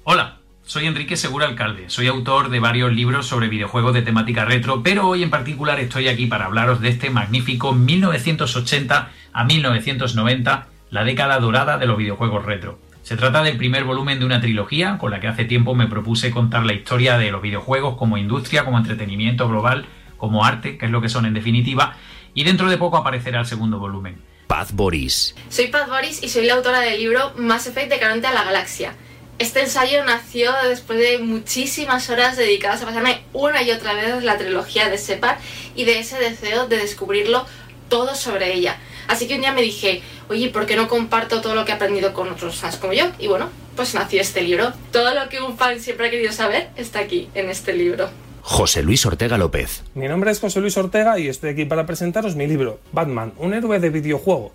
Hola, 0.04 0.40
Soy 0.66 0.86
Enrique 0.86 1.18
Segura 1.18 1.46
Alcalde, 1.46 1.90
soy 1.90 2.08
autor 2.08 2.50
de 2.50 2.62
varios 2.62 2.94
libros 2.94 3.28
sobre 3.28 3.50
videojuegos 3.50 3.94
de 3.94 4.02
temática 4.02 4.46
retro, 4.46 4.82
pero 4.82 5.10
hoy 5.10 5.22
en 5.22 5.30
particular 5.30 5.78
estoy 5.82 6.08
aquí 6.08 6.26
para 6.26 6.46
hablaros 6.46 6.80
de 6.80 6.88
este 6.88 7.10
magnífico 7.10 7.74
1980 7.74 9.10
a 9.34 9.44
1990, 9.44 10.68
la 10.90 11.04
década 11.04 11.38
dorada 11.40 11.78
de 11.78 11.86
los 11.86 11.98
videojuegos 11.98 12.46
retro. 12.46 12.80
Se 13.02 13.18
trata 13.18 13.44
del 13.44 13.58
primer 13.58 13.84
volumen 13.84 14.20
de 14.20 14.26
una 14.26 14.40
trilogía 14.40 14.98
con 14.98 15.12
la 15.12 15.20
que 15.20 15.28
hace 15.28 15.44
tiempo 15.44 15.76
me 15.76 15.88
propuse 15.88 16.32
contar 16.32 16.66
la 16.66 16.72
historia 16.72 17.18
de 17.18 17.30
los 17.30 17.42
videojuegos 17.42 17.98
como 17.98 18.18
industria, 18.18 18.64
como 18.64 18.78
entretenimiento 18.78 19.50
global, 19.50 19.86
como 20.18 20.46
arte, 20.46 20.78
que 20.78 20.86
es 20.86 20.92
lo 20.94 21.02
que 21.02 21.10
son 21.10 21.26
en 21.26 21.34
definitiva, 21.34 21.98
y 22.34 22.46
dentro 22.46 22.70
de 22.70 22.78
poco 22.78 22.96
aparecerá 22.96 23.42
el 23.42 23.46
segundo 23.46 23.80
volumen. 23.80 24.16
Paz 24.54 24.72
Boris. 24.72 25.34
Soy 25.50 25.70
Paz 25.70 25.90
Boris 25.90 26.22
y 26.22 26.30
soy 26.30 26.46
la 26.46 26.54
autora 26.54 26.80
del 26.82 27.00
libro 27.00 27.34
Mass 27.38 27.66
Effect 27.66 27.90
de 27.90 27.98
Caronte 27.98 28.28
a 28.28 28.34
la 28.34 28.44
Galaxia. 28.44 28.94
Este 29.40 29.62
ensayo 29.62 30.06
nació 30.06 30.52
después 30.70 31.00
de 31.00 31.18
muchísimas 31.18 32.08
horas 32.12 32.38
dedicadas 32.38 32.84
a 32.84 32.86
pasarme 32.86 33.24
una 33.34 33.64
y 33.64 33.72
otra 33.72 33.96
vez 33.96 34.24
la 34.24 34.38
trilogía 34.38 34.90
de 34.90 35.00
Separ 35.00 35.40
y 35.74 35.86
de 35.86 35.98
ese 35.98 36.20
deseo 36.20 36.68
de 36.68 36.78
descubrirlo 36.78 37.48
todo 37.90 38.14
sobre 38.14 38.54
ella. 38.54 38.78
Así 39.08 39.28
que 39.28 39.34
un 39.34 39.42
día 39.42 39.54
me 39.54 39.64
dije, 39.64 40.04
oye, 40.30 40.50
¿por 40.50 40.68
qué 40.68 40.76
no 40.76 40.88
comparto 40.88 41.42
todo 41.42 41.56
lo 41.56 41.66
que 41.66 41.72
he 41.72 41.76
aprendido 41.76 42.14
con 42.14 42.30
otros 42.30 42.58
fans 42.58 42.76
como 42.76 42.94
yo? 42.94 43.10
Y 43.18 43.26
bueno, 43.26 43.50
pues 43.76 43.96
nació 43.96 44.22
este 44.22 44.44
libro. 44.44 44.72
Todo 44.92 45.16
lo 45.16 45.30
que 45.30 45.42
un 45.42 45.58
fan 45.58 45.80
siempre 45.80 46.10
ha 46.10 46.12
querido 46.12 46.32
saber 46.32 46.70
está 46.76 47.00
aquí, 47.00 47.28
en 47.34 47.50
este 47.50 47.74
libro. 47.74 48.12
José 48.46 48.84
Luis 48.84 49.06
Ortega 49.06 49.38
López. 49.38 49.84
Mi 49.96 50.10
nombre 50.10 50.30
es 50.30 50.42
José 50.42 50.60
Luis 50.60 50.76
Ortega 50.76 51.18
y 51.18 51.30
estoy 51.30 51.52
aquí 51.52 51.64
para 51.64 51.86
presentaros 51.86 52.36
mi 52.36 52.46
libro, 52.46 52.82
Batman, 52.92 53.32
un 53.38 53.54
héroe 53.54 53.80
de 53.80 53.90
videojuego. 53.90 54.52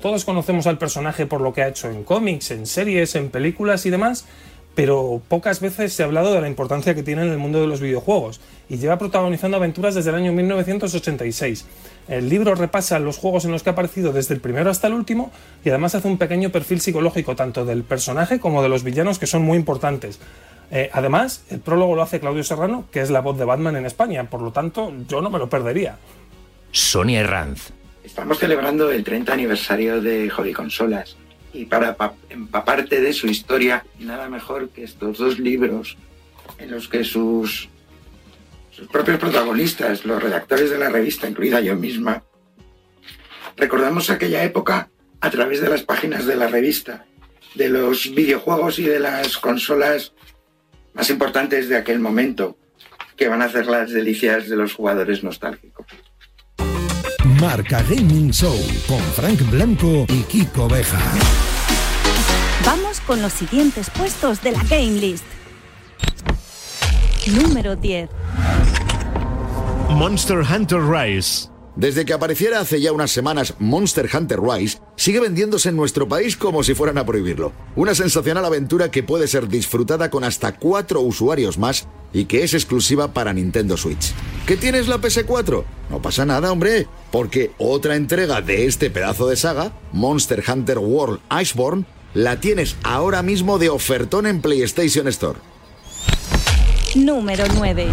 Todos 0.00 0.24
conocemos 0.24 0.68
al 0.68 0.78
personaje 0.78 1.26
por 1.26 1.40
lo 1.40 1.52
que 1.52 1.62
ha 1.62 1.68
hecho 1.68 1.90
en 1.90 2.04
cómics, 2.04 2.52
en 2.52 2.66
series, 2.66 3.16
en 3.16 3.30
películas 3.30 3.84
y 3.84 3.90
demás, 3.90 4.26
pero 4.76 5.20
pocas 5.26 5.60
veces 5.60 5.92
se 5.92 6.04
ha 6.04 6.06
hablado 6.06 6.32
de 6.32 6.40
la 6.40 6.46
importancia 6.46 6.94
que 6.94 7.02
tiene 7.02 7.22
en 7.22 7.32
el 7.32 7.38
mundo 7.38 7.60
de 7.60 7.66
los 7.66 7.80
videojuegos 7.80 8.40
y 8.68 8.78
lleva 8.78 8.96
protagonizando 8.96 9.56
aventuras 9.56 9.96
desde 9.96 10.10
el 10.10 10.16
año 10.16 10.32
1986. 10.32 11.66
El 12.06 12.28
libro 12.28 12.54
repasa 12.54 13.00
los 13.00 13.18
juegos 13.18 13.44
en 13.44 13.50
los 13.50 13.64
que 13.64 13.70
ha 13.70 13.72
aparecido 13.72 14.12
desde 14.12 14.34
el 14.34 14.40
primero 14.40 14.70
hasta 14.70 14.86
el 14.86 14.94
último 14.94 15.32
y 15.64 15.70
además 15.70 15.96
hace 15.96 16.06
un 16.06 16.16
pequeño 16.16 16.50
perfil 16.50 16.80
psicológico 16.80 17.34
tanto 17.34 17.64
del 17.64 17.82
personaje 17.82 18.38
como 18.38 18.62
de 18.62 18.68
los 18.68 18.84
villanos 18.84 19.18
que 19.18 19.26
son 19.26 19.42
muy 19.42 19.58
importantes. 19.58 20.20
Eh, 20.74 20.88
además, 20.92 21.44
el 21.50 21.60
prólogo 21.60 21.94
lo 21.94 22.02
hace 22.02 22.18
Claudio 22.18 22.42
Serrano, 22.42 22.86
que 22.90 23.02
es 23.02 23.10
la 23.10 23.20
voz 23.20 23.38
de 23.38 23.44
Batman 23.44 23.76
en 23.76 23.84
España, 23.84 24.24
por 24.30 24.40
lo 24.40 24.52
tanto 24.52 24.90
yo 25.06 25.20
no 25.20 25.28
me 25.28 25.38
lo 25.38 25.48
perdería. 25.50 25.98
Sonia 26.70 27.20
Herranz. 27.20 27.70
Estamos 28.02 28.38
celebrando 28.38 28.90
el 28.90 29.04
30 29.04 29.32
aniversario 29.34 30.00
de 30.00 30.30
Hobby 30.30 30.52
Consolas 30.54 31.16
y 31.52 31.66
para 31.66 31.94
pa- 31.94 32.14
empaparte 32.30 33.00
de 33.02 33.12
su 33.12 33.26
historia, 33.26 33.84
nada 33.98 34.28
mejor 34.30 34.70
que 34.70 34.82
estos 34.84 35.18
dos 35.18 35.38
libros 35.38 35.98
en 36.58 36.70
los 36.70 36.88
que 36.88 37.04
sus, 37.04 37.68
sus 38.70 38.88
propios 38.88 39.18
protagonistas, 39.18 40.06
los 40.06 40.22
redactores 40.22 40.70
de 40.70 40.78
la 40.78 40.88
revista, 40.88 41.28
incluida 41.28 41.60
yo 41.60 41.76
misma, 41.76 42.22
recordamos 43.58 44.08
aquella 44.10 44.42
época 44.42 44.88
a 45.20 45.30
través 45.30 45.60
de 45.60 45.68
las 45.68 45.82
páginas 45.82 46.24
de 46.26 46.36
la 46.36 46.48
revista, 46.48 47.04
de 47.54 47.68
los 47.68 48.12
videojuegos 48.14 48.78
y 48.78 48.84
de 48.84 48.98
las 49.00 49.36
consolas 49.36 50.12
más 50.94 51.10
importantes 51.10 51.68
de 51.68 51.76
aquel 51.76 52.00
momento, 52.00 52.56
que 53.16 53.28
van 53.28 53.42
a 53.42 53.46
hacer 53.46 53.66
las 53.66 53.90
delicias 53.90 54.48
de 54.48 54.56
los 54.56 54.74
jugadores 54.74 55.22
nostálgicos. 55.22 55.86
Marca 57.40 57.82
Gaming 57.82 58.30
Show 58.32 58.56
con 58.86 59.00
Frank 59.14 59.40
Blanco 59.50 60.06
y 60.08 60.22
Kiko 60.22 60.68
Beja. 60.68 61.00
Vamos 62.64 63.00
con 63.00 63.20
los 63.20 63.32
siguientes 63.32 63.90
puestos 63.90 64.42
de 64.42 64.52
la 64.52 64.62
Game 64.64 65.00
List. 65.00 65.24
Número 67.28 67.76
10. 67.76 68.10
Monster 69.90 70.38
Hunter 70.38 70.80
Rise. 70.80 71.51
Desde 71.74 72.04
que 72.04 72.12
apareciera 72.12 72.60
hace 72.60 72.80
ya 72.80 72.92
unas 72.92 73.10
semanas 73.10 73.54
Monster 73.58 74.08
Hunter 74.12 74.40
Rise, 74.40 74.78
sigue 74.96 75.20
vendiéndose 75.20 75.70
en 75.70 75.76
nuestro 75.76 76.06
país 76.06 76.36
como 76.36 76.62
si 76.62 76.74
fueran 76.74 76.98
a 76.98 77.06
prohibirlo. 77.06 77.52
Una 77.76 77.94
sensacional 77.94 78.44
aventura 78.44 78.90
que 78.90 79.02
puede 79.02 79.26
ser 79.26 79.48
disfrutada 79.48 80.10
con 80.10 80.22
hasta 80.22 80.56
cuatro 80.56 81.00
usuarios 81.00 81.56
más 81.56 81.88
y 82.12 82.26
que 82.26 82.44
es 82.44 82.52
exclusiva 82.52 83.14
para 83.14 83.32
Nintendo 83.32 83.78
Switch. 83.78 84.12
¿Qué 84.46 84.58
tienes 84.58 84.86
la 84.86 84.98
PS4? 84.98 85.64
No 85.88 86.02
pasa 86.02 86.26
nada, 86.26 86.52
hombre, 86.52 86.86
porque 87.10 87.52
otra 87.56 87.96
entrega 87.96 88.42
de 88.42 88.66
este 88.66 88.90
pedazo 88.90 89.26
de 89.26 89.36
saga, 89.36 89.72
Monster 89.92 90.44
Hunter 90.46 90.78
World 90.78 91.20
Iceborne, 91.40 91.86
la 92.12 92.38
tienes 92.38 92.76
ahora 92.82 93.22
mismo 93.22 93.58
de 93.58 93.70
ofertón 93.70 94.26
en 94.26 94.42
PlayStation 94.42 95.08
Store. 95.08 95.38
Número 96.94 97.44
9. 97.56 97.86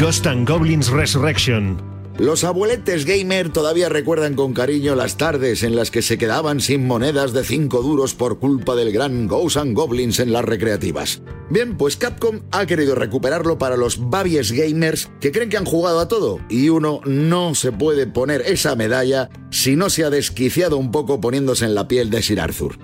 Ghost 0.00 0.26
and 0.26 0.48
Goblins 0.48 0.88
Resurrection. 0.88 1.76
Los 2.16 2.42
abueletes 2.42 3.04
gamer 3.04 3.52
todavía 3.52 3.90
recuerdan 3.90 4.32
con 4.32 4.54
cariño 4.54 4.94
las 4.94 5.18
tardes 5.18 5.62
en 5.62 5.76
las 5.76 5.90
que 5.90 6.00
se 6.00 6.16
quedaban 6.16 6.60
sin 6.60 6.86
monedas 6.86 7.34
de 7.34 7.44
5 7.44 7.82
duros 7.82 8.14
por 8.14 8.38
culpa 8.38 8.74
del 8.76 8.92
gran 8.92 9.28
Ghosts 9.28 9.58
and 9.58 9.76
Goblins 9.76 10.18
en 10.18 10.32
las 10.32 10.46
recreativas. 10.46 11.20
Bien, 11.50 11.76
pues 11.76 11.98
Capcom 11.98 12.40
ha 12.50 12.64
querido 12.64 12.94
recuperarlo 12.94 13.58
para 13.58 13.76
los 13.76 14.08
babies 14.08 14.52
gamers 14.52 15.10
que 15.20 15.32
creen 15.32 15.50
que 15.50 15.58
han 15.58 15.66
jugado 15.66 16.00
a 16.00 16.08
todo 16.08 16.40
y 16.48 16.70
uno 16.70 17.02
no 17.04 17.54
se 17.54 17.70
puede 17.70 18.06
poner 18.06 18.40
esa 18.46 18.76
medalla 18.76 19.28
si 19.50 19.76
no 19.76 19.90
se 19.90 20.04
ha 20.04 20.08
desquiciado 20.08 20.78
un 20.78 20.92
poco 20.92 21.20
poniéndose 21.20 21.66
en 21.66 21.74
la 21.74 21.88
piel 21.88 22.08
de 22.08 22.22
Sir 22.22 22.40
Arthur. 22.40 22.78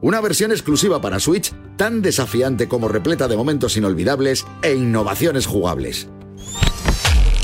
Una 0.00 0.20
versión 0.20 0.50
exclusiva 0.50 1.00
para 1.00 1.20
Switch 1.20 1.54
tan 1.76 2.02
desafiante 2.02 2.66
como 2.66 2.88
repleta 2.88 3.28
de 3.28 3.36
momentos 3.36 3.76
inolvidables 3.76 4.44
e 4.62 4.74
innovaciones 4.74 5.46
jugables. 5.46 6.08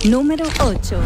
Número 0.05 0.45
8. 0.61 0.99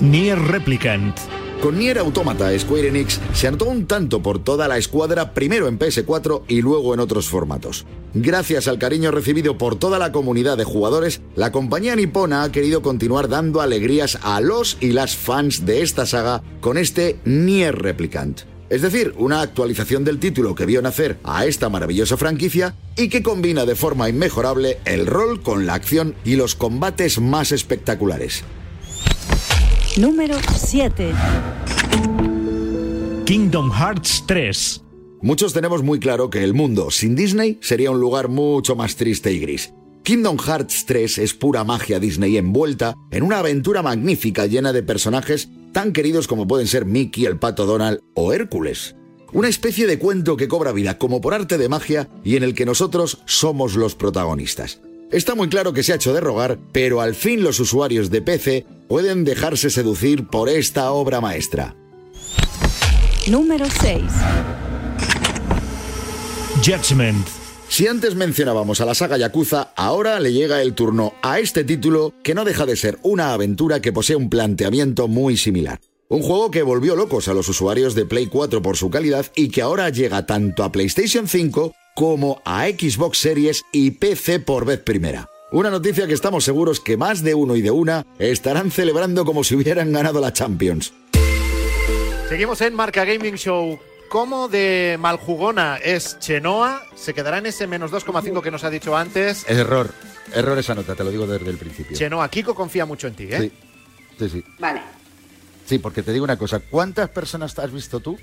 Nier 0.00 0.38
Replicant. 0.38 1.16
Con 1.62 1.78
Nier 1.78 1.98
Automata, 1.98 2.58
Square 2.58 2.88
Enix 2.88 3.18
se 3.32 3.48
anotó 3.48 3.64
un 3.70 3.86
tanto 3.86 4.22
por 4.22 4.38
toda 4.38 4.68
la 4.68 4.76
escuadra, 4.76 5.32
primero 5.32 5.66
en 5.66 5.78
PS4 5.78 6.42
y 6.48 6.60
luego 6.60 6.92
en 6.92 7.00
otros 7.00 7.26
formatos. 7.26 7.86
Gracias 8.12 8.68
al 8.68 8.78
cariño 8.78 9.10
recibido 9.10 9.56
por 9.56 9.76
toda 9.76 9.98
la 9.98 10.12
comunidad 10.12 10.58
de 10.58 10.64
jugadores, 10.64 11.22
la 11.36 11.52
compañía 11.52 11.96
nipona 11.96 12.42
ha 12.42 12.52
querido 12.52 12.82
continuar 12.82 13.30
dando 13.30 13.62
alegrías 13.62 14.18
a 14.20 14.42
los 14.42 14.76
y 14.78 14.92
las 14.92 15.16
fans 15.16 15.64
de 15.64 15.80
esta 15.80 16.04
saga 16.04 16.42
con 16.60 16.76
este 16.76 17.18
Nier 17.24 17.80
Replicant. 17.80 18.51
Es 18.72 18.80
decir, 18.80 19.12
una 19.18 19.42
actualización 19.42 20.02
del 20.02 20.18
título 20.18 20.54
que 20.54 20.64
vio 20.64 20.80
nacer 20.80 21.18
a 21.24 21.44
esta 21.44 21.68
maravillosa 21.68 22.16
franquicia 22.16 22.74
y 22.96 23.10
que 23.10 23.22
combina 23.22 23.66
de 23.66 23.74
forma 23.74 24.08
inmejorable 24.08 24.78
el 24.86 25.04
rol 25.04 25.42
con 25.42 25.66
la 25.66 25.74
acción 25.74 26.14
y 26.24 26.36
los 26.36 26.54
combates 26.54 27.20
más 27.20 27.52
espectaculares. 27.52 28.44
Número 29.98 30.36
7. 30.56 31.12
Kingdom 33.26 33.70
Hearts 33.72 34.24
3. 34.26 34.82
Muchos 35.20 35.52
tenemos 35.52 35.82
muy 35.82 36.00
claro 36.00 36.30
que 36.30 36.42
el 36.42 36.54
mundo 36.54 36.90
sin 36.90 37.14
Disney 37.14 37.58
sería 37.60 37.90
un 37.90 38.00
lugar 38.00 38.28
mucho 38.28 38.74
más 38.74 38.96
triste 38.96 39.34
y 39.34 39.38
gris. 39.38 39.74
Kingdom 40.02 40.38
Hearts 40.38 40.86
3 40.86 41.18
es 41.18 41.34
pura 41.34 41.62
magia 41.62 42.00
Disney 42.00 42.38
envuelta 42.38 42.94
en 43.10 43.22
una 43.22 43.40
aventura 43.40 43.82
magnífica 43.82 44.46
llena 44.46 44.72
de 44.72 44.82
personajes 44.82 45.50
tan 45.72 45.92
queridos 45.92 46.28
como 46.28 46.46
pueden 46.46 46.66
ser 46.66 46.84
Mickey, 46.84 47.24
el 47.24 47.38
pato 47.38 47.66
Donald 47.66 48.00
o 48.14 48.32
Hércules. 48.32 48.96
Una 49.32 49.48
especie 49.48 49.86
de 49.86 49.98
cuento 49.98 50.36
que 50.36 50.48
cobra 50.48 50.72
vida 50.72 50.98
como 50.98 51.20
por 51.20 51.34
arte 51.34 51.56
de 51.56 51.68
magia 51.68 52.08
y 52.22 52.36
en 52.36 52.42
el 52.42 52.54
que 52.54 52.66
nosotros 52.66 53.22
somos 53.24 53.74
los 53.74 53.94
protagonistas. 53.94 54.80
Está 55.10 55.34
muy 55.34 55.48
claro 55.48 55.72
que 55.72 55.82
se 55.82 55.92
ha 55.92 55.96
hecho 55.96 56.14
de 56.14 56.20
rogar, 56.20 56.58
pero 56.72 57.00
al 57.00 57.14
fin 57.14 57.42
los 57.42 57.60
usuarios 57.60 58.10
de 58.10 58.22
PC 58.22 58.66
pueden 58.88 59.24
dejarse 59.24 59.70
seducir 59.70 60.26
por 60.26 60.48
esta 60.48 60.92
obra 60.92 61.20
maestra. 61.20 61.74
Número 63.28 63.66
6. 63.80 64.02
Judgment. 66.64 67.41
Si 67.72 67.86
antes 67.86 68.16
mencionábamos 68.16 68.82
a 68.82 68.84
la 68.84 68.94
saga 68.94 69.16
Yakuza, 69.16 69.72
ahora 69.76 70.20
le 70.20 70.34
llega 70.34 70.60
el 70.60 70.74
turno 70.74 71.14
a 71.22 71.38
este 71.38 71.64
título 71.64 72.12
que 72.22 72.34
no 72.34 72.44
deja 72.44 72.66
de 72.66 72.76
ser 72.76 72.98
una 73.02 73.32
aventura 73.32 73.80
que 73.80 73.94
posee 73.94 74.14
un 74.14 74.28
planteamiento 74.28 75.08
muy 75.08 75.38
similar. 75.38 75.80
Un 76.08 76.20
juego 76.20 76.50
que 76.50 76.60
volvió 76.60 76.96
locos 76.96 77.28
a 77.28 77.32
los 77.32 77.48
usuarios 77.48 77.94
de 77.94 78.04
Play 78.04 78.26
4 78.26 78.60
por 78.60 78.76
su 78.76 78.90
calidad 78.90 79.24
y 79.34 79.48
que 79.48 79.62
ahora 79.62 79.88
llega 79.88 80.26
tanto 80.26 80.64
a 80.64 80.70
PlayStation 80.70 81.26
5 81.26 81.72
como 81.94 82.42
a 82.44 82.66
Xbox 82.66 83.16
Series 83.16 83.62
y 83.72 83.92
PC 83.92 84.40
por 84.40 84.66
vez 84.66 84.80
primera. 84.80 85.30
Una 85.50 85.70
noticia 85.70 86.06
que 86.06 86.12
estamos 86.12 86.44
seguros 86.44 86.78
que 86.78 86.98
más 86.98 87.22
de 87.22 87.34
uno 87.34 87.56
y 87.56 87.62
de 87.62 87.70
una 87.70 88.04
estarán 88.18 88.70
celebrando 88.70 89.24
como 89.24 89.44
si 89.44 89.54
hubieran 89.54 89.92
ganado 89.94 90.20
la 90.20 90.34
Champions. 90.34 90.92
Seguimos 92.28 92.60
en 92.60 92.74
Marca 92.74 93.06
Gaming 93.06 93.36
Show. 93.36 93.78
¿Cómo 94.12 94.46
de 94.46 94.98
maljugona 95.00 95.78
es 95.78 96.18
Chenoa? 96.18 96.82
¿Se 96.94 97.14
quedará 97.14 97.38
en 97.38 97.46
ese 97.46 97.66
menos 97.66 97.90
2,5 97.90 98.42
que 98.42 98.50
nos 98.50 98.62
ha 98.62 98.68
dicho 98.68 98.94
antes? 98.94 99.48
Error. 99.48 99.90
Error 100.34 100.58
esa 100.58 100.74
nota, 100.74 100.94
te 100.94 101.02
lo 101.02 101.10
digo 101.10 101.26
desde 101.26 101.48
el 101.48 101.56
principio. 101.56 101.96
Chenoa, 101.96 102.28
Kiko 102.28 102.54
confía 102.54 102.84
mucho 102.84 103.06
en 103.06 103.14
ti, 103.14 103.28
¿eh? 103.30 103.40
Sí, 103.40 103.52
sí, 104.18 104.28
sí. 104.28 104.44
Vale. 104.58 104.82
Sí, 105.64 105.78
porque 105.78 106.02
te 106.02 106.12
digo 106.12 106.24
una 106.24 106.36
cosa, 106.36 106.60
¿cuántas 106.60 107.08
personas 107.08 107.58
has 107.58 107.72
visto 107.72 108.00
tú 108.00 108.18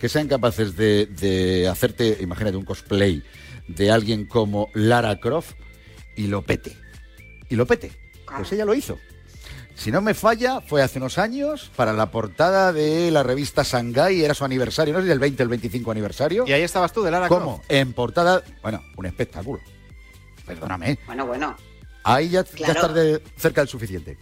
que 0.00 0.08
sean 0.08 0.28
capaces 0.28 0.76
de, 0.76 1.04
de 1.04 1.68
hacerte, 1.68 2.16
imagínate, 2.22 2.56
un 2.56 2.64
cosplay 2.64 3.22
de 3.68 3.90
alguien 3.90 4.24
como 4.26 4.70
Lara 4.72 5.20
Croft 5.20 5.56
y 6.16 6.26
lo 6.26 6.40
pete? 6.40 6.74
Y 7.50 7.56
lo 7.56 7.66
pete. 7.66 7.92
Pues 8.34 8.50
ella 8.52 8.64
lo 8.64 8.72
hizo. 8.72 8.98
Si 9.74 9.90
no 9.90 10.00
me 10.00 10.14
falla, 10.14 10.60
fue 10.60 10.82
hace 10.82 10.98
unos 10.98 11.18
años 11.18 11.70
para 11.76 11.92
la 11.92 12.10
portada 12.10 12.72
de 12.72 13.10
la 13.10 13.22
revista 13.22 13.62
Shanghai, 13.64 14.22
era 14.22 14.32
su 14.32 14.44
aniversario, 14.44 14.94
no 14.94 15.00
sé 15.00 15.06
si 15.06 15.12
el 15.12 15.18
20 15.18 15.42
o 15.42 15.44
el 15.44 15.48
25 15.50 15.90
aniversario. 15.90 16.44
Y 16.46 16.52
ahí 16.52 16.62
estabas 16.62 16.92
tú 16.92 17.02
de 17.02 17.10
Lara 17.10 17.28
¿Cómo? 17.28 17.56
Croft. 17.58 17.70
En 17.70 17.92
portada, 17.92 18.42
bueno, 18.62 18.82
un 18.96 19.06
espectáculo. 19.06 19.60
Perdóname. 20.46 20.98
Bueno, 21.06 21.26
bueno. 21.26 21.56
Ahí 22.04 22.28
ya, 22.30 22.44
ya 22.44 22.68
estás 22.68 22.94
de- 22.94 23.22
cerca 23.36 23.62
del 23.62 23.68
suficiente. 23.68 24.16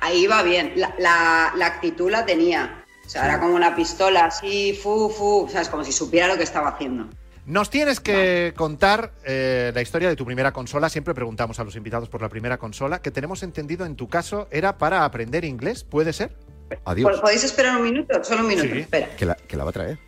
Ahí 0.00 0.26
va 0.26 0.42
bien. 0.42 0.72
La, 0.76 0.94
la- 0.98 1.52
la 1.56 1.66
actitud 1.66 2.10
la 2.10 2.24
tenía. 2.24 2.84
O 3.04 3.08
sea, 3.08 3.24
era 3.26 3.38
como 3.38 3.54
una 3.54 3.76
pistola 3.76 4.24
así, 4.26 4.78
fu, 4.82 5.10
fu. 5.10 5.44
O 5.44 5.48
sea, 5.48 5.60
es 5.60 5.68
como 5.68 5.84
si 5.84 5.92
supiera 5.92 6.26
lo 6.28 6.36
que 6.36 6.44
estaba 6.44 6.70
haciendo. 6.70 7.08
Nos 7.46 7.70
tienes 7.70 8.00
que 8.00 8.52
contar 8.56 9.12
eh, 9.24 9.70
la 9.72 9.80
historia 9.80 10.08
de 10.08 10.16
tu 10.16 10.24
primera 10.24 10.52
consola. 10.52 10.88
Siempre 10.88 11.14
preguntamos 11.14 11.60
a 11.60 11.64
los 11.64 11.76
invitados 11.76 12.08
por 12.08 12.20
la 12.20 12.28
primera 12.28 12.58
consola, 12.58 13.00
que 13.00 13.12
tenemos 13.12 13.44
entendido 13.44 13.86
en 13.86 13.94
tu 13.94 14.08
caso 14.08 14.48
era 14.50 14.78
para 14.78 15.04
aprender 15.04 15.44
inglés, 15.44 15.84
¿puede 15.84 16.12
ser? 16.12 16.36
Adiós. 16.84 17.20
¿Podéis 17.20 17.44
esperar 17.44 17.76
un 17.76 17.84
minuto? 17.84 18.24
Solo 18.24 18.40
un 18.42 18.48
minuto. 18.48 18.68
Sí. 18.74 18.80
Espera. 18.80 19.10
¿Que 19.16 19.26
la, 19.26 19.36
que 19.36 19.56
la 19.56 19.62
va 19.62 19.70
a 19.70 19.72
traer? 19.72 19.98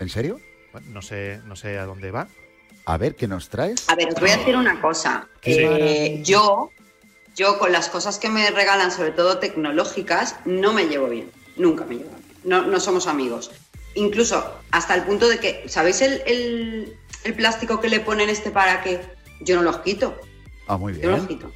¿En 0.00 0.08
serio? 0.08 0.40
Bueno, 0.72 0.86
no 0.92 1.02
sé, 1.02 1.40
no 1.44 1.56
sé 1.56 1.78
a 1.78 1.84
dónde 1.84 2.10
va. 2.10 2.26
A 2.86 2.96
ver, 2.96 3.16
¿qué 3.16 3.28
nos 3.28 3.50
traes? 3.50 3.86
A 3.90 3.94
ver, 3.94 4.08
os 4.08 4.18
voy 4.18 4.30
a 4.30 4.38
decir 4.38 4.56
una 4.56 4.80
cosa. 4.80 5.28
Eh, 5.42 6.22
yo, 6.24 6.70
yo 7.36 7.58
con 7.58 7.70
las 7.70 7.90
cosas 7.90 8.18
que 8.18 8.30
me 8.30 8.50
regalan, 8.50 8.90
sobre 8.90 9.10
todo 9.10 9.38
tecnológicas, 9.38 10.36
no 10.46 10.72
me 10.72 10.84
llevo 10.84 11.08
bien. 11.08 11.30
Nunca 11.56 11.84
me 11.84 11.96
llevo 11.96 12.08
bien. 12.08 12.22
No, 12.44 12.62
no 12.62 12.80
somos 12.80 13.06
amigos. 13.06 13.50
Incluso 13.94 14.58
hasta 14.70 14.94
el 14.94 15.02
punto 15.02 15.28
de 15.28 15.38
que, 15.38 15.64
¿sabéis 15.68 16.00
el, 16.02 16.22
el- 16.26 16.96
el 17.24 17.34
plástico 17.34 17.80
que 17.80 17.88
le 17.88 18.00
ponen 18.00 18.28
este 18.30 18.50
para 18.50 18.82
que 18.82 19.00
yo 19.40 19.56
no 19.56 19.62
los 19.62 19.78
quito? 19.78 20.18
Ah, 20.66 20.76
muy 20.76 20.94
Yo 20.98 21.10
no 21.10 21.16
los 21.18 21.26
bien. 21.26 21.38
quito. 21.38 21.52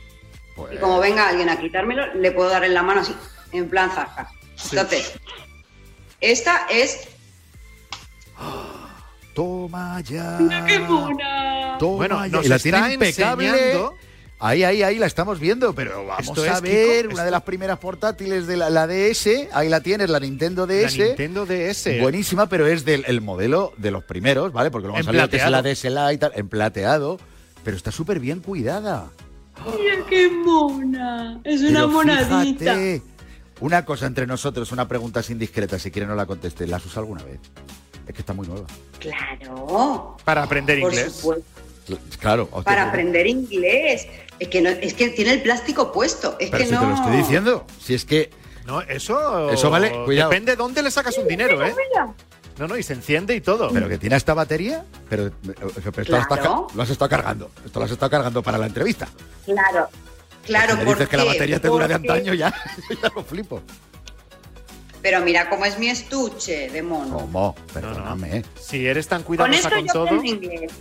Pues- 0.54 0.74
Y 0.74 0.76
como 0.78 0.98
venga 1.00 1.28
alguien 1.28 1.48
a 1.48 1.58
quitármelo, 1.58 2.14
le 2.14 2.32
puedo 2.32 2.48
dar 2.50 2.64
en 2.64 2.74
la 2.74 2.82
mano 2.82 3.00
así, 3.00 3.14
en 3.52 3.68
plan 3.68 3.90
zaja. 3.90 4.28
Entonces, 4.70 5.12
esta 6.20 6.66
es. 6.70 7.08
Toma 9.34 10.00
ya. 10.00 10.38
¡Qué 10.66 10.78
mona! 10.80 11.76
Toma 11.78 11.96
Bueno, 11.96 12.24
ya. 12.26 12.32
nos 12.32 12.46
y 12.46 12.48
la 12.48 12.58
tiene 12.58 12.78
está 12.78 12.92
impecable. 12.92 13.48
enseñando- 13.48 13.94
Ahí, 14.38 14.64
ahí, 14.64 14.82
ahí 14.82 14.98
la 14.98 15.06
estamos 15.06 15.40
viendo, 15.40 15.74
pero 15.74 16.04
vamos 16.04 16.28
Esto 16.28 16.42
a 16.42 16.56
es, 16.56 16.60
ver 16.60 17.02
Kiko, 17.04 17.14
una 17.14 17.24
de 17.24 17.30
las 17.30 17.42
primeras 17.42 17.78
portátiles 17.78 18.46
de 18.46 18.58
la, 18.58 18.68
la 18.68 18.86
DS. 18.86 19.28
Ahí 19.52 19.70
la 19.70 19.80
tienes, 19.80 20.10
la 20.10 20.20
Nintendo 20.20 20.66
DS. 20.66 20.98
La 20.98 21.06
Nintendo 21.06 21.46
DS. 21.46 22.00
Buenísima, 22.02 22.46
pero 22.46 22.66
es 22.66 22.84
del 22.84 23.04
el 23.06 23.22
modelo 23.22 23.72
de 23.78 23.90
los 23.90 24.04
primeros, 24.04 24.52
¿vale? 24.52 24.70
Porque 24.70 24.88
luego 24.88 24.98
En 24.98 25.04
salido 25.04 25.28
que 25.30 25.36
es 25.38 25.50
la. 25.50 25.62
DS 25.62 25.84
Lite, 25.84 26.26
en 26.34 26.48
plateado, 26.50 27.18
pero 27.64 27.78
está 27.78 27.90
súper 27.90 28.20
bien 28.20 28.40
cuidada. 28.40 29.06
¡Mira 29.64 30.04
qué 30.06 30.28
mona! 30.28 31.40
Es 31.42 31.62
una 31.62 31.70
Pero 31.70 31.88
monadita. 31.88 32.74
fíjate, 32.74 33.02
una 33.60 33.86
cosa 33.86 34.04
entre 34.06 34.26
nosotros, 34.26 34.70
una 34.70 34.86
pregunta 34.86 35.22
sin 35.22 35.38
discreta, 35.38 35.78
si 35.78 35.90
quiere 35.90 36.06
no 36.06 36.14
la 36.14 36.26
conteste. 36.26 36.66
¿La 36.66 36.76
has 36.76 36.84
usado 36.84 37.00
alguna 37.00 37.22
vez? 37.22 37.40
Es 38.06 38.12
que 38.14 38.20
está 38.20 38.34
muy 38.34 38.46
nueva. 38.46 38.66
Claro. 39.00 40.16
Para 40.26 40.42
aprender 40.42 40.78
Por 40.80 40.92
inglés. 40.92 41.12
supuesto. 41.14 41.44
Claro. 42.20 42.44
hostia, 42.44 42.62
Para 42.64 42.76
pero- 42.82 42.88
aprender 42.90 43.26
inglés. 43.26 44.06
Es 44.38 44.48
que, 44.48 44.60
no, 44.60 44.68
es 44.68 44.92
que 44.94 45.08
tiene 45.10 45.32
el 45.32 45.42
plástico 45.42 45.92
puesto. 45.92 46.36
Es 46.38 46.50
Pero 46.50 46.58
que 46.62 46.66
si 46.68 46.74
no. 46.74 46.80
te 46.80 46.86
lo 46.86 46.94
estoy 46.94 47.16
diciendo. 47.16 47.66
Si 47.82 47.94
es 47.94 48.04
que. 48.04 48.30
No, 48.66 48.80
eso. 48.82 49.50
Eso 49.50 49.70
vale, 49.70 49.92
cuidado. 50.04 50.30
Depende 50.30 50.56
dónde 50.56 50.82
le 50.82 50.90
sacas 50.90 51.16
un 51.18 51.26
dinero, 51.28 51.64
¿eh? 51.64 51.74
No, 52.58 52.66
no, 52.66 52.76
y 52.76 52.82
se 52.82 52.94
enciende 52.94 53.34
y 53.34 53.40
todo. 53.40 53.70
Pero 53.72 53.88
que 53.88 53.98
tiene 53.98 54.16
esta 54.16 54.34
batería, 54.34 54.84
pero, 55.08 55.30
pero 55.44 55.68
esto 55.68 56.12
lo, 56.12 56.18
estás 56.18 56.26
Claro. 56.38 56.66
ca- 56.68 56.74
lo 56.74 56.82
has 56.82 56.90
estado 56.90 57.08
cargando. 57.08 57.50
Esto 57.64 57.78
lo 57.78 57.84
has 57.84 57.90
estado 57.92 58.10
cargando 58.10 58.42
para 58.42 58.58
la 58.58 58.66
entrevista. 58.66 59.08
Claro. 59.44 59.88
Claro, 60.44 60.72
Si 60.72 60.78
me 60.78 60.84
porque. 60.84 61.00
dices 61.00 61.08
que 61.08 61.16
la 61.16 61.24
batería 61.24 61.60
te 61.60 61.68
dura 61.68 61.86
de 61.88 61.94
antaño, 61.94 62.32
ya, 62.34 62.52
ya 63.02 63.12
lo 63.14 63.22
flipo. 63.24 63.60
Pero 65.02 65.20
mira 65.20 65.48
cómo 65.48 65.64
es 65.64 65.78
mi 65.78 65.88
estuche 65.88 66.68
de 66.70 66.82
mono. 66.82 67.18
¿Cómo? 67.18 67.54
Perdóname. 67.72 68.42
Si 68.60 68.86
eres 68.86 69.06
tan 69.06 69.22
Con 69.22 69.36
cuidadosa 69.36 69.58
esto 69.58 69.70
con, 69.70 69.86
yo 69.86 69.92
todo. 69.92 70.04
aprendo 70.04 70.24
inglés. 70.26 70.72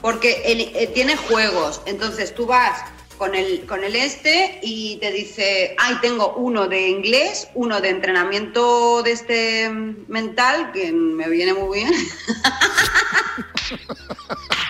Porque 0.00 0.42
el- 0.46 0.60
eh, 0.76 0.90
tiene 0.94 1.16
juegos. 1.16 1.80
Entonces 1.86 2.34
tú 2.34 2.46
vas 2.46 2.80
con 3.18 3.34
el, 3.34 3.66
con 3.66 3.82
el 3.82 3.96
este 3.96 4.60
y 4.62 4.96
te 4.98 5.10
dice, 5.10 5.74
ay, 5.78 5.96
tengo 6.00 6.34
uno 6.34 6.68
de 6.68 6.88
inglés, 6.88 7.48
uno 7.54 7.80
de 7.80 7.88
entrenamiento 7.90 9.02
de 9.02 9.10
este 9.10 9.68
mm, 9.68 10.04
mental, 10.06 10.70
que 10.72 10.92
me 10.92 11.28
viene 11.28 11.52
muy 11.52 11.80
bien. 11.80 11.92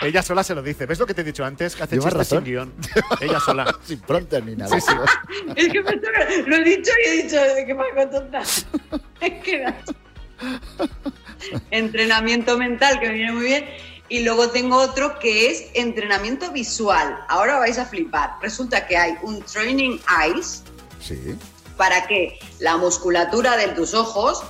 Ella 0.01 0.23
sola 0.23 0.45
se 0.45 0.55
lo 0.55 0.63
dice. 0.63 0.87
¿Ves 0.87 0.99
lo 0.99 1.07
que 1.07 1.13
te 1.15 1.21
he 1.23 1.25
dicho 1.25 1.45
antes? 1.45 1.75
Que 1.75 1.83
hace 1.83 1.97
Llevas 1.97 2.15
chistes 2.15 2.19
razón. 2.31 2.39
sin 2.45 2.53
guion. 2.53 2.73
Ella 3.21 3.41
sola. 3.41 3.77
Sin 3.85 3.99
pronto 4.01 4.41
ni 4.41 4.55
nada. 4.57 4.81
Sí, 4.81 4.87
sí. 4.87 4.95
es 5.57 5.69
que 5.73 5.83
me 5.83 5.93
toca- 5.97 6.27
lo 6.47 6.57
he 6.57 6.65
dicho 6.65 6.91
y 7.05 7.09
he 7.09 7.23
dicho, 7.25 7.37
que 7.67 7.75
me 7.75 7.83
hago 7.83 8.11
tonta. 8.11 8.41
Es 9.21 9.43
que 9.43 9.67
entrenamiento 11.71 12.57
mental, 12.59 13.01
que 13.01 13.09
me 13.09 13.15
viene 13.15 13.33
muy 13.33 13.45
bien. 13.45 13.65
Y 14.09 14.21
luego 14.21 14.49
tengo 14.51 14.77
otro 14.77 15.19
que 15.19 15.51
es 15.51 15.67
entrenamiento 15.75 16.51
visual. 16.51 17.19
Ahora 17.29 17.59
vais 17.59 17.79
a 17.79 17.85
flipar. 17.85 18.37
Resulta 18.41 18.87
que 18.87 18.97
hay 18.97 19.15
un 19.23 19.43
Training 19.43 19.99
Eyes 20.25 20.63
Sí. 21.01 21.37
para 21.77 22.07
que 22.07 22.39
la 22.59 22.77
musculatura 22.79 23.57
de 23.57 23.69
tus 23.69 23.93
ojos, 23.95 24.43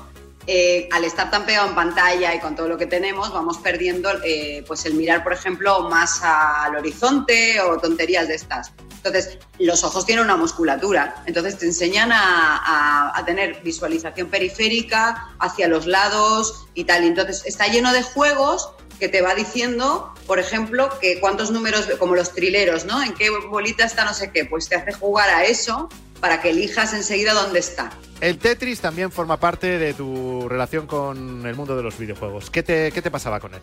eh, 0.46 0.88
al 0.92 1.04
estar 1.04 1.30
tan 1.30 1.44
pegado 1.44 1.68
en 1.68 1.74
pantalla 1.74 2.34
y 2.34 2.40
con 2.40 2.54
todo 2.56 2.68
lo 2.68 2.78
que 2.78 2.86
tenemos, 2.86 3.32
vamos 3.32 3.59
perdiendo 3.59 4.09
eh, 4.24 4.64
pues 4.66 4.86
el 4.86 4.94
mirar, 4.94 5.22
por 5.24 5.32
ejemplo, 5.32 5.88
más 5.90 6.20
al 6.22 6.76
horizonte 6.76 7.61
o 7.61 7.78
tonterías 7.78 8.28
de 8.28 8.36
estas. 8.36 8.72
Entonces, 8.96 9.38
los 9.59 9.84
ojos 9.84 10.06
tienen 10.06 10.24
una 10.24 10.36
musculatura, 10.36 11.22
entonces 11.26 11.56
te 11.59 11.66
enseñan 11.66 12.11
a, 12.12 12.56
a- 12.56 13.12
a 13.18 13.24
tener 13.24 13.61
visualización 13.62 14.28
periférica 14.28 15.28
hacia 15.38 15.68
los 15.68 15.86
lados 15.86 16.66
y 16.74 16.84
tal. 16.84 17.04
Entonces 17.04 17.42
está 17.44 17.66
lleno 17.68 17.92
de 17.92 18.02
juegos 18.02 18.70
que 18.99 19.09
te 19.09 19.22
va 19.22 19.34
diciendo, 19.34 20.14
por 20.26 20.38
ejemplo, 20.38 20.90
que 21.01 21.20
cuántos 21.20 21.51
números, 21.51 21.88
como 21.99 22.14
los 22.14 22.32
trileros, 22.32 22.84
¿no? 22.84 23.03
En 23.03 23.14
qué 23.14 23.30
bolita 23.30 23.84
está 23.84 24.05
no 24.05 24.14
sé 24.14 24.30
qué, 24.30 24.44
pues 24.44 24.68
te 24.68 24.76
hace 24.76 24.92
jugar 24.92 25.30
a 25.30 25.44
eso 25.44 25.88
para 26.20 26.40
que 26.40 26.51
elijas 26.51 26.92
enseguida 26.94 27.32
dónde 27.32 27.61
está. 27.61 27.90
El 28.20 28.38
Tetris 28.38 28.80
también 28.80 29.12
forma 29.12 29.38
parte 29.38 29.78
de 29.78 29.94
tu 29.94 30.49
relación 30.49 30.86
con 30.86 31.46
el 31.46 31.55
mundo 31.55 31.76
de 31.76 31.84
los 31.84 31.96
videojuegos. 31.96 32.51
¿Qué 32.51 32.64
te, 32.64 32.90
qué 32.90 33.01
te 33.01 33.11
pasaba 33.11 33.38
con 33.38 33.55
él? 33.55 33.61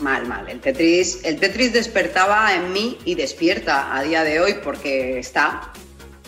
Mal, 0.00 0.26
mal. 0.26 0.48
El 0.48 0.60
Tetris, 0.60 1.20
el 1.24 1.38
Tetris 1.38 1.72
despertaba 1.72 2.52
en 2.54 2.72
mí 2.72 2.98
y 3.04 3.14
despierta 3.14 3.96
a 3.96 4.02
día 4.02 4.24
de 4.24 4.40
hoy 4.40 4.54
porque 4.64 5.20
está. 5.20 5.72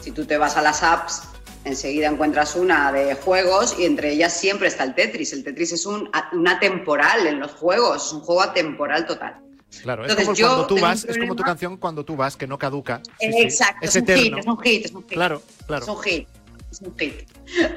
Si 0.01 0.13
tú 0.13 0.25
te 0.25 0.37
vas 0.37 0.57
a 0.57 0.63
las 0.63 0.85
apps, 0.85 1.23
enseguida 1.65 2.09
encuentras 2.09 2.55
una 2.55 2.93
de 2.93 3.15
juegos 3.15 3.77
y 3.79 3.85
entre 3.85 4.13
ellas 4.13 4.33
siempre 4.33 4.69
está 4.69 4.85
el 4.85 4.95
Tetris. 4.95 5.33
El 5.33 5.45
Tetris 5.45 5.73
es 5.73 5.87
un, 5.87 6.11
una 6.33 6.61
temporal 6.61 7.27
en 7.27 7.41
los 7.41 7.53
juegos, 7.53 8.07
es 8.07 8.13
un 8.13 8.21
juego 8.21 8.43
atemporal 8.43 9.07
total. 9.07 9.41
Claro, 9.83 10.03
Entonces, 10.03 10.29
es 10.29 10.41
como 10.41 10.49
cuando 10.49 10.67
tú 10.67 10.75
un 10.77 10.81
vas, 10.81 11.05
es 11.05 11.19
como 11.19 11.37
tu 11.37 11.43
canción 11.43 11.77
cuando 11.77 12.05
tú 12.05 12.17
vas, 12.17 12.37
que 12.37 12.47
no 12.47 12.59
caduca. 12.59 13.01
Sí, 13.19 13.33
sí. 13.33 13.43
Exacto, 13.43 13.79
es, 13.83 13.97
Es 13.97 14.03
un 14.03 14.07
hit, 14.07 14.37
es 14.39 14.47
un 14.47 14.59
hit, 14.59 14.85
es 14.85 14.93
un 14.93 15.03
hit. 15.03 15.13
Claro, 15.13 15.43
claro. 15.67 15.83
Es 15.83 15.89
un 15.89 16.03
hit, 16.03 16.29
es 16.71 16.81
un 16.81 16.97
hit. 16.97 17.15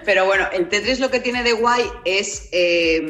Pero 0.06 0.26
bueno, 0.26 0.48
el 0.54 0.70
Tetris 0.70 1.00
lo 1.00 1.10
que 1.10 1.20
tiene 1.20 1.44
de 1.44 1.54
guay 1.54 1.84
es, 2.06 2.50
eh, 2.52 3.02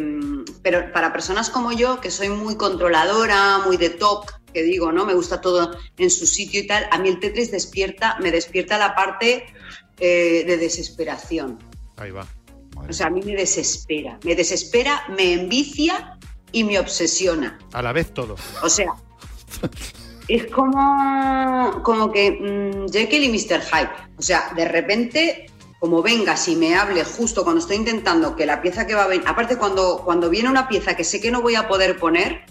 pero 0.62 0.92
para 0.94 1.12
personas 1.12 1.50
como 1.50 1.74
yo, 1.74 2.00
que 2.00 2.12
soy 2.12 2.30
muy 2.30 2.56
controladora, 2.56 3.60
muy 3.60 3.78
de 3.78 3.90
TOC, 3.90 4.40
que 4.54 4.64
digo, 4.64 4.92
¿no? 4.92 5.06
Me 5.06 5.14
gusta 5.14 5.42
todo 5.42 5.78
en 5.98 6.10
su 6.10 6.26
sitio 6.26 6.62
y 6.62 6.68
tal, 6.68 6.88
a 6.90 6.98
mí 6.98 7.10
el 7.10 7.20
Tetris 7.20 7.52
despierta, 7.52 8.18
me 8.20 8.32
despierta 8.32 8.78
la 8.78 8.96
parte 8.96 9.46
eh, 10.00 10.44
de 10.46 10.58
desesperación. 10.58 11.60
Ahí 11.98 12.12
va. 12.12 12.28
O 12.88 12.94
sea, 12.94 13.08
a 13.08 13.10
mí 13.10 13.22
me 13.26 13.36
desespera, 13.36 14.20
me 14.24 14.36
desespera, 14.36 15.04
me 15.10 15.34
envicia 15.34 16.18
y 16.52 16.64
me 16.64 16.80
obsesiona. 16.80 17.58
A 17.74 17.82
la 17.82 17.92
vez 17.92 18.14
todo. 18.14 18.36
O 18.64 18.70
sea, 18.70 18.94
es 20.28 20.48
como, 20.48 21.82
como 21.84 22.12
que 22.12 22.32
mm, 22.32 22.92
Jekyll 22.92 23.24
y 23.24 23.30
Mr. 23.30 23.62
Hyde. 23.62 23.90
O 24.18 24.22
sea, 24.22 24.52
de 24.56 24.66
repente, 24.66 25.48
como 25.80 26.02
vengas 26.02 26.48
y 26.48 26.56
me 26.56 26.76
hable 26.76 27.04
justo 27.04 27.44
cuando 27.44 27.62
estoy 27.62 27.78
intentando 27.78 28.36
que 28.36 28.46
la 28.46 28.62
pieza 28.62 28.86
que 28.86 28.96
va 28.96 29.04
a 29.04 29.08
venir. 29.08 29.26
Aparte, 29.28 29.58
cuando, 29.58 30.02
cuando 30.04 30.30
viene 30.30 30.50
una 30.50 30.68
pieza 30.68 30.96
que 30.96 31.04
sé 31.04 31.20
que 31.20 31.32
no 31.32 31.42
voy 31.42 31.56
a 31.56 31.68
poder 31.68 31.98
poner, 31.98 32.46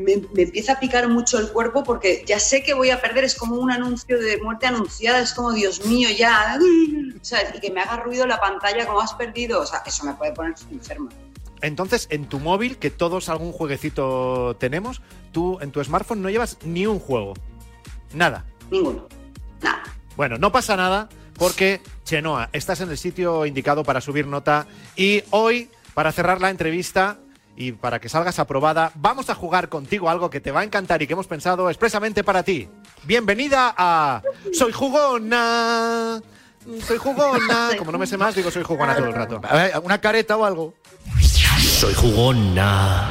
me, 0.00 0.16
me 0.32 0.42
empieza 0.42 0.74
a 0.74 0.80
picar 0.80 1.08
mucho 1.08 1.38
el 1.38 1.50
cuerpo 1.52 1.84
porque 1.84 2.24
ya 2.26 2.38
sé 2.38 2.62
que 2.62 2.74
voy 2.74 2.90
a 2.90 3.00
perder. 3.00 3.24
Es 3.24 3.34
como 3.34 3.56
un 3.56 3.70
anuncio 3.70 4.18
de 4.18 4.38
muerte 4.38 4.66
anunciada. 4.66 5.20
Es 5.20 5.32
como, 5.32 5.52
Dios 5.52 5.84
mío, 5.86 6.08
ya. 6.16 6.58
¿sabes? 7.22 7.54
Y 7.54 7.60
que 7.60 7.70
me 7.70 7.80
haga 7.80 7.98
ruido 7.98 8.26
la 8.26 8.40
pantalla 8.40 8.86
como 8.86 9.00
has 9.00 9.14
perdido. 9.14 9.60
O 9.60 9.66
sea, 9.66 9.82
eso 9.86 10.04
me 10.04 10.14
puede 10.14 10.32
poner 10.32 10.54
enferma. 10.70 11.10
Entonces, 11.62 12.06
en 12.10 12.26
tu 12.26 12.38
móvil, 12.38 12.78
que 12.78 12.90
todos 12.90 13.28
algún 13.28 13.52
jueguecito 13.52 14.56
tenemos, 14.58 15.02
tú 15.32 15.58
en 15.60 15.70
tu 15.70 15.82
smartphone 15.84 16.22
no 16.22 16.30
llevas 16.30 16.58
ni 16.64 16.86
un 16.86 16.98
juego. 16.98 17.34
Nada. 18.14 18.44
Ninguno. 18.70 19.06
Nada. 19.60 19.82
Bueno, 20.16 20.38
no 20.38 20.52
pasa 20.52 20.76
nada 20.76 21.08
porque 21.34 21.80
Chenoa, 22.04 22.50
estás 22.52 22.80
en 22.80 22.90
el 22.90 22.98
sitio 22.98 23.46
indicado 23.46 23.84
para 23.84 24.00
subir 24.00 24.26
nota 24.26 24.66
y 24.96 25.22
hoy, 25.30 25.70
para 25.94 26.12
cerrar 26.12 26.40
la 26.40 26.50
entrevista 26.50 27.18
y 27.60 27.72
para 27.72 28.00
que 28.00 28.08
salgas 28.08 28.38
aprobada, 28.38 28.90
vamos 28.94 29.28
a 29.28 29.34
jugar 29.34 29.68
contigo 29.68 30.08
algo 30.08 30.30
que 30.30 30.40
te 30.40 30.50
va 30.50 30.60
a 30.60 30.64
encantar 30.64 31.02
y 31.02 31.06
que 31.06 31.12
hemos 31.12 31.26
pensado 31.26 31.68
expresamente 31.68 32.24
para 32.24 32.42
ti. 32.42 32.70
Bienvenida 33.04 33.74
a 33.76 34.22
Soy 34.54 34.72
Jugona. 34.72 36.22
Soy 36.86 36.96
jugona. 36.96 37.68
Como 37.78 37.92
no 37.92 37.98
me 37.98 38.06
sé 38.06 38.16
más, 38.16 38.34
digo 38.34 38.50
soy 38.50 38.62
jugona 38.62 38.96
todo 38.96 39.08
el 39.08 39.12
rato. 39.12 39.42
A 39.46 39.54
ver, 39.54 39.72
¿Una 39.82 40.00
careta 40.00 40.38
o 40.38 40.46
algo? 40.46 40.72
Soy 41.60 41.92
jugona. 41.92 43.10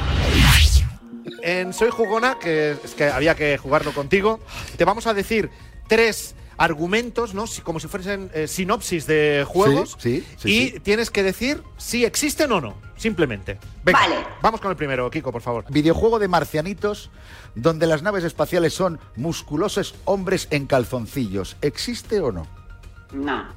En 1.44 1.72
Soy 1.72 1.92
Jugona, 1.92 2.40
que 2.40 2.72
es 2.84 2.96
que 2.96 3.06
había 3.06 3.36
que 3.36 3.56
jugarlo 3.58 3.94
contigo, 3.94 4.40
te 4.78 4.84
vamos 4.84 5.06
a 5.06 5.14
decir 5.14 5.52
tres 5.88 6.34
argumentos, 6.60 7.34
¿no? 7.34 7.48
Si- 7.48 7.62
Como 7.62 7.80
si 7.80 7.88
fuesen 7.88 8.30
eh, 8.34 8.48
sinopsis 8.48 9.08
de 9.08 9.44
juegos. 9.48 9.96
Sí, 9.98 10.20
sí, 10.20 10.36
sí, 10.38 10.50
y 10.52 10.70
sí. 10.74 10.80
tienes 10.82 11.10
que 11.10 11.24
decir 11.24 11.64
si 11.78 12.06
existen 12.06 12.52
o 12.52 12.62
no, 12.62 12.76
simplemente. 12.96 13.58
Venga, 13.84 14.00
Vale. 14.02 14.16
Vamos 14.42 14.62
con 14.62 14.70
el 14.70 14.78
primero, 14.78 15.10
Kiko, 15.10 15.32
por 15.32 15.42
favor. 15.42 15.66
Videojuego 15.70 16.20
de 16.20 16.28
marcianitos 16.28 17.10
donde 17.56 17.88
las 17.88 18.04
naves 18.04 18.24
espaciales 18.24 18.74
son 18.74 19.00
musculosos 19.16 19.96
hombres 20.06 20.48
en 20.52 20.68
calzoncillos. 20.68 21.58
¿Existe 21.62 22.20
o 22.20 22.32
no? 22.32 22.46
No. 23.14 23.48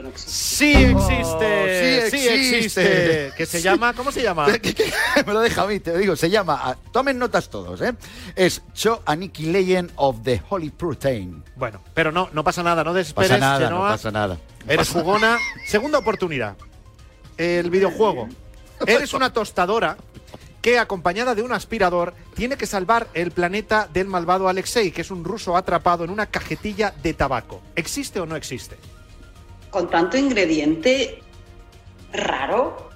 Eso 0.00 0.02
no 0.02 0.08
existe. 0.08 0.32
Sí 0.32 0.72
existe, 0.72 2.04
Oh, 2.04 2.10
sí 2.10 2.18
sí 2.18 2.28
existe. 2.28 2.56
existe. 2.56 3.32
Que 3.36 3.46
se 3.46 3.62
llama, 3.62 3.92
¿cómo 3.92 4.10
se 4.10 4.22
llama? 4.22 4.46
Me 5.26 5.32
lo 5.32 5.40
deja 5.40 5.62
a 5.62 5.66
mí, 5.66 5.80
te 5.80 5.92
lo 5.92 5.98
digo. 5.98 6.16
Se 6.16 6.30
llama, 6.30 6.58
ah, 6.62 6.76
tomen 6.92 7.18
notas 7.18 7.50
todos, 7.50 7.80
¿eh? 7.80 7.94
Es 8.34 8.62
Cho 8.74 9.02
Aniki 9.04 9.46
Legend 9.46 9.92
of 9.96 10.22
the 10.22 10.42
Holy 10.48 10.70
Protein. 10.70 11.42
Bueno, 11.56 11.80
pero 11.94 12.12
no, 12.12 12.30
no 12.32 12.44
pasa 12.44 12.62
nada, 12.62 12.84
no 12.84 12.94
desesperes, 12.94 13.30
pasa 13.30 13.40
nada, 13.40 13.70
no 13.70 13.80
pasa 13.80 14.10
nada. 14.10 14.38
Eres 14.66 14.88
jugona. 14.88 15.38
Segunda 15.66 15.98
oportunidad. 15.98 16.56
El 17.36 17.70
videojuego. 17.70 18.28
Eres 18.86 19.12
una 19.12 19.32
tostadora 19.32 19.96
que, 20.62 20.78
acompañada 20.78 21.34
de 21.34 21.42
un 21.42 21.52
aspirador, 21.52 22.14
tiene 22.34 22.56
que 22.56 22.66
salvar 22.66 23.08
el 23.14 23.30
planeta 23.30 23.88
del 23.92 24.06
malvado 24.06 24.48
Alexei, 24.48 24.90
que 24.90 25.00
es 25.00 25.10
un 25.10 25.24
ruso 25.24 25.56
atrapado 25.56 26.04
en 26.04 26.10
una 26.10 26.26
cajetilla 26.26 26.92
de 27.02 27.14
tabaco. 27.14 27.62
¿Existe 27.76 28.20
o 28.20 28.26
no 28.26 28.36
existe? 28.36 28.76
Con 29.70 29.88
tanto 29.88 30.16
ingrediente 30.16 31.22
raro. 32.12 32.90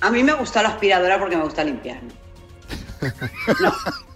A 0.00 0.10
mí 0.10 0.22
me 0.22 0.34
gusta 0.34 0.62
la 0.62 0.70
aspiradora 0.70 1.18
porque 1.18 1.36
me 1.36 1.44
gusta 1.44 1.64
limpiar. 1.64 2.00
¿no? 2.02 3.72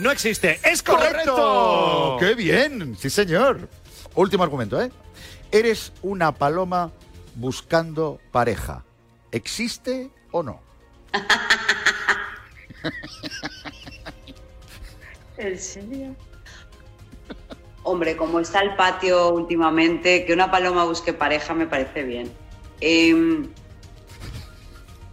No 0.00 0.10
existe. 0.10 0.58
¡Es 0.64 0.82
correcto! 0.82 2.16
¡Qué 2.18 2.34
bien! 2.34 2.96
Sí, 2.96 3.10
señor. 3.10 3.68
Último 4.14 4.42
argumento, 4.42 4.80
¿eh? 4.80 4.90
Eres 5.52 5.92
una 6.00 6.32
paloma 6.32 6.90
buscando 7.34 8.18
pareja. 8.32 8.82
¿Existe 9.30 10.10
o 10.30 10.42
no? 10.42 10.62
¿En 15.36 15.58
serio? 15.58 16.16
Hombre, 17.82 18.16
como 18.16 18.40
está 18.40 18.60
el 18.60 18.76
patio 18.76 19.30
últimamente, 19.30 20.24
que 20.24 20.32
una 20.32 20.50
paloma 20.50 20.84
busque 20.84 21.12
pareja 21.12 21.54
me 21.54 21.66
parece 21.66 22.02
bien. 22.02 22.30
Em, 22.80 23.48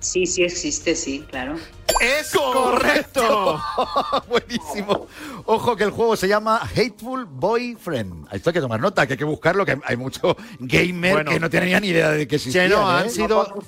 sí, 0.07 0.25
sí 0.25 0.43
existe, 0.43 0.95
sí, 0.95 1.25
claro. 1.29 1.55
¡Es 2.01 2.31
correcto! 2.31 3.59
Buenísimo. 4.29 5.07
Ojo 5.45 5.75
que 5.75 5.83
el 5.83 5.91
juego 5.91 6.15
se 6.15 6.27
llama 6.27 6.59
Hateful 6.61 7.25
Boyfriend. 7.25 8.27
Esto 8.31 8.49
hay 8.49 8.53
que 8.53 8.61
tomar 8.61 8.79
nota, 8.79 9.07
que 9.07 9.13
hay 9.13 9.17
que 9.17 9.23
buscarlo, 9.23 9.65
que 9.65 9.79
hay 9.83 9.97
mucho 9.97 10.35
gamer 10.59 11.13
Bueno. 11.13 11.31
que 11.31 11.39
no 11.39 11.49
tenía 11.49 11.79
ni 11.79 11.87
idea 11.87 12.09
de 12.11 12.27
que 12.27 12.35
existía. 12.35 12.63
Chenoa, 12.63 12.99
¿eh? 12.99 13.03
han 13.03 13.09
sido 13.09 13.63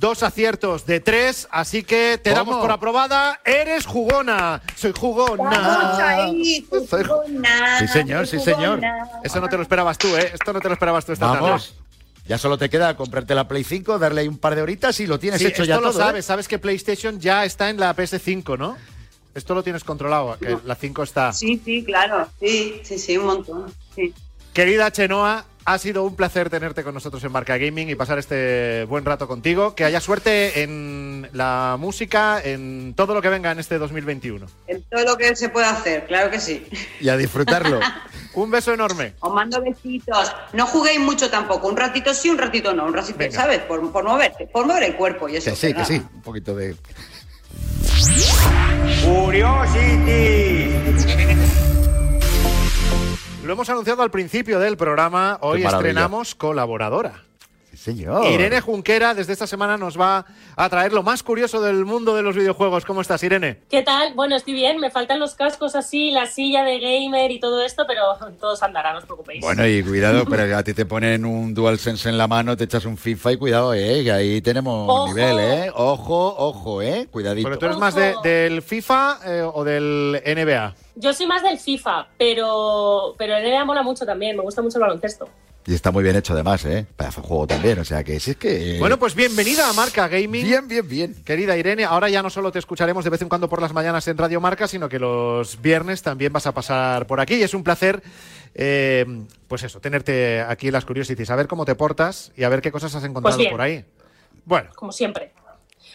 dos 0.00 0.22
aciertos 0.22 0.84
de 0.86 1.00
tres, 1.00 1.48
así 1.50 1.82
que 1.82 2.18
te 2.22 2.30
¿Cómo? 2.30 2.44
damos 2.44 2.62
por 2.62 2.72
aprobada. 2.72 3.40
Eres 3.44 3.86
jugona. 3.86 4.60
Soy 4.74 4.92
jugona. 4.98 5.96
Ahí, 6.08 6.66
Soy- 6.90 7.04
jugona, 7.04 7.78
Sí, 7.78 7.88
señor, 7.88 8.26
sí, 8.26 8.36
soy 8.38 8.54
señor. 8.54 8.80
jugona. 8.80 9.08
Eso 9.22 9.40
no 9.40 9.48
te 9.48 9.56
lo 9.56 9.62
esperabas 9.62 9.96
tú, 9.98 10.08
¿eh? 10.16 10.30
Esto 10.34 10.52
no 10.52 10.60
te 10.60 10.68
lo 10.68 10.74
esperabas 10.74 11.06
tú 11.06 11.12
esta 11.12 11.26
Vamos. 11.26 11.68
tarde. 11.68 11.85
Ya 12.28 12.38
solo 12.38 12.58
te 12.58 12.68
queda 12.68 12.96
comprarte 12.96 13.34
la 13.34 13.46
Play 13.46 13.62
5, 13.62 13.98
darle 13.98 14.22
ahí 14.22 14.28
un 14.28 14.38
par 14.38 14.54
de 14.56 14.62
horitas 14.62 14.98
y 15.00 15.06
lo 15.06 15.18
tienes 15.20 15.40
Sí, 15.40 15.46
hecho 15.46 15.62
esto 15.62 15.64
ya 15.64 15.76
lo 15.76 15.92
todo. 15.92 16.00
¿eh? 16.00 16.04
sabes, 16.04 16.24
sabes 16.24 16.48
que 16.48 16.58
PlayStation 16.58 17.20
ya 17.20 17.44
está 17.44 17.70
en 17.70 17.78
la 17.78 17.94
PS5, 17.94 18.58
¿no? 18.58 18.76
Esto 19.34 19.54
lo 19.54 19.62
tienes 19.62 19.84
controlado, 19.84 20.36
que 20.38 20.56
la 20.64 20.74
5 20.74 21.02
está. 21.02 21.32
Sí, 21.32 21.60
sí, 21.64 21.84
claro. 21.84 22.26
Sí, 22.40 22.80
sí, 22.82 22.98
sí, 22.98 23.18
un 23.18 23.26
montón. 23.26 23.66
Sí. 23.94 24.12
Querida 24.54 24.90
Chenoa, 24.90 25.44
ha 25.66 25.78
sido 25.78 26.04
un 26.04 26.14
placer 26.14 26.48
tenerte 26.48 26.84
con 26.84 26.94
nosotros 26.94 27.22
en 27.24 27.32
Marca 27.32 27.58
Gaming 27.58 27.90
y 27.90 27.96
pasar 27.96 28.18
este 28.20 28.84
buen 28.84 29.04
rato 29.04 29.26
contigo. 29.26 29.74
Que 29.74 29.84
haya 29.84 30.00
suerte 30.00 30.62
en 30.62 31.28
la 31.32 31.76
música, 31.78 32.40
en 32.42 32.94
todo 32.96 33.14
lo 33.14 33.20
que 33.20 33.28
venga 33.28 33.50
en 33.50 33.58
este 33.58 33.76
2021. 33.76 34.46
En 34.68 34.82
todo 34.84 35.04
lo 35.04 35.16
que 35.16 35.34
se 35.34 35.48
puede 35.48 35.66
hacer, 35.66 36.06
claro 36.06 36.30
que 36.30 36.38
sí. 36.38 36.64
Y 37.00 37.08
a 37.08 37.16
disfrutarlo. 37.16 37.80
Un 38.34 38.50
beso 38.50 38.72
enorme. 38.72 39.14
Os 39.20 39.34
mando 39.34 39.60
besitos. 39.60 40.32
No 40.52 40.66
juguéis 40.66 41.00
mucho 41.00 41.30
tampoco. 41.30 41.66
Un 41.68 41.76
ratito 41.76 42.14
sí, 42.14 42.30
un 42.30 42.38
ratito 42.38 42.72
no. 42.72 42.84
Un 42.84 42.94
ratito, 42.94 43.18
Venga. 43.18 43.34
¿sabes? 43.34 43.58
Por, 43.60 43.90
por 43.90 44.04
moverte, 44.04 44.46
por 44.46 44.66
mover 44.66 44.84
el 44.84 44.94
cuerpo 44.94 45.28
y 45.28 45.36
eso. 45.36 45.50
que 45.50 45.56
sí, 45.56 45.66
que 45.68 45.72
nada. 45.72 45.84
sí. 45.86 45.94
Un 46.14 46.22
poquito 46.22 46.54
de. 46.54 46.76
Lo 53.46 53.52
hemos 53.52 53.70
anunciado 53.70 54.02
al 54.02 54.10
principio 54.10 54.58
del 54.58 54.76
programa. 54.76 55.38
Hoy 55.40 55.64
estrenamos 55.64 56.34
colaboradora. 56.34 57.22
Sí, 57.70 57.76
señor. 57.76 58.26
Irene 58.26 58.60
Junquera 58.60 59.14
desde 59.14 59.34
esta 59.34 59.46
semana 59.46 59.76
nos 59.76 60.00
va 60.00 60.24
a 60.56 60.68
traer 60.68 60.92
lo 60.92 61.04
más 61.04 61.22
curioso 61.22 61.60
del 61.60 61.84
mundo 61.84 62.16
de 62.16 62.22
los 62.22 62.34
videojuegos. 62.34 62.84
¿Cómo 62.84 63.02
estás, 63.02 63.22
Irene? 63.22 63.60
¿Qué 63.70 63.82
tal? 63.82 64.14
Bueno, 64.14 64.34
estoy 64.34 64.54
bien, 64.54 64.80
me 64.80 64.90
faltan 64.90 65.20
los 65.20 65.34
cascos 65.36 65.76
así, 65.76 66.10
la 66.10 66.26
silla 66.26 66.64
de 66.64 66.80
gamer 66.80 67.30
y 67.30 67.38
todo 67.38 67.62
esto, 67.64 67.84
pero 67.86 68.02
todos 68.40 68.62
andará, 68.64 68.92
no 68.94 68.98
os 68.98 69.04
preocupéis. 69.04 69.42
Bueno, 69.42 69.64
y 69.64 69.80
cuidado, 69.84 70.24
pero 70.28 70.56
a 70.56 70.62
ti 70.64 70.74
te 70.74 70.84
ponen 70.86 71.24
un 71.24 71.54
DualSense 71.54 72.08
en 72.08 72.18
la 72.18 72.26
mano, 72.26 72.56
te 72.56 72.64
echas 72.64 72.84
un 72.84 72.96
FIFA 72.96 73.32
y 73.32 73.36
cuidado, 73.36 73.74
¿eh? 73.74 74.02
Que 74.02 74.10
ahí 74.10 74.40
tenemos 74.40 74.88
Ojo. 74.90 75.06
nivel, 75.08 75.38
¿eh? 75.38 75.70
Ojo, 75.72 76.34
ojo, 76.36 76.82
¿eh? 76.82 77.06
Cuidadito. 77.12 77.48
Porque 77.48 77.60
tú 77.60 77.66
eres 77.66 77.78
más 77.78 77.94
de- 77.94 78.14
del 78.24 78.62
FIFA 78.62 79.18
eh, 79.24 79.42
o 79.54 79.62
del 79.62 80.20
NBA. 80.24 80.74
Yo 80.96 81.12
soy 81.12 81.26
más 81.26 81.42
del 81.42 81.58
FIFA, 81.58 82.08
pero, 82.18 83.14
pero 83.18 83.36
el 83.36 83.44
NBA 83.44 83.64
mola 83.66 83.82
mucho 83.82 84.06
también, 84.06 84.34
me 84.34 84.42
gusta 84.42 84.62
mucho 84.62 84.78
el 84.78 84.82
baloncesto. 84.82 85.28
Y 85.66 85.74
está 85.74 85.90
muy 85.90 86.04
bien 86.04 86.14
hecho 86.14 86.32
además, 86.32 86.64
¿eh? 86.64 86.86
De 86.96 87.10
juego 87.10 87.46
también, 87.46 87.78
o 87.80 87.84
sea 87.84 88.04
que 88.04 88.20
si 88.20 88.30
es 88.30 88.36
que... 88.36 88.76
Bueno, 88.78 88.98
pues 88.98 89.16
bienvenida 89.16 89.68
a 89.68 89.72
Marca 89.72 90.06
Gaming. 90.06 90.44
Bien, 90.44 90.68
bien, 90.68 90.88
bien. 90.88 91.24
Querida 91.24 91.56
Irene, 91.56 91.84
ahora 91.84 92.08
ya 92.08 92.22
no 92.22 92.30
solo 92.30 92.52
te 92.52 92.60
escucharemos 92.60 93.02
de 93.02 93.10
vez 93.10 93.20
en 93.20 93.28
cuando 93.28 93.48
por 93.48 93.60
las 93.60 93.72
mañanas 93.72 94.06
en 94.06 94.16
Radio 94.16 94.40
Marca, 94.40 94.68
sino 94.68 94.88
que 94.88 95.00
los 95.00 95.60
viernes 95.60 96.02
también 96.02 96.32
vas 96.32 96.46
a 96.46 96.54
pasar 96.54 97.06
por 97.08 97.20
aquí. 97.20 97.34
Y 97.34 97.42
es 97.42 97.52
un 97.52 97.64
placer, 97.64 98.00
eh, 98.54 99.04
pues 99.48 99.64
eso, 99.64 99.80
tenerte 99.80 100.40
aquí 100.40 100.68
en 100.68 100.72
las 100.72 100.84
Curiosities, 100.84 101.30
a 101.30 101.36
ver 101.36 101.48
cómo 101.48 101.64
te 101.64 101.74
portas 101.74 102.30
y 102.36 102.44
a 102.44 102.48
ver 102.48 102.62
qué 102.62 102.70
cosas 102.70 102.94
has 102.94 103.04
encontrado 103.04 103.36
bien. 103.36 103.50
por 103.50 103.60
ahí. 103.60 103.84
Bueno, 104.44 104.70
como 104.76 104.92
siempre. 104.92 105.32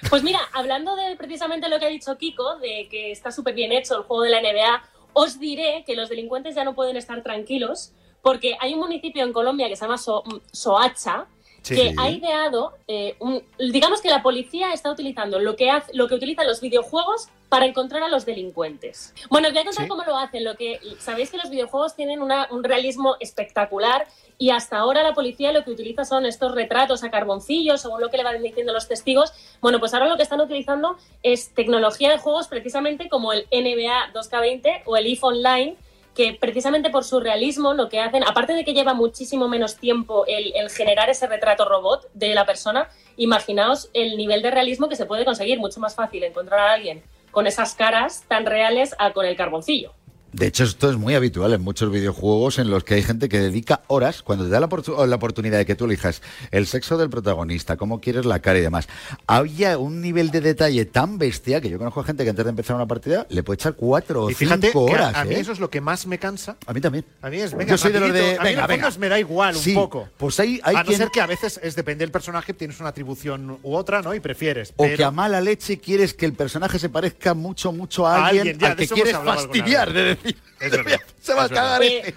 Pues 0.09 0.21
mira, 0.23 0.39
hablando 0.51 0.95
de 0.95 1.15
precisamente 1.15 1.69
lo 1.69 1.79
que 1.79 1.85
ha 1.85 1.89
dicho 1.89 2.17
Kiko, 2.17 2.57
de 2.57 2.87
que 2.89 3.11
está 3.11 3.31
súper 3.31 3.53
bien 3.53 3.71
hecho 3.71 3.97
el 3.97 4.03
juego 4.03 4.23
de 4.23 4.31
la 4.31 4.41
NBA, 4.41 4.83
os 5.13 5.39
diré 5.39 5.83
que 5.85 5.95
los 5.95 6.09
delincuentes 6.09 6.55
ya 6.55 6.63
no 6.63 6.73
pueden 6.75 6.97
estar 6.97 7.21
tranquilos 7.23 7.93
porque 8.21 8.55
hay 8.59 8.73
un 8.73 8.79
municipio 8.79 9.23
en 9.23 9.33
Colombia 9.33 9.67
que 9.67 9.75
se 9.75 9.83
llama 9.85 9.97
So- 9.97 10.23
Soacha 10.51 11.27
Sí. 11.61 11.75
que 11.75 11.93
ha 11.97 12.09
ideado, 12.09 12.73
eh, 12.87 13.15
un- 13.19 13.43
digamos 13.59 14.01
que 14.01 14.09
la 14.09 14.23
policía 14.23 14.73
está 14.73 14.91
utilizando 14.91 15.39
lo 15.39 15.55
que, 15.55 15.69
hace, 15.69 15.93
lo 15.93 16.07
que 16.07 16.15
utilizan 16.15 16.47
los 16.47 16.59
videojuegos 16.59 17.27
para 17.49 17.65
encontrar 17.65 18.01
a 18.01 18.07
los 18.07 18.25
delincuentes. 18.25 19.13
Bueno, 19.29 19.47
os 19.49 19.53
voy 19.53 19.61
a 19.61 19.65
contar 19.65 19.83
Sí. 19.83 19.89
cómo 19.89 20.03
lo 20.03 20.17
hacen. 20.17 20.43
Lo 20.43 20.55
que 20.55 20.79
sabéis 20.99 21.29
que 21.29 21.37
los 21.37 21.49
videojuegos 21.49 21.95
tienen 21.95 22.21
una- 22.21 22.47
un 22.49 22.63
realismo 22.63 23.15
espectacular 23.19 24.07
y 24.37 24.49
hasta 24.49 24.77
ahora 24.77 25.03
la 25.03 25.13
policía 25.13 25.51
lo 25.51 25.63
que 25.63 25.71
utiliza 25.71 26.03
son 26.05 26.25
estos 26.25 26.55
retratos 26.55 27.03
a 27.03 27.11
carboncillo, 27.11 27.77
según 27.77 28.01
lo 28.01 28.09
que 28.09 28.17
le 28.17 28.23
van 28.23 28.41
diciendo 28.41 28.73
los 28.73 28.87
testigos. 28.87 29.31
Bueno, 29.61 29.79
pues 29.79 29.93
ahora 29.93 30.07
lo 30.07 30.17
que 30.17 30.23
están 30.23 30.41
utilizando 30.41 30.97
es 31.21 31.53
tecnología 31.53 32.09
de 32.09 32.17
juegos 32.17 32.47
precisamente 32.47 33.07
como 33.09 33.33
el 33.33 33.45
NBA 33.51 34.11
2K20 34.13 34.81
o 34.85 34.97
el 34.97 35.05
EVE 35.05 35.19
Online 35.21 35.75
que 36.15 36.37
precisamente 36.39 36.89
por 36.89 37.03
su 37.03 37.19
realismo 37.19 37.73
lo 37.73 37.89
que 37.89 37.99
hacen, 37.99 38.23
aparte 38.23 38.53
de 38.53 38.65
que 38.65 38.73
lleva 38.73 38.93
muchísimo 38.93 39.47
menos 39.47 39.77
tiempo 39.77 40.25
el, 40.27 40.69
generar 40.69 41.09
ese 41.09 41.27
retrato 41.27 41.65
robot 41.67 42.09
de 42.13 42.35
la 42.35 42.45
persona, 42.45 42.89
imaginaos 43.17 43.89
el 43.93 44.17
nivel 44.17 44.41
de 44.41 44.51
realismo 44.51 44.89
que 44.89 44.95
se 44.95 45.05
puede 45.05 45.25
conseguir, 45.25 45.59
mucho 45.59 45.79
más 45.79 45.95
fácil 45.95 46.23
encontrar 46.23 46.59
a 46.59 46.73
alguien 46.73 47.03
con 47.31 47.47
esas 47.47 47.75
caras 47.75 48.25
tan 48.27 48.45
reales 48.45 48.93
a 48.99 49.13
con 49.13 49.25
el 49.25 49.37
carboncillo. 49.37 49.93
De 50.33 50.47
hecho, 50.47 50.63
esto 50.63 50.89
es 50.89 50.97
muy 50.97 51.13
habitual 51.15 51.53
en 51.53 51.61
muchos 51.61 51.91
videojuegos 51.91 52.57
en 52.59 52.69
los 52.69 52.83
que 52.85 52.93
hay 52.95 53.03
gente 53.03 53.27
que 53.27 53.39
dedica 53.39 53.81
horas, 53.87 54.21
cuando 54.21 54.45
te 54.45 54.49
da 54.51 54.59
la, 54.61 54.67
la 55.07 55.15
oportunidad 55.15 55.57
de 55.57 55.65
que 55.65 55.75
tú 55.75 55.85
elijas 55.85 56.21
el 56.51 56.67
sexo 56.67 56.97
del 56.97 57.09
protagonista, 57.09 57.75
cómo 57.75 57.99
quieres 57.99 58.25
la 58.25 58.39
cara 58.39 58.59
y 58.59 58.61
demás. 58.61 58.87
Había 59.27 59.77
un 59.77 59.99
nivel 60.01 60.31
de 60.31 60.39
detalle 60.41 60.85
tan 60.85 61.17
bestia 61.17 61.59
que 61.59 61.69
yo 61.69 61.77
conozco 61.77 61.99
a 61.99 62.03
gente 62.05 62.23
que 62.23 62.29
antes 62.29 62.45
de 62.45 62.49
empezar 62.49 62.75
una 62.77 62.87
partida 62.87 63.27
le 63.29 63.43
puede 63.43 63.55
echar 63.55 63.73
cuatro 63.73 64.23
o 64.25 64.29
Y 64.29 64.33
fíjate 64.33 64.67
cinco 64.67 64.85
que 64.85 64.91
a- 64.93 64.95
horas. 64.95 65.15
a, 65.15 65.25
mí 65.25 65.35
¿eh? 65.35 65.39
eso 65.41 65.51
es 65.51 65.59
lo 65.59 65.69
que 65.69 65.81
más 65.81 66.05
me 66.07 66.17
cansa. 66.17 66.55
A 66.65 66.73
mí 66.73 66.79
también. 66.79 67.03
A 67.21 67.29
mí 67.29 67.37
es, 67.37 67.53
venga, 67.53 67.71
Yo 67.71 67.77
soy 67.77 67.91
de 67.91 67.99
los 67.99 68.13
de. 68.13 68.19
rapidito. 68.37 68.41
A 68.41 68.43
mí 68.43 68.49
en 68.51 68.55
Venga, 68.55 68.67
venga. 68.67 68.89
me 68.99 69.09
da 69.09 69.19
igual 69.19 69.55
un 69.57 69.73
poco. 69.73 70.07
Pues 70.17 70.39
hay, 70.39 70.61
hay 70.63 70.75
a 70.77 70.79
no 70.79 70.85
quien- 70.85 70.97
ser 70.97 71.09
que 71.09 71.19
a 71.21 71.27
veces 71.27 71.59
es 71.61 71.75
depende 71.75 72.03
del 72.05 72.11
personaje, 72.11 72.53
tienes 72.53 72.79
una 72.79 72.89
atribución 72.89 73.57
u 73.63 73.75
otra, 73.75 74.01
¿no? 74.01 74.15
Y 74.15 74.21
prefieres. 74.21 74.71
O 74.77 74.83
pero- 74.83 74.95
que 74.95 75.03
a 75.03 75.11
mala 75.11 75.41
leche 75.41 75.77
quieres 75.79 76.13
que 76.13 76.25
el 76.25 76.33
personaje 76.33 76.79
se 76.79 76.87
parezca 76.87 77.33
mucho, 77.33 77.73
mucho 77.73 78.07
a 78.07 78.15
A 78.15 78.27
alguien, 78.27 78.57
ya, 78.57 78.67
al 78.69 78.75
que 78.77 78.87
quieres 78.87 79.17
fastidiar 79.17 79.91
de 79.91 80.03
decir. 80.03 80.20
Es 80.59 80.71
verdad. 80.71 80.99
Se 81.21 81.33
va 81.33 81.45
a 81.45 81.49
cagar 81.49 81.83
Eh, 81.83 81.99
este. 81.99 82.15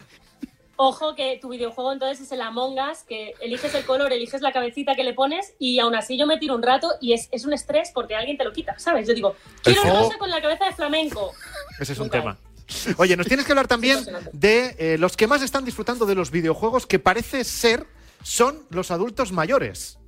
Ojo 0.76 1.14
que 1.14 1.38
tu 1.40 1.50
videojuego 1.50 1.92
entonces 1.92 2.26
es 2.26 2.32
el 2.32 2.40
Among 2.40 2.76
Us, 2.80 3.05
que 3.09 3.34
eliges 3.40 3.72
el 3.74 3.84
color, 3.84 4.12
eliges 4.12 4.40
la 4.42 4.52
cabecita 4.52 4.96
que 4.96 5.05
le 5.05 5.14
pones 5.14 5.55
y 5.61 5.78
aún 5.78 5.94
así 5.94 6.18
yo 6.18 6.26
me 6.26 6.36
tiro 6.36 6.57
un 6.57 6.64
rato 6.64 6.90
y 7.00 7.12
es, 7.12 7.28
es 7.30 7.44
un 7.44 7.52
estrés 7.52 7.92
porque 7.94 8.16
alguien 8.16 8.36
te 8.36 8.44
lo 8.44 8.52
quita, 8.52 8.76
¿sabes? 8.78 9.07
Yo 9.07 9.14
digo, 9.14 9.36
quiero 9.62 9.82
El 9.82 9.90
una 9.90 10.00
cosa 10.00 10.18
con 10.18 10.30
la 10.30 10.42
cabeza 10.42 10.64
de 10.64 10.72
flamenco. 10.72 11.32
Ese 11.78 11.92
es 11.92 11.98
un 11.98 12.07
Nunca 12.07 12.18
tema. 12.18 12.38
Oye, 12.96 13.16
nos 13.16 13.26
tienes 13.28 13.46
que 13.46 13.52
hablar 13.52 13.68
también 13.68 14.05
de 14.32 14.74
eh, 14.78 14.98
los 14.98 15.16
que 15.16 15.26
más 15.28 15.42
están 15.42 15.64
disfrutando 15.64 16.07
de 16.07 16.16
los 16.16 16.30
videojuegos, 16.30 16.86
que 16.86 16.98
parece 16.98 17.44
ser 17.44 17.86
son 18.24 18.66
los 18.70 18.90
adultos 18.90 19.30
mayores. 19.30 19.98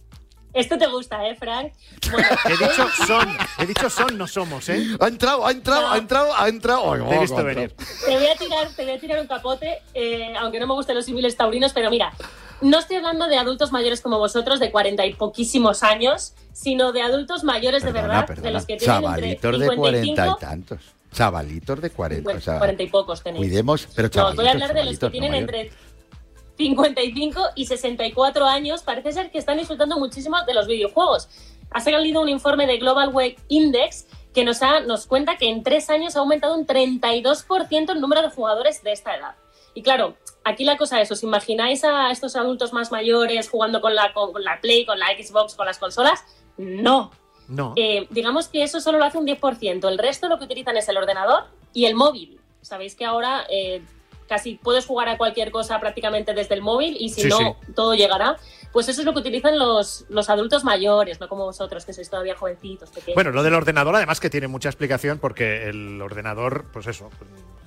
Esto 0.57 0.79
te 0.79 0.87
gusta, 0.87 1.27
¿eh, 1.29 1.37
Frank? 1.37 1.73
Bueno, 2.11 2.29
He 2.47 2.53
dicho 2.57 2.89
son, 3.07 3.37
he 3.59 3.67
dicho 3.67 3.91
son, 3.91 4.17
no 4.17 4.27
somos, 4.27 4.67
¿eh? 4.71 4.87
Ha 5.01 5.09
entrado, 5.09 5.47
ha 5.47 5.51
entrado, 5.51 5.91
ha 5.91 5.99
entrado, 5.99 6.35
ha 6.35 6.49
entrado. 6.49 6.93
Te 6.95 7.15
he 7.15 7.19
oh, 7.19 7.21
visto 7.21 7.45
venir. 7.45 7.75
te 8.07 8.17
voy 8.17 8.27
a 8.27 8.37
tirar, 8.37 8.69
te 8.75 8.85
voy 8.85 8.95
a 8.95 8.99
tirar 8.99 9.21
un 9.21 9.27
capote, 9.27 9.83
eh, 9.93 10.33
aunque 10.41 10.59
no 10.59 10.67
me 10.67 10.73
gusten 10.73 10.97
los 10.97 11.05
símiles 11.05 11.37
taurinos, 11.37 11.75
pero 11.75 11.91
mira, 11.91 12.15
no 12.63 12.79
estoy 12.79 12.97
hablando 12.97 13.27
de 13.29 13.37
adultos 13.37 13.71
mayores 13.71 14.01
como 14.01 14.19
vosotros, 14.19 14.59
de 14.59 14.71
cuarenta 14.71 15.05
y 15.05 15.13
poquísimos 15.13 15.83
años, 15.83 16.33
sino 16.55 16.93
de 16.93 17.03
adultos 17.03 17.45
mayores 17.45 17.83
de 17.83 17.93
Perdona, 17.93 18.23
verdad, 18.23 18.43
de 18.43 18.51
los 18.51 18.65
que 18.65 18.79
tienen 18.79 19.03
Chavalitos 19.03 19.35
entre 19.35 19.51
de 19.59 19.69
55 19.69 19.77
cuarenta 19.83 20.27
y 20.27 20.41
tantos. 20.41 20.79
Chavalitos 21.13 21.81
de 21.83 21.91
cuarenta. 21.91 22.31
O 22.33 22.41
sea, 22.41 22.59
cuarenta 22.59 22.83
y 22.83 22.87
pocos 22.89 23.23
tenéis. 23.23 23.45
cuidemos, 23.47 23.89
pero 23.95 24.09
No, 24.09 24.13
chavalitos, 24.13 24.37
voy 24.43 24.49
a 24.49 24.53
hablar 24.53 24.75
de 24.75 24.85
los 24.85 24.99
que 24.99 25.07
no 25.07 25.13
tienen 25.13 25.35
entre 25.35 25.71
55 26.57 27.41
y 27.55 27.67
64 27.67 28.47
años. 28.47 28.83
Parece 28.83 29.13
ser 29.13 29.31
que 29.31 29.39
están 29.39 29.59
disfrutando 29.59 29.99
muchísimo 29.99 30.37
de 30.47 30.55
los 30.55 30.67
videojuegos. 30.67 31.29
Ha 31.71 31.81
salido 31.81 32.23
un 32.23 32.29
informe 32.29 32.67
de 32.67 32.79
Global 32.79 33.11
Web 33.11 33.37
Index 33.49 34.07
que 34.33 34.45
nos, 34.45 34.63
ha, 34.63 34.81
nos 34.81 35.07
cuenta 35.07 35.37
que 35.37 35.49
en 35.49 35.63
tres 35.63 35.89
años 35.91 36.17
ha 36.17 36.21
aumentado 36.21 36.55
un 36.57 36.67
32% 36.67 37.91
el 37.91 38.01
número 38.01 38.23
de 38.23 38.31
jugadores 38.31 38.83
de 38.83 38.93
esta 38.93 39.17
edad. 39.17 39.35
Y 39.75 39.83
claro, 39.83 40.17
aquí 40.45 40.65
la 40.65 40.77
cosa 40.77 41.01
es, 41.01 41.11
¿os 41.11 41.23
imagináis 41.23 41.85
a 41.85 42.11
estos 42.11 42.37
adultos 42.37 42.73
más 42.73 42.93
mayores 42.93 43.49
jugando 43.51 43.81
con 43.81 43.95
la, 43.95 44.13
con, 44.13 44.33
con 44.33 44.43
la 44.43 44.61
Play, 44.61 44.87
con 44.87 44.99
la 44.99 45.09
Xbox, 45.09 45.55
con 45.55 45.67
las 45.67 45.79
consolas? 45.79 46.25
No. 46.57 47.11
No. 47.49 47.75
Eh, 47.77 48.07
digamos 48.11 48.49
que 48.49 48.63
eso 48.63 48.81
solo 48.81 48.99
lo 48.99 49.05
hace 49.05 49.19
un 49.19 49.27
10%. 49.27 49.89
El 49.89 49.99
resto 49.99 50.29
lo 50.29 50.39
que 50.39 50.45
utilizan 50.45 50.77
es 50.77 50.89
el 50.89 50.97
ordenador 50.97 51.45
y 51.73 51.85
el 51.85 51.95
móvil. 51.95 52.41
Sabéis 52.61 52.95
que 52.95 53.05
ahora 53.05 53.47
eh, 53.49 53.83
casi 54.29 54.57
puedes 54.57 54.87
jugar 54.87 55.09
a 55.09 55.17
cualquier 55.19 55.51
cosa 55.51 55.79
prácticamente 55.81 56.35
desde 56.35 56.55
el 56.55 56.63
móvil 56.63 56.97
y 56.99 57.09
si 57.11 57.23
Sí, 57.23 57.29
no, 57.29 57.39
sí. 57.39 57.45
todo 57.75 57.95
llegará. 57.95 58.37
Pues 58.73 58.89
eso 58.89 59.01
es 59.01 59.07
lo 59.07 59.15
que 59.15 59.21
utilizan 59.21 59.59
los, 59.59 60.05
los 60.11 60.29
adultos 60.29 60.63
mayores, 60.63 61.19
no 61.19 61.29
como 61.29 61.45
vosotros, 61.45 61.87
que 61.87 61.93
sois 61.95 62.11
todavía 62.11 62.37
jovencitos, 62.37 62.91
pequeños. 62.91 63.15
Bueno, 63.15 63.31
lo 63.31 63.43
del 63.43 63.55
ordenador 63.55 63.97
además 63.97 64.21
que 64.21 64.29
tiene 64.29 64.49
mucha 64.49 64.69
explicación 64.69 65.19
porque 65.19 65.69
el 65.69 66.01
ordenador, 66.03 66.67
pues 66.73 66.87
eso, 66.87 67.09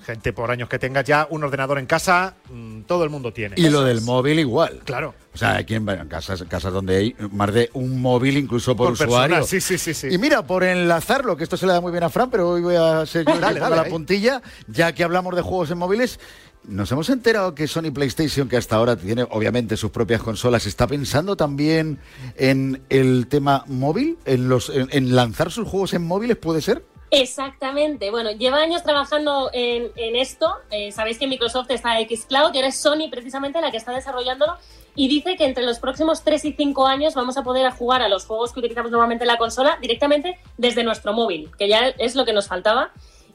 gente 0.05 0.33
por 0.33 0.51
años 0.51 0.69
que 0.69 0.77
tengas 0.77 1.05
ya 1.05 1.25
un 1.31 1.43
ordenador 1.43 1.79
en 1.79 1.87
casa, 1.87 2.35
mm, 2.51 2.81
todo 2.81 3.03
el 3.03 3.09
mundo 3.09 3.33
tiene. 3.33 3.55
Y 3.57 3.69
lo 3.69 3.81
del 3.83 4.01
móvil 4.01 4.37
igual. 4.39 4.81
Claro. 4.85 5.15
O 5.33 5.37
sea, 5.37 5.55
aquí 5.57 5.75
en 5.75 5.87
en 5.89 6.07
casas, 6.09 6.43
casas 6.47 6.73
donde 6.73 6.97
hay 6.97 7.15
más 7.31 7.53
de 7.53 7.69
un 7.73 7.99
móvil 8.01 8.37
incluso 8.37 8.75
por, 8.75 8.95
Por 8.95 9.07
usuario. 9.07 9.37
persona, 9.37 9.43
sí, 9.47 9.61
sí, 9.61 9.77
sí, 9.79 9.93
sí. 9.93 10.07
Y 10.13 10.17
mira, 10.19 10.43
por 10.43 10.63
enlazarlo, 10.63 11.35
que 11.37 11.43
esto 11.43 11.57
se 11.57 11.65
le 11.65 11.73
da 11.73 11.81
muy 11.81 11.91
bien 11.91 12.03
a 12.03 12.09
Fran, 12.09 12.29
pero 12.29 12.49
hoy 12.49 12.61
voy 12.61 12.75
a 12.75 13.05
ser 13.05 13.25
yo 13.25 13.33
Dale, 13.39 13.59
dale, 13.59 13.75
la 13.75 13.81
ahí. 13.83 13.89
puntilla, 13.91 14.41
ya 14.67 14.91
que 14.93 15.03
hablamos 15.03 15.35
de 15.35 15.41
juegos 15.41 15.71
en 15.71 15.77
móviles. 15.79 16.19
Nos 16.63 16.91
hemos 16.91 17.09
enterado 17.09 17.55
que 17.55 17.67
Sony 17.67 17.91
PlayStation, 17.93 18.49
que 18.49 18.57
hasta 18.57 18.75
ahora 18.75 18.95
tiene 18.95 19.25
obviamente 19.29 19.77
sus 19.77 19.91
propias 19.91 20.21
consolas, 20.21 20.65
está 20.65 20.87
pensando 20.87 21.35
también 21.35 21.99
en 22.35 22.83
el 22.89 23.27
tema 23.27 23.63
móvil, 23.67 24.17
en 24.25 24.49
los, 24.49 24.69
en, 24.69 25.15
lanzar 25.15 25.51
sus 25.51 25.67
juegos 25.67 25.93
en 25.93 26.05
móviles, 26.05 26.37
¿puede 26.37 26.61
ser? 26.61 26.83
Exactamente. 27.11 28.11
Bueno, 28.11 28.31
lleva 28.31 28.57
años 28.57 28.83
trabajando 28.83 29.49
en, 29.51 30.15
esto. 30.15 30.53
Eh, 30.69 30.91
Sabéis 30.91 31.17
que 31.17 31.27
Microsoft 31.27 31.71
está 31.71 31.97
Xcloud 31.97 32.53
y 32.53 32.57
ahora 32.57 32.67
es 32.67 32.75
Sony 32.75 33.09
precisamente 33.09 33.61
la 33.61 33.71
que 33.71 33.77
está 33.77 33.91
desarrollándolo. 33.93 34.57
Y 34.95 35.07
dice 35.07 35.37
que 35.37 35.45
entre 35.45 35.63
los 35.63 35.79
próximos 35.79 36.23
3 36.23 36.45
y 36.45 36.53
5 36.53 36.85
años 36.85 37.15
vamos 37.15 37.37
a 37.37 37.43
poder 37.43 37.71
jugar 37.71 38.01
a 38.01 38.09
los 38.09 38.25
juegos 38.25 38.53
que 38.53 38.59
utilizamos 38.59 38.91
normalmente 38.91 39.23
en 39.23 39.29
la 39.29 39.37
consola 39.37 39.77
directamente 39.81 40.37
desde 40.57 40.83
nuestro 40.83 41.13
móvil, 41.13 41.49
que 41.57 41.67
ya 41.67 41.87
es 41.87 42.15
lo 42.15 42.25
que 42.25 42.33
nos 42.33 42.47
faltaba. 42.47 42.91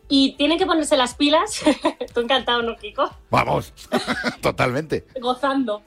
Y 0.08 0.36
tienen 0.36 0.58
que 0.58 0.66
ponerse 0.66 0.96
las 0.96 1.14
pilas. 1.14 1.62
Tú 2.14 2.20
encantado, 2.20 2.62
¿no, 2.62 2.76
Kiko? 2.76 3.10
Vamos, 3.30 3.72
totalmente. 4.40 5.06
Gozando. 5.20 5.82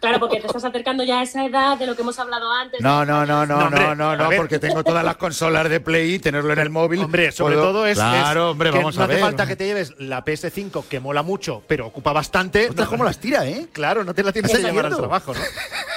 Claro, 0.00 0.18
porque 0.18 0.40
te 0.40 0.46
estás 0.46 0.64
acercando 0.64 1.04
ya 1.04 1.20
a 1.20 1.22
esa 1.24 1.44
edad 1.44 1.76
de 1.76 1.86
lo 1.86 1.94
que 1.94 2.00
hemos 2.00 2.18
hablado 2.18 2.50
antes. 2.50 2.80
No, 2.80 3.04
no, 3.04 3.26
no, 3.26 3.44
no, 3.44 3.58
No, 3.58 3.66
hombre, 3.66 3.82
no, 3.82 3.94
no, 3.94 4.16
no, 4.16 4.30
porque 4.38 4.58
tengo 4.58 4.82
todas 4.82 5.04
las 5.04 5.16
consolas 5.18 5.68
de 5.68 5.78
Play 5.78 6.14
y 6.14 6.18
tenerlo 6.18 6.54
en 6.54 6.58
el 6.58 6.70
móvil. 6.70 7.00
Hombre, 7.00 7.30
sobre 7.32 7.56
puedo- 7.56 7.66
todo 7.68 7.86
es, 7.86 7.98
Claro, 7.98 8.46
es 8.46 8.52
hombre, 8.52 8.70
vamos 8.70 8.96
no 8.96 9.02
a 9.02 9.04
hace 9.04 9.14
ver. 9.14 9.22
falta 9.22 9.46
que 9.46 9.54
te 9.56 9.66
lleves 9.66 9.92
la 9.98 10.24
PS5, 10.24 10.84
que 10.88 11.00
mola 11.00 11.22
mucho, 11.22 11.62
pero 11.68 11.86
ocupa 11.86 12.12
bastante. 12.14 12.70
Ostras, 12.70 12.88
cómo 12.88 13.04
las 13.04 13.18
tira, 13.18 13.46
¿eh? 13.46 13.68
Claro, 13.72 14.02
no 14.04 14.14
te 14.14 14.22
la 14.22 14.32
tienes 14.32 14.50
que 14.50 14.56
¿Estás 14.56 14.72
llevar 14.72 14.86
al 14.86 14.96
trabajo, 14.96 15.34
¿no? 15.34 15.40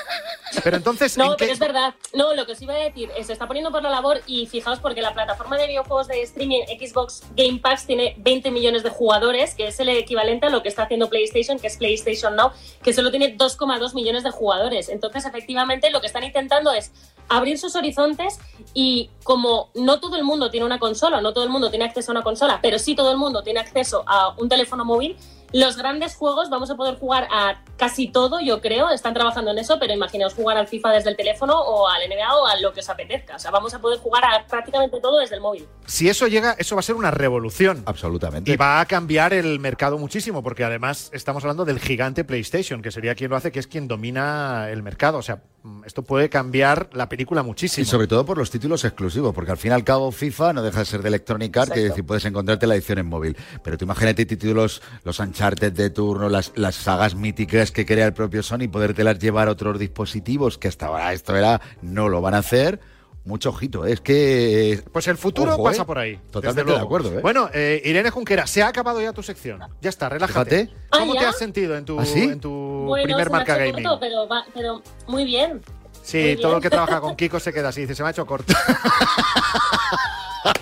Pero 0.64 0.78
entonces, 0.78 1.18
No, 1.18 1.26
¿en 1.32 1.36
pero 1.38 1.48
qué- 1.48 1.54
es 1.54 1.60
verdad. 1.60 1.94
No, 2.14 2.34
lo 2.34 2.46
que 2.46 2.54
os 2.54 2.62
iba 2.62 2.74
a 2.74 2.78
decir, 2.78 3.10
eh, 3.18 3.24
se 3.24 3.34
está 3.34 3.48
poniendo 3.48 3.72
por 3.72 3.84
la 3.84 3.90
labor 3.90 4.22
y 4.28 4.46
fijaos 4.48 4.80
porque 4.80 5.02
la 5.02 5.14
plataforma 5.14 5.58
de 5.58 5.68
videojuegos 5.68 6.08
de 6.08 6.22
streaming 6.24 6.62
Xbox 6.80 7.24
Game 7.36 7.60
Pass 7.60 7.86
tiene 7.86 8.16
20 8.18 8.52
millones 8.52 8.84
de 8.84 8.90
jugadores, 8.90 9.54
que 9.56 9.68
es 9.68 9.80
el 9.80 9.90
equivalente 9.90 10.48
a 10.48 10.50
lo 10.50 10.62
que 10.64 10.70
está 10.70 10.84
haciendo 10.84 11.10
PlayStation, 11.10 11.60
que 11.60 11.68
es 11.68 11.78
PlayStation 11.78 12.36
Now, 12.36 12.52
que 12.84 12.94
solo 12.94 13.12
tiene 13.12 13.36
2,2 13.38 13.94
millones 13.94 14.24
de 14.24 14.32
jugadores. 14.32 14.90
Entonces, 14.90 15.26
efectivamente, 15.26 15.90
lo 15.92 16.02
que 16.02 16.08
están 16.08 16.24
intentando 16.24 16.72
es 16.72 16.92
abrir 17.28 17.58
sus 17.58 17.76
horizontes 17.76 18.40
y 18.74 19.10
como 19.24 19.70
no 19.74 20.00
todo 20.00 20.16
el 20.16 20.24
mundo 20.24 20.52
tiene 20.52 20.66
una 20.66 20.78
consola, 20.80 21.22
no 21.22 21.34
todo 21.34 21.44
el 21.44 21.50
mundo 21.50 21.70
tiene 21.72 21.86
acceso 21.86 22.12
a 22.12 22.14
una 22.14 22.22
consola, 22.24 22.60
pero 22.62 22.78
sí 22.78 22.96
todo 22.96 23.12
el 23.12 23.18
mundo 23.18 23.42
tiene 23.44 23.60
acceso 23.60 24.04
a 24.06 24.36
un 24.38 24.48
teléfono 24.48 24.86
móvil, 24.86 25.18
los 25.54 25.78
grandes 25.78 26.16
juegos 26.16 26.50
vamos 26.50 26.70
a 26.70 26.76
poder 26.76 26.96
jugar 26.96 27.28
a 27.32 27.62
casi 27.78 28.08
todo, 28.08 28.40
yo 28.40 28.62
creo, 28.62 28.90
están 28.90 29.14
trabajando 29.14 29.52
en 29.52 29.58
eso, 29.58 29.78
pero 29.80 29.94
imaginaos 29.94 30.34
jugar 30.34 30.58
al 30.58 30.68
FIFA 30.68 30.92
desde 30.94 31.10
el 31.10 31.18
teléfono 31.18 31.60
o 31.60 31.88
al 31.88 32.02
NBA 32.10 32.36
o 32.36 32.48
a 32.48 32.60
lo 32.60 32.74
que 32.74 32.80
os 32.80 32.90
apetezca. 32.90 33.36
O 33.36 33.40
sea, 33.40 33.52
vamos 33.52 33.74
a 33.74 33.80
poder 33.80 34.00
jugar 34.00 34.24
a 34.26 34.46
prácticamente 34.48 35.00
todo 35.00 35.20
desde 35.20 35.36
el 35.36 35.42
móvil. 35.42 35.68
si 35.86 36.10
eso 36.10 36.28
llega, 36.28 36.56
eso 36.58 36.76
va 36.76 36.80
a 36.80 36.84
ser 36.84 36.96
una 36.96 37.12
revolución. 37.12 37.84
Absolutamente. 37.86 38.52
Y 38.52 38.56
va 38.56 38.80
a 38.80 38.86
cambiar 38.86 39.34
el 39.34 39.60
mercado 39.60 39.98
muchísimo, 39.98 40.44
porque 40.44 40.64
además 40.64 41.10
estamos 41.14 41.44
hablando 41.44 41.66
del 41.66 41.80
gigante 41.80 42.24
PlayStation, 42.24 42.82
que 42.82 42.92
sería 42.92 43.16
quien 43.16 43.30
lo 43.30 43.36
hace, 43.36 43.52
que 43.52 43.60
es 43.60 43.68
quien 43.68 43.88
domina 43.88 44.70
el 44.70 44.84
mercado. 44.84 45.18
O 45.18 45.22
sea, 45.22 45.42
mm, 45.64 45.84
esto 45.86 46.04
puede 46.04 46.30
cambiar 46.30 46.90
la 46.94 47.10
película 47.10 47.44
muchísimo. 47.44 47.84
Y 47.84 47.86
sobre 47.86 48.08
todo 48.08 48.26
por 48.26 48.38
los 48.38 48.50
títulos 48.50 48.84
exclusivos, 48.84 49.34
porque 49.34 49.52
al 49.52 49.58
fin 49.58 49.72
y 49.72 49.74
al 49.76 49.84
cabo 49.84 50.12
FIFA 50.12 50.54
no 50.54 50.62
deja 50.64 50.80
de 50.80 50.86
ser 50.86 51.02
de 51.02 51.10
Electronic 51.10 51.56
Arts, 51.58 51.72
que 51.72 51.84
es 51.84 51.90
decir, 51.90 52.06
puedes 52.06 52.26
encontrarte 52.26 52.68
la 52.68 52.76
edición 52.76 53.00
en 53.00 53.08
móvil. 53.08 53.38
Pero 53.64 53.78
tú 53.78 53.86
imagínate 53.86 54.26
títulos, 54.26 54.82
los 55.04 55.20
Uncharted 55.36 55.74
de 55.74 55.90
turno, 55.90 56.30
las, 56.30 56.54
las 56.56 56.76
sagas 56.76 57.14
míticas 57.14 57.70
que 57.72 57.86
crea 57.86 58.06
el 58.06 58.14
propio 58.14 58.42
Sony, 58.42 58.70
podértelas 58.72 59.20
llevar 59.20 59.50
a 59.50 59.52
otros 59.52 59.78
dispositivos, 59.78 60.58
que 60.58 60.70
hasta 60.70 60.86
ahora 60.86 61.12
esto 61.12 61.36
era, 61.36 61.60
no 61.82 62.08
lo 62.08 62.22
van 62.22 62.36
a 62.36 62.38
hacer. 62.38 62.80
Mucho 63.26 63.50
ojito, 63.50 63.86
es 63.86 64.00
que... 64.00 64.82
Pues 64.94 65.08
el 65.10 65.18
futuro 65.18 65.56
Ojo, 65.56 65.64
pasa 65.66 65.82
¿eh? 65.82 65.86
por 65.86 65.98
ahí. 66.00 66.20
Totalmente 66.32 66.72
de 66.72 66.78
acuerdo, 66.80 67.12
¿eh? 67.12 67.22
Bueno, 67.22 67.50
eh, 67.54 67.82
Irene 67.84 68.12
Junquera, 68.12 68.48
se 68.48 68.64
ha 68.64 68.68
acabado 68.70 69.02
ya 69.02 69.12
tu 69.12 69.24
sección. 69.24 69.60
Ya 69.82 69.90
está, 69.90 70.08
relájate. 70.08 70.68
Fíjate. 70.68 70.88
¿Cómo 70.90 71.14
Ah, 71.16 71.20
te 71.20 71.26
has 71.26 71.38
sentido 71.38 71.76
en 71.76 71.84
tu, 71.84 72.00
¿Ah, 72.00 72.06
sí? 72.06 72.22
en 72.24 72.40
tu 72.40 72.50
Bueno, 72.88 73.04
primer 73.04 73.26
se 73.26 73.30
me 73.32 73.36
ha 73.36 73.40
marca 73.40 73.56
hecho 73.58 73.72
gaming? 73.74 73.84
corto, 73.84 74.00
pero, 74.00 74.28
va- 74.30 74.46
pero 74.54 74.82
muy 75.08 75.26
bien. 75.26 75.62
Sí, 76.02 76.18
Muy 76.22 76.36
todo 76.38 76.52
bien. 76.52 76.56
el 76.58 76.62
que 76.64 76.70
trabaja 76.70 77.02
con 77.02 77.16
Kiko 77.18 77.42
se 77.42 77.52
queda 77.52 77.70
así, 77.70 77.82
dice, 77.82 77.96
se 77.96 78.04
me 78.04 78.08
ha 78.08 78.12
hecho 78.12 78.26
corto. 78.26 78.54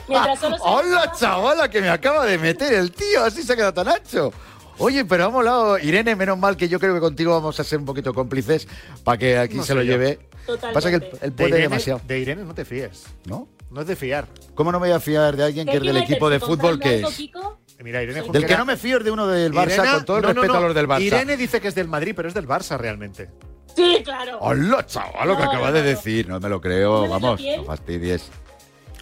Mientras 0.07 0.39
solo 0.39 0.55
se- 0.57 0.63
¡Hola, 0.65 1.11
chavala, 1.19 1.69
que 1.69 1.79
me 1.81 1.89
acaba 1.89 2.25
de 2.25 2.37
meter 2.39 2.73
el 2.73 2.91
tío! 2.91 3.23
Así 3.25 3.43
se 3.43 3.53
ha 3.53 3.55
quedado 3.57 3.73
tan 3.73 3.89
ancho. 3.89 4.31
Oye, 4.79 5.05
pero 5.05 5.25
hemos 5.25 5.37
hablado, 5.39 5.77
Irene, 5.79 6.15
menos 6.15 6.37
mal 6.37 6.57
que 6.57 6.67
yo 6.67 6.79
creo 6.79 6.93
que 6.93 6.99
contigo 6.99 7.31
vamos 7.31 7.59
a 7.59 7.63
ser 7.63 7.79
un 7.79 7.85
poquito 7.85 8.13
cómplices 8.13 8.67
para 9.03 9.17
que 9.17 9.37
aquí 9.37 9.55
No 9.57 9.63
se 9.63 9.75
lo 9.75 9.83
yo. 9.83 9.91
lleve. 9.93 10.19
Totalmente. 10.45 10.73
Pasa 10.73 10.89
que 10.89 10.95
él, 10.97 11.09
él 11.21 11.29
De 11.29 11.31
puede 11.31 11.49
Irene, 11.49 11.61
demasiado, 11.63 12.01
de 12.07 12.19
Irene 12.19 12.43
no 12.43 12.53
te 12.55 12.65
fíes. 12.65 13.05
¿no? 13.25 13.47
No 13.71 13.81
es 13.81 13.87
de 13.87 13.95
fiar. 13.95 14.27
¿Cómo 14.55 14.71
no 14.71 14.79
me 14.79 14.87
voy 14.87 14.95
a 14.95 14.99
fiar 14.99 15.35
de 15.37 15.43
alguien 15.43 15.65
que 15.65 15.71
¿Qué 15.73 15.77
es 15.77 15.83
del 15.83 15.97
equipo 15.97 16.29
de 16.29 16.39
fútbol 16.39 16.79
que 16.79 17.01
¿Comprando 17.01 17.09
es? 17.09 17.15
Kiko? 17.15 17.59
Mira, 17.83 18.01
Irene 18.03 18.21
Del 18.21 18.31
Del 18.31 18.45
que 18.45 18.55
no 18.57 18.65
me 18.65 18.77
fío 18.77 18.97
es 18.99 19.03
de 19.03 19.11
uno 19.11 19.27
del 19.27 19.51
Barça, 19.53 19.77
Irene- 19.79 19.93
con 19.95 20.05
todo 20.05 20.17
el 20.17 20.23
no, 20.23 20.27
no, 20.29 20.33
respeto 20.35 20.53
no. 20.53 20.59
a 20.59 20.67
los 20.67 20.75
del 20.75 20.87
Barça. 20.87 21.01
Irene 21.01 21.37
dice 21.37 21.59
que 21.61 21.67
es 21.69 21.75
del 21.75 21.87
Madrid, 21.87 22.13
pero 22.15 22.27
es 22.27 22.33
del 22.33 22.47
Barça 22.47 22.77
realmente. 22.77 23.29
Sí, 23.75 24.01
claro. 24.03 24.37
¡Hola, 24.41 24.85
chaval! 24.85 25.27
Lo 25.27 25.35
que 25.35 25.43
No, 25.43 25.49
acabas 25.49 25.69
no, 25.71 25.77
de 25.77 25.81
no. 25.81 25.87
decir, 25.89 26.27
no 26.29 26.39
me 26.39 26.47
lo 26.49 26.61
creo, 26.61 27.03
¿No 27.05 27.09
vamos, 27.09 27.41
no 27.57 27.63
fastidies. 27.63 28.29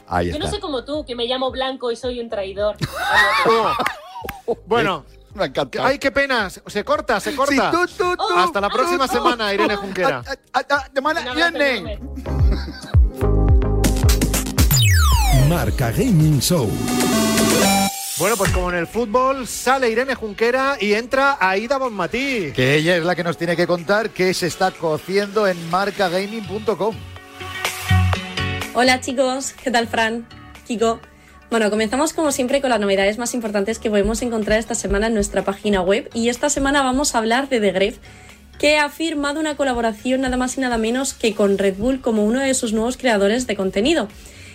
Ahí 0.07 0.28
Yo 0.28 0.34
no 0.39 0.45
está. 0.45 0.51
soy 0.51 0.59
como 0.61 0.84
tú, 0.86 1.05
que 1.05 1.15
me 1.15 1.26
llamo 1.26 1.51
Blanco 1.51 1.91
y 1.91 1.95
soy 1.95 2.19
un 2.19 2.30
traidor. 2.30 2.76
Bueno, 4.65 5.05
Me 5.34 5.51
ay, 5.79 5.97
qué 5.97 6.11
pena. 6.11 6.49
Se 6.49 6.84
corta, 6.84 7.19
se 7.19 7.36
corta. 7.36 7.71
Sí, 7.71 7.77
tú, 7.77 7.88
tú, 7.97 8.15
tú, 8.17 8.38
Hasta 8.38 8.59
la 8.59 8.69
próxima 8.69 9.07
tú. 9.07 9.13
semana, 9.13 9.53
Irene 9.53 9.75
Junquera. 9.75 10.23
Ah, 10.53 10.63
ah, 10.69 10.88
semana 10.93 11.34
viene. 11.34 11.99
Marca 15.47 15.91
Gaming 15.91 16.39
Show. 16.39 16.69
Bueno, 18.17 18.38
pues 18.38 18.51
como 18.51 18.69
en 18.69 18.77
el 18.77 18.88
fútbol, 18.88 19.47
sale 19.47 19.89
Irene 19.89 20.15
Junquera 20.15 20.77
y 20.79 20.93
entra 20.93 21.38
Aida 21.39 21.77
Bonmatí. 21.77 22.51
Que 22.53 22.75
ella 22.75 22.95
es 22.95 23.03
la 23.03 23.15
que 23.15 23.23
nos 23.23 23.38
tiene 23.38 23.55
que 23.55 23.65
contar 23.65 24.11
qué 24.11 24.34
se 24.34 24.47
está 24.47 24.71
cociendo 24.71 25.47
en 25.47 25.69
marcagaming.com. 25.69 26.95
Hola 28.73 29.01
chicos, 29.01 29.53
¿qué 29.61 29.71
tal 29.71 29.88
Fran? 29.88 30.27
Kiko. 30.67 30.99
Bueno, 31.52 31.70
comenzamos 31.70 32.14
como 32.14 32.32
siempre 32.32 32.62
con 32.62 32.70
las 32.70 32.80
novedades 32.80 33.18
más 33.18 33.34
importantes 33.34 33.78
que 33.78 33.89
podemos 33.89 34.22
encontrar 34.22 34.58
esta 34.58 34.74
semana 34.74 35.08
en 35.08 35.14
nuestra 35.14 35.43
página 35.43 35.82
web 35.82 36.10
y 36.14 36.30
esta 36.30 36.49
semana 36.49 36.82
vamos 36.82 37.14
a 37.14 37.18
hablar 37.18 37.49
de 37.49 37.60
The 37.60 37.74
Gref, 37.74 37.97
que 38.58 38.78
ha 38.78 38.88
firmado 38.88 39.41
una 39.41 39.58
colaboración 39.58 40.22
nada 40.22 40.38
más 40.38 40.58
y 40.58 40.62
nada 40.62 40.78
menos 40.78 41.14
que 41.14 41.36
con 41.36 41.58
Red 41.58 41.76
Bull 41.76 41.99
como 41.99 42.24
uno 42.24 42.39
de 42.39 42.54
sus 42.54 42.72
nuevos 42.72 42.95
creadores 42.95 43.47
de 43.47 43.58
contenido. 43.58 44.08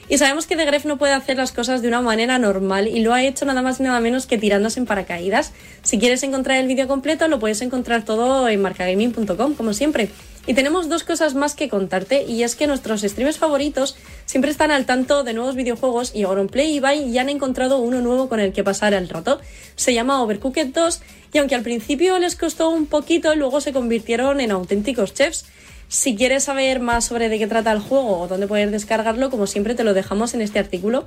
Y 0.08 0.16
sabemos 0.16 0.46
que 0.46 0.56
The 0.56 0.64
Gref 0.64 0.86
no 0.86 0.96
puede 0.96 1.12
hacer 1.12 1.36
las 1.36 1.52
cosas 1.52 1.82
de 1.82 1.88
una 1.88 2.00
manera 2.00 2.38
normal 2.38 2.88
y 2.88 3.00
lo 3.00 3.12
ha 3.12 3.22
hecho 3.22 3.44
nada 3.44 3.60
más 3.60 3.78
y 3.78 3.82
nada 3.82 4.00
menos 4.00 4.24
que 4.24 4.38
tirándose 4.38 4.80
en 4.80 4.86
paracaídas. 4.86 5.52
Si 5.82 5.98
quieres 5.98 6.22
encontrar 6.22 6.56
el 6.56 6.66
vídeo 6.66 6.88
completo 6.88 7.28
lo 7.28 7.38
puedes 7.38 7.60
encontrar 7.60 8.06
todo 8.06 8.48
en 8.48 8.62
marcagaming.com 8.62 9.52
como 9.54 9.74
siempre. 9.74 10.08
Y 10.46 10.54
tenemos 10.54 10.88
dos 10.88 11.02
cosas 11.02 11.34
más 11.34 11.56
que 11.56 11.68
contarte 11.68 12.24
y 12.24 12.44
es 12.44 12.54
que 12.54 12.68
nuestros 12.68 13.02
streamers 13.02 13.38
favoritos 13.38 13.96
siempre 14.26 14.52
están 14.52 14.70
al 14.70 14.86
tanto 14.86 15.24
de 15.24 15.34
nuevos 15.34 15.56
videojuegos 15.56 16.14
y 16.14 16.22
Auronplay 16.22 16.70
y 16.70 16.76
Ibai 16.76 17.10
ya 17.10 17.22
han 17.22 17.28
encontrado 17.28 17.78
uno 17.78 18.00
nuevo 18.00 18.28
con 18.28 18.38
el 18.38 18.52
que 18.52 18.62
pasar 18.62 18.94
el 18.94 19.08
rato. 19.08 19.40
Se 19.74 19.92
llama 19.92 20.22
Overcooked 20.22 20.68
2 20.68 21.00
y 21.32 21.38
aunque 21.38 21.56
al 21.56 21.62
principio 21.62 22.16
les 22.20 22.36
costó 22.36 22.70
un 22.70 22.86
poquito, 22.86 23.34
luego 23.34 23.60
se 23.60 23.72
convirtieron 23.72 24.40
en 24.40 24.52
auténticos 24.52 25.14
chefs. 25.14 25.46
Si 25.88 26.14
quieres 26.14 26.44
saber 26.44 26.78
más 26.78 27.04
sobre 27.04 27.28
de 27.28 27.38
qué 27.38 27.48
trata 27.48 27.72
el 27.72 27.80
juego 27.80 28.20
o 28.20 28.28
dónde 28.28 28.46
poder 28.46 28.70
descargarlo, 28.70 29.30
como 29.30 29.48
siempre 29.48 29.74
te 29.74 29.82
lo 29.82 29.94
dejamos 29.94 30.34
en 30.34 30.42
este 30.42 30.60
artículo. 30.60 31.06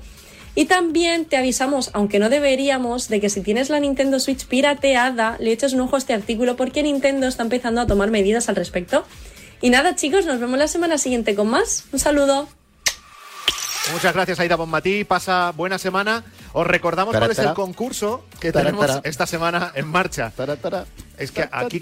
Y 0.59 0.65
también 0.65 1.23
te 1.23 1.37
avisamos, 1.37 1.89
aunque 1.93 2.19
no 2.19 2.27
deberíamos, 2.27 3.07
de 3.07 3.21
que 3.21 3.29
si 3.29 3.39
tienes 3.39 3.69
la 3.69 3.79
Nintendo 3.79 4.19
Switch 4.19 4.45
pirateada, 4.45 5.37
le 5.39 5.53
eches 5.53 5.71
un 5.71 5.79
ojo 5.79 5.95
a 5.95 5.99
este 5.99 6.13
artículo 6.13 6.57
porque 6.57 6.83
Nintendo 6.83 7.27
está 7.27 7.43
empezando 7.43 7.79
a 7.79 7.87
tomar 7.87 8.11
medidas 8.11 8.49
al 8.49 8.57
respecto. 8.57 9.05
Y 9.61 9.69
nada, 9.69 9.95
chicos, 9.95 10.25
nos 10.25 10.41
vemos 10.41 10.59
la 10.59 10.67
semana 10.67 10.97
siguiente 10.97 11.33
con 11.33 11.47
más. 11.47 11.85
Un 11.93 11.99
saludo. 11.99 12.49
Muchas 13.93 14.13
gracias, 14.13 14.37
Aida 14.41 14.57
Bonmatí. 14.57 15.05
Pasa 15.05 15.53
buena 15.55 15.77
semana. 15.77 16.25
Os 16.53 16.65
recordamos 16.65 17.15
cuál 17.15 17.31
es 17.31 17.39
el 17.39 17.53
concurso 17.53 18.25
que 18.39 18.51
tenemos 18.51 18.99
esta 19.03 19.27
semana 19.27 19.71
en 19.75 19.87
marcha. 19.87 20.31
Es 21.17 21.31
que 21.31 21.47
aquí 21.51 21.81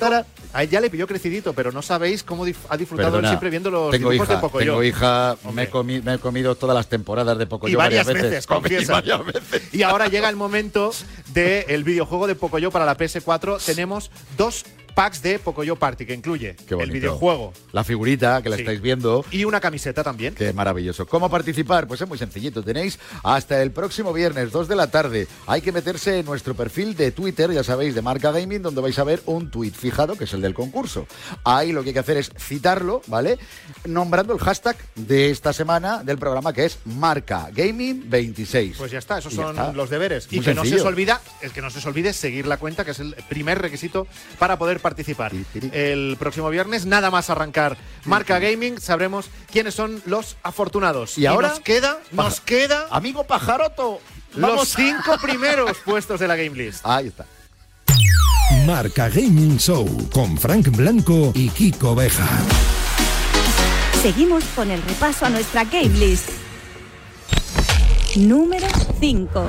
a 0.53 0.63
él 0.63 0.69
ya 0.69 0.81
le 0.81 0.89
pilló 0.89 1.05
crecidito, 1.07 1.53
pero 1.53 1.71
no 1.71 1.81
sabéis 1.81 2.23
cómo 2.23 2.43
ha 2.69 2.77
disfrutado 2.77 3.19
él 3.19 3.27
siempre 3.27 3.49
viendo 3.49 3.69
los 3.69 3.91
tengo 3.91 4.09
dibujos 4.09 4.27
hija, 4.29 4.35
de 4.35 4.41
Pocoyo. 4.41 4.71
tengo 4.71 4.83
hija, 4.83 5.37
me 5.53 5.63
he, 5.63 5.71
comi- 5.71 6.01
me 6.03 6.15
he 6.15 6.17
comido 6.17 6.55
todas 6.55 6.75
las 6.75 6.87
temporadas 6.87 7.37
de 7.37 7.45
Pocoyo 7.45 7.71
Y 7.71 7.75
varias, 7.75 8.05
varias 8.07 8.23
veces, 8.23 8.47
Comí 8.47 8.61
confiesa. 8.61 8.93
varias 8.93 9.25
veces. 9.25 9.73
Y 9.73 9.83
ahora 9.83 10.07
llega 10.07 10.27
el 10.27 10.35
momento 10.35 10.91
del 11.33 11.83
videojuego 11.83 12.25
de 12.27 12.35
Pocoyo 12.35 12.71
para 12.71 12.85
la 12.85 12.97
PS4. 12.97 13.63
Tenemos 13.63 14.09
dos 14.37 14.65
packs 14.97 15.21
de 15.21 15.37
Pocoyo 15.37 15.75
Party, 15.75 16.07
que 16.07 16.15
incluye 16.15 16.55
el 16.67 16.89
videojuego 16.91 17.53
La 17.71 17.83
figurita 17.83 18.41
que 18.41 18.49
la 18.49 18.55
Sí. 18.55 18.63
estáis 18.63 18.81
viendo. 18.81 19.23
y 19.29 19.43
una 19.43 19.59
camiseta 19.59 20.03
también. 20.03 20.33
Qué 20.33 20.51
maravilloso. 20.53 21.05
¿Cómo 21.05 21.29
participar? 21.29 21.85
Pues 21.87 22.01
es 22.01 22.07
muy 22.07 22.17
sencillito. 22.17 22.63
Tenéis 22.63 22.97
hasta 23.23 23.61
el 23.61 23.69
próximo 23.71 24.11
viernes, 24.11 24.51
2 24.51 24.67
de 24.67 24.75
la 24.75 24.87
tarde. 24.89 25.27
Hay 25.45 25.61
que 25.61 25.71
meterse 25.71 26.17
en 26.17 26.25
nuestro 26.25 26.55
perfil 26.55 26.95
de 26.95 27.11
Twitter, 27.11 27.51
ya 27.51 27.63
sabéis, 27.63 27.93
de 27.93 28.01
Marca 28.01 28.31
Gaming, 28.31 28.63
donde 28.63 28.81
vais 28.81 28.97
a 28.97 29.03
ver 29.03 29.21
un 29.27 29.51
tweet 29.51 29.69
fijado, 29.69 30.17
que 30.17 30.23
es 30.23 30.33
el 30.33 30.41
del 30.41 30.55
concurso. 30.55 31.05
Ahí 31.43 31.71
lo 31.73 31.83
que 31.83 31.89
hay 31.89 31.93
que 31.93 31.99
hacer 31.99 32.17
es 32.17 32.31
citarlo, 32.39 33.03
¿vale? 33.05 33.37
Nombrando 33.85 34.33
el 34.33 34.39
hashtag 34.39 34.77
de 34.95 35.29
esta 35.29 35.53
semana 35.53 36.01
del 36.03 36.17
programa, 36.17 36.53
que 36.53 36.65
es 36.65 36.79
Marca 36.85 37.49
Gaming 37.53 38.09
26. 38.09 38.77
Pues 38.77 38.89
ya 38.91 38.97
está, 38.97 39.19
esos 39.19 39.31
son 39.35 39.51
está. 39.51 39.73
los 39.73 39.91
deberes. 39.91 40.27
Y 40.31 40.39
que 40.39 40.55
no 40.55 40.65
se 40.65 40.73
os 40.77 40.81
olvida, 40.85 41.21
es 41.41 41.51
que 41.51 41.61
no 41.61 41.69
se 41.69 41.77
os 41.77 41.85
olvide 41.85 42.13
seguir 42.13 42.47
la 42.47 42.57
cuenta, 42.57 42.83
que 42.83 42.91
es 42.91 42.99
el 42.99 43.13
primer 43.29 43.59
requisito 43.61 44.07
para 44.39 44.57
poder 44.57 44.77
participar. 44.79 44.86
El 45.71 46.15
próximo 46.19 46.49
viernes, 46.49 46.85
nada 46.85 47.11
más 47.11 47.29
arrancar 47.29 47.77
Marca 48.05 48.39
Gaming, 48.39 48.79
sabremos 48.79 49.29
quiénes 49.51 49.73
son 49.75 50.01
los 50.05 50.37
afortunados. 50.43 51.17
Y 51.17 51.25
ahora- 51.25 51.49
nos 51.49 51.59
queda, 51.59 51.99
nos 52.11 52.39
queda 52.41 52.87
Amigo 52.91 53.25
pajaroto, 53.25 53.99
los 54.35 54.69
cinco 54.69 55.17
primeros 55.21 55.77
puestos 55.79 56.19
de 56.19 56.27
la 56.27 56.35
Game 56.35 56.55
List. 56.55 56.81
Ahí 56.85 57.07
está. 57.07 57.25
Marca 58.65 59.09
Gaming 59.09 59.57
Show 59.57 60.09
con 60.11 60.37
Frank 60.37 60.67
Blanco 60.75 61.31
y 61.35 61.49
Kiko 61.49 61.95
Beja. 61.95 62.27
Seguimos 64.01 64.43
con 64.55 64.69
el 64.71 64.81
repaso 64.83 65.25
a 65.25 65.29
nuestra 65.29 65.63
game 65.63 65.89
list. 65.89 66.29
Número 68.15 68.67
5. 68.99 69.47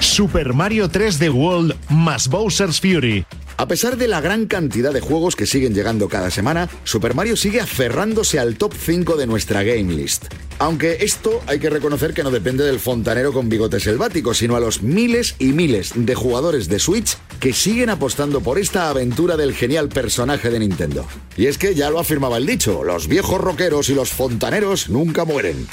Super 0.00 0.52
Mario 0.54 0.90
3D 0.90 1.32
World 1.32 1.74
más 1.88 2.28
Bowser's 2.28 2.80
Fury. 2.80 3.24
A 3.62 3.68
pesar 3.68 3.96
de 3.96 4.08
la 4.08 4.20
gran 4.20 4.46
cantidad 4.46 4.92
de 4.92 5.00
juegos 5.00 5.36
que 5.36 5.46
siguen 5.46 5.72
llegando 5.72 6.08
cada 6.08 6.32
semana, 6.32 6.68
Super 6.82 7.14
Mario 7.14 7.36
sigue 7.36 7.60
aferrándose 7.60 8.40
al 8.40 8.56
top 8.56 8.74
5 8.74 9.16
de 9.16 9.28
nuestra 9.28 9.62
game 9.62 9.94
list. 9.94 10.24
Aunque 10.58 11.04
esto 11.04 11.40
hay 11.46 11.60
que 11.60 11.70
reconocer 11.70 12.12
que 12.12 12.24
no 12.24 12.32
depende 12.32 12.64
del 12.64 12.80
fontanero 12.80 13.32
con 13.32 13.48
bigote 13.48 13.78
selvático, 13.78 14.34
sino 14.34 14.56
a 14.56 14.60
los 14.60 14.82
miles 14.82 15.36
y 15.38 15.52
miles 15.52 15.92
de 15.94 16.14
jugadores 16.16 16.68
de 16.68 16.80
Switch 16.80 17.16
que 17.38 17.52
siguen 17.52 17.90
apostando 17.90 18.40
por 18.40 18.58
esta 18.58 18.88
aventura 18.88 19.36
del 19.36 19.54
genial 19.54 19.88
personaje 19.88 20.50
de 20.50 20.58
Nintendo. 20.58 21.06
Y 21.36 21.46
es 21.46 21.56
que 21.56 21.76
ya 21.76 21.88
lo 21.88 22.00
afirmaba 22.00 22.38
el 22.38 22.46
dicho, 22.46 22.82
los 22.82 23.06
viejos 23.06 23.40
rockeros 23.40 23.88
y 23.90 23.94
los 23.94 24.10
fontaneros 24.10 24.88
nunca 24.88 25.24
mueren. 25.24 25.68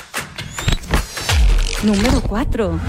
Número 1.81 2.21
4. 2.21 2.79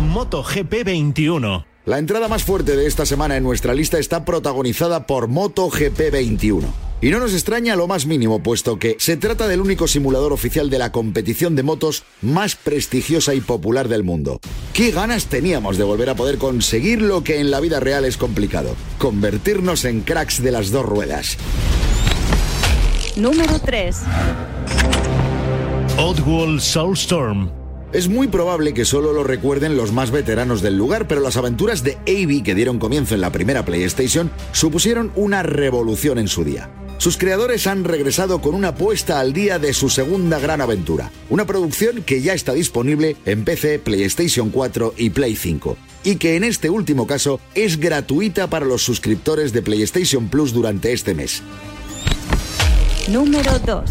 MotoGP 0.00 0.84
21. 0.86 1.73
La 1.86 1.98
entrada 1.98 2.28
más 2.28 2.44
fuerte 2.44 2.76
de 2.76 2.86
esta 2.86 3.04
semana 3.04 3.36
en 3.36 3.42
nuestra 3.42 3.74
lista 3.74 3.98
está 3.98 4.24
protagonizada 4.24 5.06
por 5.06 5.28
MotoGP 5.28 6.10
21. 6.10 6.66
Y 7.02 7.10
no 7.10 7.20
nos 7.20 7.34
extraña 7.34 7.76
lo 7.76 7.86
más 7.86 8.06
mínimo, 8.06 8.42
puesto 8.42 8.78
que 8.78 8.96
se 8.98 9.18
trata 9.18 9.46
del 9.48 9.60
único 9.60 9.86
simulador 9.86 10.32
oficial 10.32 10.70
de 10.70 10.78
la 10.78 10.92
competición 10.92 11.54
de 11.54 11.62
motos 11.62 12.04
más 12.22 12.56
prestigiosa 12.56 13.34
y 13.34 13.42
popular 13.42 13.88
del 13.88 14.02
mundo. 14.02 14.40
¿Qué 14.72 14.92
ganas 14.92 15.26
teníamos 15.26 15.76
de 15.76 15.84
volver 15.84 16.08
a 16.08 16.14
poder 16.14 16.38
conseguir 16.38 17.02
lo 17.02 17.22
que 17.22 17.38
en 17.38 17.50
la 17.50 17.60
vida 17.60 17.80
real 17.80 18.06
es 18.06 18.16
complicado? 18.16 18.74
Convertirnos 18.96 19.84
en 19.84 20.00
cracks 20.00 20.42
de 20.42 20.52
las 20.52 20.70
dos 20.70 20.86
ruedas. 20.86 21.36
Número 23.14 23.58
3. 23.58 23.96
Oddworld 25.98 26.60
Soulstorm. 26.60 27.63
Es 27.94 28.08
muy 28.08 28.26
probable 28.26 28.74
que 28.74 28.84
solo 28.84 29.12
lo 29.12 29.22
recuerden 29.22 29.76
los 29.76 29.92
más 29.92 30.10
veteranos 30.10 30.62
del 30.62 30.76
lugar, 30.76 31.06
pero 31.06 31.20
las 31.20 31.36
aventuras 31.36 31.84
de 31.84 31.96
Avi 32.08 32.42
que 32.42 32.56
dieron 32.56 32.80
comienzo 32.80 33.14
en 33.14 33.20
la 33.20 33.30
primera 33.30 33.64
PlayStation 33.64 34.32
supusieron 34.50 35.12
una 35.14 35.44
revolución 35.44 36.18
en 36.18 36.26
su 36.26 36.42
día. 36.42 36.68
Sus 36.98 37.16
creadores 37.16 37.68
han 37.68 37.84
regresado 37.84 38.40
con 38.40 38.56
una 38.56 38.74
puesta 38.74 39.20
al 39.20 39.32
día 39.32 39.60
de 39.60 39.72
su 39.72 39.90
segunda 39.90 40.40
gran 40.40 40.60
aventura, 40.60 41.12
una 41.30 41.46
producción 41.46 42.02
que 42.02 42.20
ya 42.20 42.34
está 42.34 42.52
disponible 42.52 43.16
en 43.26 43.44
PC, 43.44 43.78
PlayStation 43.78 44.50
4 44.50 44.94
y 44.96 45.10
Play 45.10 45.36
5, 45.36 45.76
y 46.02 46.16
que 46.16 46.34
en 46.34 46.42
este 46.42 46.70
último 46.70 47.06
caso 47.06 47.38
es 47.54 47.78
gratuita 47.78 48.48
para 48.48 48.66
los 48.66 48.82
suscriptores 48.82 49.52
de 49.52 49.62
PlayStation 49.62 50.28
Plus 50.28 50.52
durante 50.52 50.92
este 50.92 51.14
mes. 51.14 51.44
Número 53.08 53.56
2. 53.60 53.90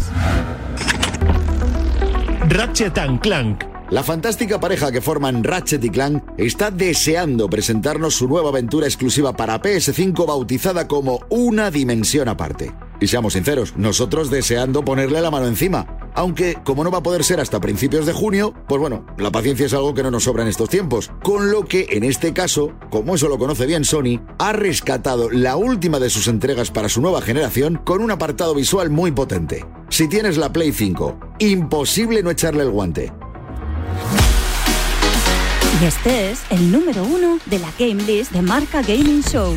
Ratchet 2.50 2.98
and 2.98 3.20
Clank. 3.20 3.73
La 3.94 4.02
fantástica 4.02 4.58
pareja 4.58 4.90
que 4.90 5.00
forman 5.00 5.44
Ratchet 5.44 5.84
y 5.84 5.88
Clank 5.88 6.24
está 6.36 6.72
deseando 6.72 7.48
presentarnos 7.48 8.16
su 8.16 8.26
nueva 8.26 8.48
aventura 8.48 8.88
exclusiva 8.88 9.36
para 9.36 9.62
PS5 9.62 10.26
bautizada 10.26 10.88
como 10.88 11.20
Una 11.30 11.70
Dimensión 11.70 12.28
Aparte. 12.28 12.74
Y 13.00 13.06
seamos 13.06 13.34
sinceros, 13.34 13.76
nosotros 13.76 14.32
deseando 14.32 14.84
ponerle 14.84 15.20
la 15.20 15.30
mano 15.30 15.46
encima. 15.46 15.86
Aunque, 16.16 16.56
como 16.64 16.82
no 16.82 16.90
va 16.90 16.98
a 16.98 17.02
poder 17.04 17.22
ser 17.22 17.38
hasta 17.38 17.60
principios 17.60 18.04
de 18.04 18.12
junio, 18.12 18.52
pues 18.66 18.80
bueno, 18.80 19.06
la 19.16 19.30
paciencia 19.30 19.66
es 19.66 19.74
algo 19.74 19.94
que 19.94 20.02
no 20.02 20.10
nos 20.10 20.24
sobra 20.24 20.42
en 20.42 20.48
estos 20.48 20.70
tiempos. 20.70 21.12
Con 21.22 21.52
lo 21.52 21.64
que, 21.64 21.86
en 21.90 22.02
este 22.02 22.32
caso, 22.32 22.72
como 22.90 23.14
eso 23.14 23.28
lo 23.28 23.38
conoce 23.38 23.64
bien 23.64 23.84
Sony, 23.84 24.20
ha 24.40 24.52
rescatado 24.52 25.30
la 25.30 25.54
última 25.54 26.00
de 26.00 26.10
sus 26.10 26.26
entregas 26.26 26.72
para 26.72 26.88
su 26.88 27.00
nueva 27.00 27.22
generación 27.22 27.80
con 27.84 28.02
un 28.02 28.10
apartado 28.10 28.56
visual 28.56 28.90
muy 28.90 29.12
potente. 29.12 29.64
Si 29.88 30.08
tienes 30.08 30.36
la 30.36 30.52
Play 30.52 30.72
5, 30.72 31.36
imposible 31.38 32.24
no 32.24 32.30
echarle 32.30 32.64
el 32.64 32.70
guante. 32.70 33.12
Y 35.80 35.84
este 35.86 36.30
es 36.30 36.40
el 36.50 36.70
número 36.70 37.02
1 37.02 37.40
de 37.46 37.58
la 37.58 37.68
game 37.76 38.00
list 38.04 38.30
de 38.30 38.42
Marca 38.42 38.80
Gaming 38.80 39.22
Show. 39.24 39.56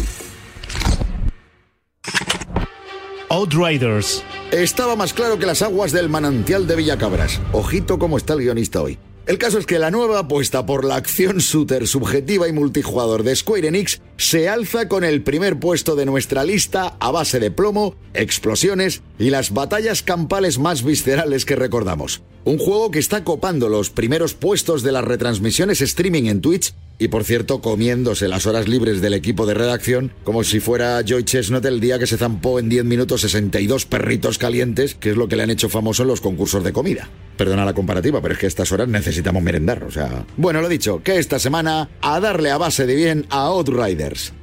Outriders. 3.29 4.23
Estaba 4.51 4.95
más 4.95 5.13
claro 5.13 5.37
que 5.37 5.45
las 5.45 5.61
aguas 5.61 5.91
del 5.91 6.09
manantial 6.09 6.65
de 6.65 6.75
Villacabras. 6.75 7.39
Ojito 7.51 7.99
cómo 7.99 8.17
está 8.17 8.33
el 8.33 8.39
guionista 8.39 8.81
hoy. 8.81 8.97
El 9.27 9.37
caso 9.37 9.59
es 9.59 9.65
que 9.65 9.77
la 9.77 9.91
nueva 9.91 10.19
apuesta 10.19 10.65
por 10.65 10.85
la 10.85 10.95
acción 10.95 11.37
shooter 11.37 11.85
subjetiva 11.85 12.47
y 12.47 12.53
multijugador 12.53 13.23
de 13.23 13.35
Square 13.35 13.67
Enix 13.67 14.01
se 14.15 14.49
alza 14.49 14.87
con 14.87 15.03
el 15.03 15.21
primer 15.21 15.59
puesto 15.59 15.95
de 15.95 16.05
nuestra 16.05 16.45
lista 16.45 16.95
a 16.99 17.11
base 17.11 17.39
de 17.39 17.51
plomo, 17.51 17.95
explosiones 18.13 19.03
y 19.19 19.29
las 19.29 19.53
batallas 19.53 20.03
campales 20.03 20.59
más 20.59 20.83
viscerales 20.83 21.45
que 21.45 21.55
recordamos. 21.55 22.21
Un 22.43 22.57
juego 22.57 22.91
que 22.91 22.99
está 22.99 23.23
copando 23.23 23.67
los 23.67 23.89
primeros 23.89 24.33
puestos 24.33 24.83
de 24.83 24.91
las 24.91 25.03
retransmisiones 25.03 25.81
streaming 25.81 26.25
en 26.25 26.41
Twitch 26.41 26.73
y 26.99 27.09
por 27.09 27.23
cierto 27.23 27.61
comiéndose 27.61 28.27
las 28.27 28.45
horas 28.45 28.67
libres 28.67 29.01
del 29.01 29.13
equipo 29.13 29.45
de 29.45 29.53
redacción 29.53 30.11
como 30.23 30.43
si 30.43 30.59
fuera 30.59 31.01
Joy 31.05 31.25
Chestnut 31.25 31.65
el 31.65 31.79
día 31.79 31.99
que 31.99 32.07
se 32.07 32.17
zampó 32.17 32.59
en 32.59 32.69
10 32.69 32.85
minutos 32.85 33.21
62 33.21 33.85
perritos 33.85 34.37
calientes, 34.37 34.95
que 34.95 35.11
es 35.11 35.17
lo 35.17 35.27
que 35.27 35.35
le 35.35 35.43
han 35.43 35.49
hecho 35.49 35.69
famoso 35.69 36.03
en 36.03 36.07
los 36.07 36.21
concursos 36.21 36.63
de 36.63 36.73
comida. 36.73 37.09
Perdona 37.37 37.65
la 37.65 37.73
comparativa, 37.73 38.21
pero 38.21 38.33
es 38.33 38.39
que 38.39 38.47
estas 38.47 38.71
horas 38.71 38.87
necesitamos 38.87 39.43
merendar, 39.43 39.83
o 39.83 39.91
sea... 39.91 40.25
Bueno, 40.37 40.61
lo 40.61 40.69
dicho, 40.69 41.03
que 41.03 41.19
esta 41.19 41.37
semana 41.37 41.89
a 42.01 42.19
darle 42.19 42.49
a 42.49 42.57
base 42.57 42.85
de 42.85 42.95
bien 42.95 43.25
a 43.29 43.41
Outriders. 43.41 44.33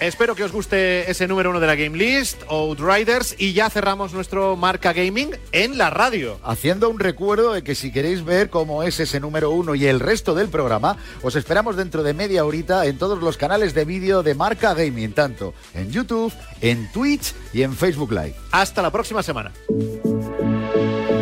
Espero 0.00 0.36
que 0.36 0.44
os 0.44 0.52
guste 0.52 1.10
ese 1.10 1.26
número 1.26 1.50
uno 1.50 1.58
de 1.58 1.66
la 1.66 1.74
Game 1.74 1.98
List, 1.98 2.42
Outriders, 2.48 3.34
y 3.36 3.52
ya 3.52 3.68
cerramos 3.68 4.12
nuestro 4.12 4.54
marca 4.54 4.92
gaming 4.92 5.30
en 5.50 5.76
la 5.76 5.90
radio. 5.90 6.38
Haciendo 6.44 6.88
un 6.88 7.00
recuerdo 7.00 7.52
de 7.52 7.64
que 7.64 7.74
si 7.74 7.90
queréis 7.90 8.24
ver 8.24 8.48
cómo 8.48 8.84
es 8.84 9.00
ese 9.00 9.18
número 9.18 9.50
uno 9.50 9.74
y 9.74 9.86
el 9.86 9.98
resto 9.98 10.36
del 10.36 10.48
programa, 10.48 10.96
os 11.22 11.34
esperamos 11.34 11.76
dentro 11.76 12.04
de 12.04 12.14
media 12.14 12.44
horita 12.44 12.86
en 12.86 12.96
todos 12.96 13.20
los 13.20 13.36
canales 13.36 13.74
de 13.74 13.84
vídeo 13.84 14.22
de 14.22 14.34
marca 14.34 14.72
gaming, 14.72 15.12
tanto 15.12 15.52
en 15.74 15.90
YouTube, 15.90 16.32
en 16.60 16.90
Twitch 16.92 17.34
y 17.52 17.62
en 17.62 17.74
Facebook 17.74 18.12
Live. 18.12 18.34
Hasta 18.52 18.82
la 18.82 18.92
próxima 18.92 19.24
semana. 19.24 19.52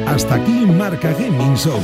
Hasta 0.07 0.35
aquí 0.37 0.66
Marca 0.66 1.12
Gaming 1.12 1.57
Show. 1.57 1.83